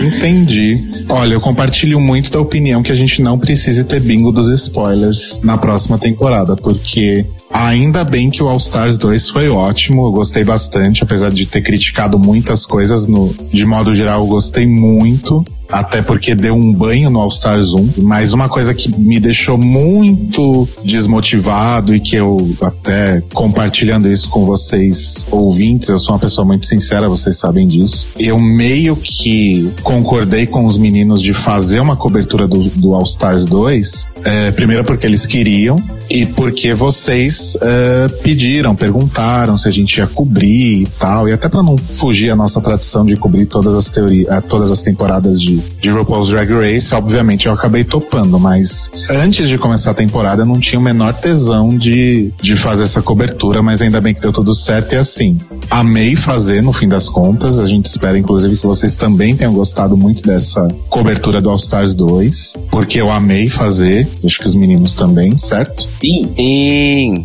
[0.00, 1.04] Entendi.
[1.10, 5.40] Olha, eu compartilho muito da opinião que a gente não precise ter bingo dos spoilers
[5.42, 10.44] na próxima temporada, porque ainda bem que o All Stars 2 foi ótimo, eu gostei
[10.44, 15.44] bastante, apesar de ter criticado muitas coisas no, de modo geral, eu gostei muito.
[15.74, 17.94] Até porque deu um banho no All Stars 1.
[18.02, 24.46] Mas uma coisa que me deixou muito desmotivado e que eu até compartilhando isso com
[24.46, 28.06] vocês ouvintes, eu sou uma pessoa muito sincera, vocês sabem disso.
[28.16, 33.44] Eu meio que concordei com os meninos de fazer uma cobertura do, do All Stars
[33.46, 34.06] 2.
[34.24, 35.76] é, primeiro porque eles queriam
[36.10, 41.28] e porque vocês é, pediram, perguntaram se a gente ia cobrir e tal.
[41.28, 44.82] E até para não fugir a nossa tradição de cobrir todas as teorias, todas as
[44.82, 49.94] temporadas de, de RuPaul's Drag Race, obviamente eu acabei topando, mas antes de começar a
[49.94, 54.14] temporada eu não tinha o menor tesão de, de fazer essa cobertura, mas ainda bem
[54.14, 55.36] que deu tudo certo e assim.
[55.70, 59.96] Amei fazer no fim das contas, a gente espera inclusive que vocês também tenham gostado
[59.96, 64.94] muito dessa cobertura do All Stars 2, porque eu amei fazer, acho que os meninos
[64.94, 65.88] também, certo?
[66.00, 67.24] Sim, E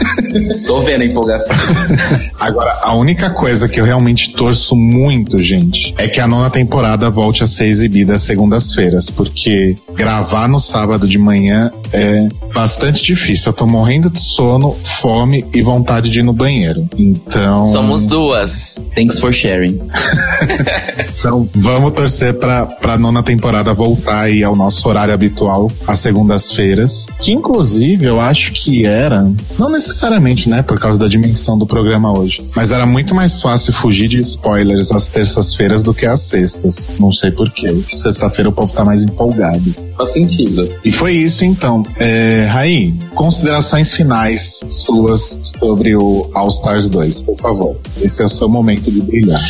[0.66, 1.56] tô vendo a empolgação.
[2.38, 7.10] Agora, a única coisa que eu realmente torço muito, gente, é que a nona temporada
[7.10, 13.50] volte a ser exibida às segundas-feiras, porque gravar no sábado de manhã é bastante difícil.
[13.50, 16.88] Eu tô morrendo de sono, fome e vontade de ir no banheiro.
[16.98, 17.66] Então.
[17.76, 18.80] Somos duas.
[18.96, 19.78] Thanks for sharing.
[21.18, 27.06] Então, vamos torcer pra, pra nona temporada voltar aí ao nosso horário habitual, às segundas-feiras.
[27.20, 29.28] Que, inclusive, eu acho que era,
[29.58, 33.72] não necessariamente, né, por causa da dimensão do programa hoje, mas era muito mais fácil
[33.72, 36.90] fugir de spoilers às terças-feiras do que às sextas.
[37.00, 37.74] Não sei porquê.
[37.96, 39.74] Sexta-feira o povo tá mais empolgado.
[39.96, 40.68] Faz sentido.
[40.84, 41.82] E foi isso, então.
[41.98, 47.65] É, Raí, considerações finais suas sobre o All Stars 2, por favor.
[48.00, 49.40] Esse é o seu momento de brilhar.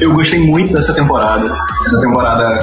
[0.00, 1.50] Eu gostei muito dessa temporada.
[1.86, 2.58] Essa temporada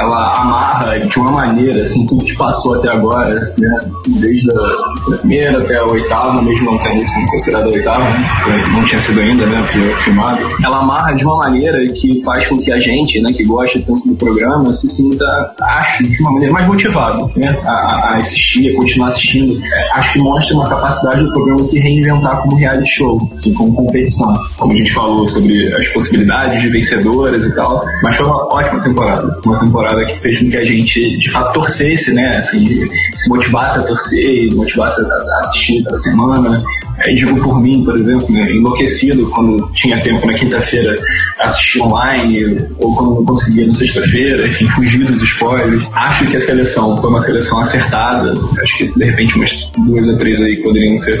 [0.00, 3.78] ela amarra de uma maneira assim tudo que passou até agora, né?
[4.06, 8.64] Desde a primeira até a oitava, mesmo não tendo sido considerada a oitava, né?
[8.72, 9.58] não tinha sido ainda, né?
[9.72, 10.48] Foi filmado.
[10.64, 14.06] Ela amarra de uma maneira que faz com que a gente, né, que gosta tanto
[14.08, 15.24] do programa, se sinta,
[15.62, 17.58] acho, de uma maneira mais motivado, né?
[17.66, 19.58] A- a assistir, a continuar assistindo.
[19.94, 24.34] Acho que mostra uma capacidade do programa se reinventar como reality show, assim, como competição.
[24.56, 28.82] Como a gente falou sobre as possibilidades de vencedoras e tal, mas foi uma ótima
[28.82, 29.40] temporada.
[29.44, 32.38] Uma temporada que fez com que a gente, de fato, torcesse, né?
[32.38, 32.66] Assim,
[33.14, 36.62] se motivasse a torcer, motivasse a assistir cada semana.
[36.98, 40.92] É, digo por mim, por exemplo, né, enlouquecido quando tinha tempo na quinta-feira
[41.38, 45.88] assistir online, ou quando não conseguia na sexta-feira, enfim, fugir dos spoilers.
[45.92, 48.34] Acho que a seleção foi uma seleção acertada.
[48.62, 51.18] Acho que de repente umas duas ou três aí poderiam ser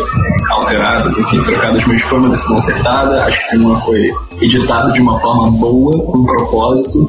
[0.50, 3.24] alteradas, enfim, trocadas, mas foi uma decisão acertada.
[3.24, 7.06] Acho que uma foi editada de uma forma boa, com propósito.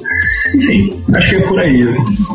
[0.55, 1.83] Enfim, acho que é por aí.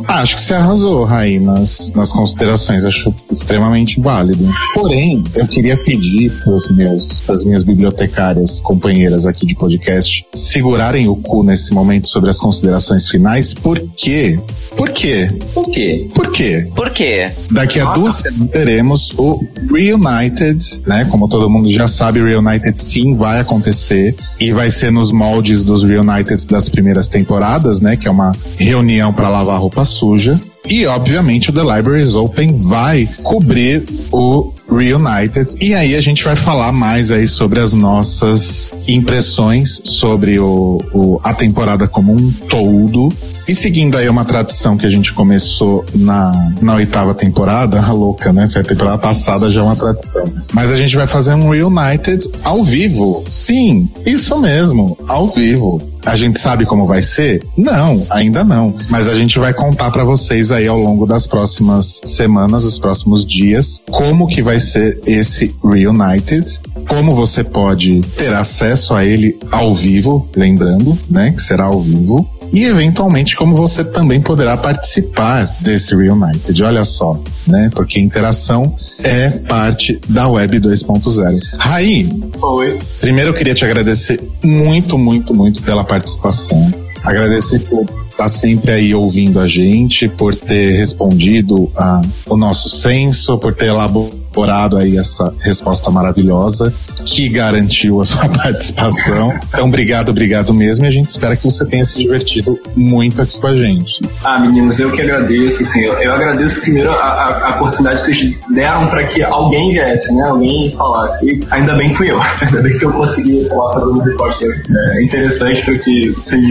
[0.06, 2.84] Ah, acho que você arrasou, Raí, nas, nas considerações.
[2.84, 4.48] Acho extremamente válido.
[4.74, 11.16] Porém, eu queria pedir pros meus, pras minhas bibliotecárias companheiras aqui de podcast segurarem o
[11.16, 13.52] cu nesse momento sobre as considerações finais.
[13.54, 14.38] Por quê?
[14.76, 15.28] Por quê?
[15.52, 16.08] Por quê?
[16.14, 16.70] Por quê?
[16.74, 17.30] Por quê?
[17.50, 21.04] Daqui a duas semanas teremos o Reunited, né?
[21.10, 25.82] Como todo mundo já sabe, Reunited sim vai acontecer e vai ser nos moldes dos
[25.82, 27.96] Reunited das primeiras temporadas, né?
[27.96, 30.40] Que é uma reunião para lavar roupa suja.
[30.68, 35.54] E, obviamente, o The Libraries Open vai cobrir o Reunited.
[35.60, 41.20] E aí a gente vai falar mais aí sobre as nossas impressões sobre o, o-
[41.22, 43.08] a temporada como um todo.
[43.46, 46.32] E seguindo aí uma tradição que a gente começou na,
[46.62, 48.48] na oitava temporada, a louca, né?
[48.48, 50.24] Foi a temporada passada já é uma tradição.
[50.52, 53.22] Mas a gente vai fazer um Reunited ao vivo.
[53.30, 55.78] Sim, isso mesmo, ao vivo.
[56.06, 57.42] A gente sabe como vai ser?
[57.56, 58.74] Não, ainda não.
[58.90, 63.24] Mas a gente vai contar pra vocês aí ao longo das próximas semanas, os próximos
[63.24, 69.74] dias, como que vai ser esse Reunited, como você pode ter acesso a ele ao
[69.74, 72.28] vivo, lembrando, né, que será ao vivo.
[72.52, 76.62] E eventualmente como você também poderá participar desse Reunited.
[76.62, 77.68] Olha só, né?
[77.74, 81.40] Porque interação é parte da Web 2.0.
[81.58, 82.08] Raí,
[82.38, 82.78] Foi.
[83.00, 86.70] Primeiro eu queria te agradecer muito, muito, muito pela participação.
[87.02, 93.36] Agradecer por estar sempre aí ouvindo a gente, por ter respondido a, o nosso censo,
[93.38, 96.72] por ter elaborado elaborado aí essa resposta maravilhosa
[97.06, 99.32] que garantiu a sua participação.
[99.48, 100.84] Então, obrigado, obrigado mesmo.
[100.84, 104.00] E a gente espera que você tenha se divertido muito aqui com a gente.
[104.24, 108.14] Ah, meninos, eu que agradeço, assim, eu, eu agradeço primeiro a, a- a oportunidade que
[108.14, 110.22] vocês deram para que alguém viesse, né?
[110.28, 111.30] Alguém falasse.
[111.30, 112.20] E ainda bem que fui eu.
[112.44, 116.42] Ainda bem que eu consegui falar fazer uma resposta é, interessante para que vocês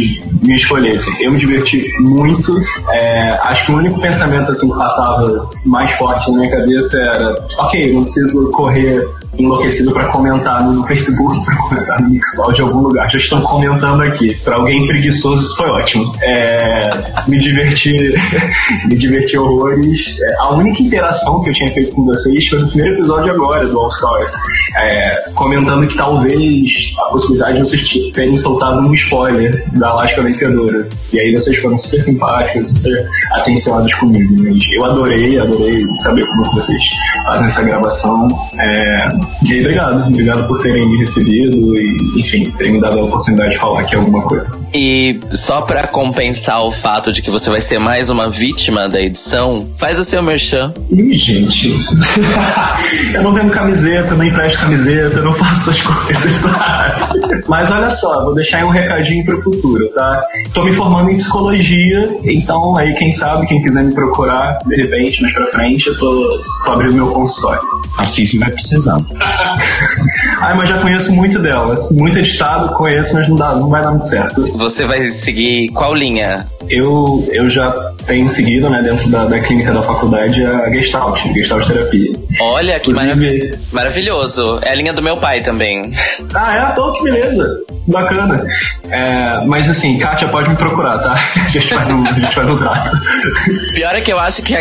[0.41, 1.13] me escolhessem.
[1.21, 2.53] Eu me diverti muito.
[2.91, 7.35] É, acho que o único pensamento assim que passava mais forte na minha cabeça era:
[7.59, 12.61] ok, eu não preciso correr enlouquecido para comentar no Facebook, para comentar no Mixcloud de
[12.61, 13.09] algum lugar.
[13.09, 14.35] Já estão comentando aqui.
[14.43, 16.11] Para alguém preguiçoso, isso foi ótimo.
[16.21, 17.93] É, me diverti,
[18.85, 20.19] me diverti horrores.
[20.21, 23.65] É, a única interação que eu tinha feito com vocês foi no primeiro episódio agora
[23.65, 24.31] do All Stars,
[24.77, 30.87] é, comentando que talvez a possibilidade de vocês terem soltado um spoiler da Alaska vencedora.
[31.11, 34.57] E aí vocês foram super simpáticos, super atenciosos comigo.
[34.71, 36.83] Eu adorei, adorei saber como vocês
[37.25, 38.27] fazem essa gravação.
[38.59, 40.07] É, e aí, obrigado.
[40.07, 43.95] Obrigado por terem me recebido e, enfim, terem me dado a oportunidade de falar aqui
[43.95, 44.59] alguma coisa.
[44.73, 49.01] E só pra compensar o fato de que você vai ser mais uma vítima da
[49.01, 50.73] edição, faz o seu merchan.
[50.91, 51.73] Ih, gente.
[53.13, 56.43] eu não vendo camiseta, não empresto camiseta, eu não faço essas coisas.
[57.47, 60.21] Mas olha só, vou deixar aí um recadinho pro futuro, tá?
[60.53, 65.21] Tô me formando em psicologia, então aí quem sabe, quem quiser me procurar, de repente,
[65.21, 66.29] mais pra frente, eu tô,
[66.65, 67.61] tô abrindo meu consultório.
[67.97, 68.97] A Fifi vai precisar.
[70.41, 71.87] Ai, mas já conheço muito dela.
[71.91, 74.41] Muito editado, conheço, mas não, dá, não vai dar muito certo.
[74.57, 76.47] Você vai seguir qual linha?
[76.69, 77.71] Eu, eu já
[78.05, 82.11] tenho seguido, né, dentro da, da clínica da faculdade, a Gestalt, Gestalt Terapia.
[82.41, 84.59] Olha, que Inclusive- marav- maravilhoso.
[84.63, 85.91] É a linha do meu pai também.
[86.35, 86.75] Ah, é?
[86.75, 87.59] Pô, que beleza.
[87.87, 88.43] Bacana.
[88.89, 91.13] É, mas assim, Kátia, pode me procurar, tá?
[91.45, 92.91] A gente faz um, a gente faz um trato.
[93.75, 94.59] Pior é que eu acho que a,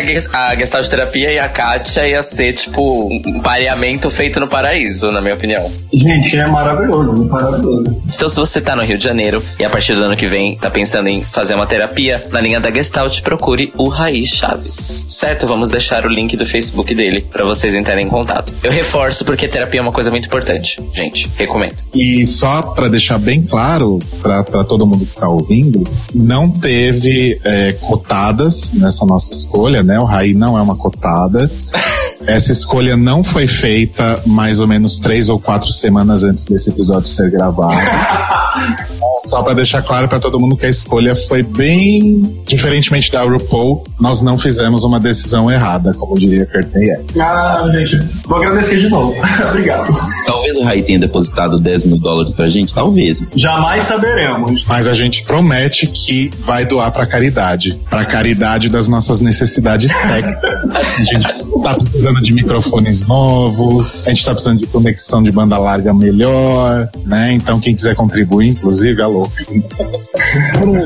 [0.49, 5.19] a Gestalt Terapia e a Kátia ia ser, tipo, um pareamento feito no paraíso, na
[5.21, 5.71] minha opinião.
[5.91, 8.01] Gente, é maravilhoso, maravilhoso.
[8.13, 10.55] Então, se você tá no Rio de Janeiro e a partir do ano que vem
[10.57, 11.92] tá pensando em fazer uma terapia,
[12.31, 15.05] na linha da Gestalt, procure o Raiz Chaves.
[15.07, 15.45] Certo?
[15.45, 18.51] Vamos deixar o link do Facebook dele pra vocês entrarem em contato.
[18.63, 20.81] Eu reforço porque terapia é uma coisa muito importante.
[20.91, 21.75] Gente, recomendo.
[21.93, 25.83] E só pra deixar bem claro pra todo mundo que tá ouvindo,
[26.13, 29.99] não teve é, cotadas nessa nossa escolha, né?
[29.99, 31.49] O Raí não é uma cotada.
[32.25, 37.07] Essa escolha não foi feita mais ou menos três ou quatro semanas antes desse episódio
[37.07, 37.73] ser gravado.
[39.21, 43.83] Só pra deixar claro pra todo mundo que a escolha foi bem diferentemente da RuPaul,
[43.99, 47.19] nós não fizemos uma decisão errada, como diria Courtney Act.
[47.19, 49.13] Ah, gente, vou agradecer de novo.
[49.49, 49.93] Obrigado.
[50.25, 53.23] Talvez o Rai tenha depositado 10 mil dólares pra gente, talvez.
[53.35, 54.65] Jamais saberemos.
[54.65, 57.79] Mas a gente promete que vai doar pra caridade.
[57.89, 60.53] Pra caridade das nossas necessidades técnicas.
[60.73, 65.57] A gente tá precisando de microfones novos, a gente tá precisando de conexão de banda
[65.57, 67.33] larga melhor, né?
[67.33, 69.01] Então quem quiser contribuir, inclusive,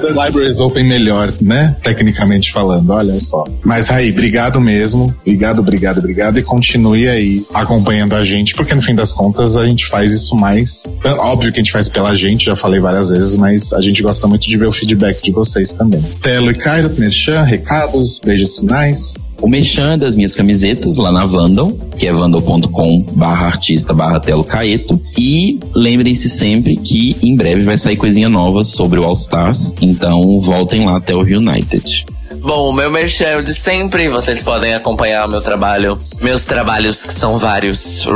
[0.02, 1.76] Da Libraries Open melhor, né?
[1.84, 3.44] Tecnicamente falando, olha só.
[3.64, 5.14] Mas aí, obrigado mesmo.
[5.22, 6.40] Obrigado, obrigado, obrigado.
[6.40, 10.36] E continue aí acompanhando a gente, porque no fim das contas a gente faz isso
[10.36, 10.84] mais.
[11.20, 14.28] Óbvio que a gente faz pela gente, já falei várias vezes, mas a gente gosta
[14.28, 16.02] muito de ver o feedback de vocês também.
[16.22, 19.16] Telo e Cairo, Merchan, recados, beijos finais.
[19.42, 24.44] O Mechan das minhas camisetas lá na Vandal, que é vandal.com barra artista barra Telo
[24.44, 25.00] Caeto.
[25.18, 29.74] E lembrem-se sempre que em breve vai sair coisinha nova sobre o All Stars.
[29.80, 32.06] Então voltem lá até o United.
[32.36, 34.10] Bom, o meu merchan é de sempre.
[34.10, 38.08] Vocês podem acompanhar meu trabalho, meus trabalhos que são vários,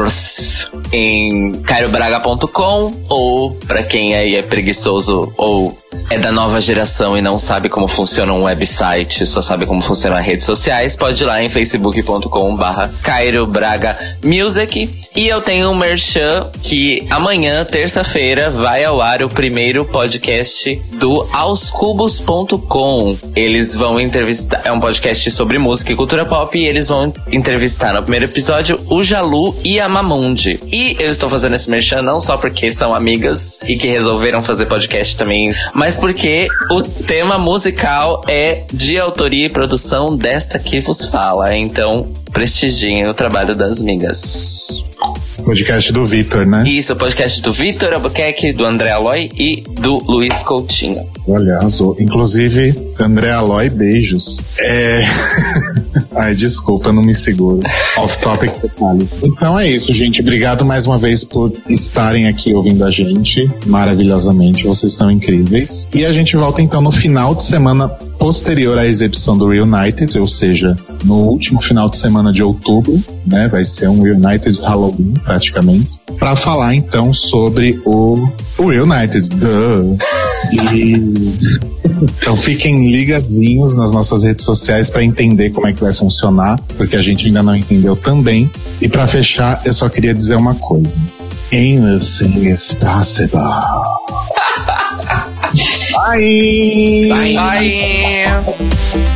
[0.91, 5.75] em cairobraga.com ou pra quem aí é preguiçoso ou
[6.09, 10.17] é da nova geração e não sabe como funciona um website, só sabe como funcionam
[10.17, 14.89] as redes sociais, pode ir lá em facebook.com barra Cairo Braga Music.
[15.15, 21.27] E eu tenho um merchan que amanhã, terça-feira, vai ao ar o primeiro podcast do
[21.31, 23.17] aoscubos.com.
[23.33, 27.93] Eles vão entrevistar, é um podcast sobre música e cultura pop, e eles vão entrevistar
[27.93, 30.59] no primeiro episódio o Jalu e a Mamundi.
[30.71, 34.65] E eu estou fazendo esse merchan não só porque são amigas e que resolveram fazer
[34.65, 41.05] podcast também, mas porque o tema musical é de autoria e produção desta que vos
[41.05, 41.55] fala.
[41.55, 44.83] Então, prestigiem o trabalho das migas.
[45.43, 46.63] Podcast do Vitor, né?
[46.67, 51.09] Isso, podcast do Vitor Albuquerque, do André Aloy e do Luiz Coutinho.
[51.27, 51.95] Olha, arrasou.
[51.99, 54.39] Inclusive, André Aloy, beijos.
[54.59, 55.03] É.
[56.15, 57.59] Ai, desculpa, eu não me seguro.
[57.97, 59.11] Off-topic detalhes.
[59.23, 60.21] Então é isso, gente.
[60.21, 64.65] Obrigado mais uma vez por estarem aqui ouvindo a gente maravilhosamente.
[64.65, 65.87] Vocês são incríveis.
[65.93, 70.27] E a gente volta então no final de semana posterior à exibição do Reunited, ou
[70.27, 73.47] seja, no último final de semana de outubro, né?
[73.47, 76.00] Vai ser um Reunited Halloween, praticamente.
[76.19, 79.29] Para falar então sobre o, o Reunited.
[79.29, 79.97] Duh.
[80.53, 81.31] E
[82.01, 86.95] então fiquem ligadinhos nas nossas redes sociais para entender como é que vai funcionar, porque
[86.95, 88.49] a gente ainda não entendeu também.
[88.81, 90.99] E para fechar, eu só queria dizer uma coisa.
[91.53, 93.39] Anything is possible.
[95.93, 97.09] Bye.
[97.35, 99.10] Bye.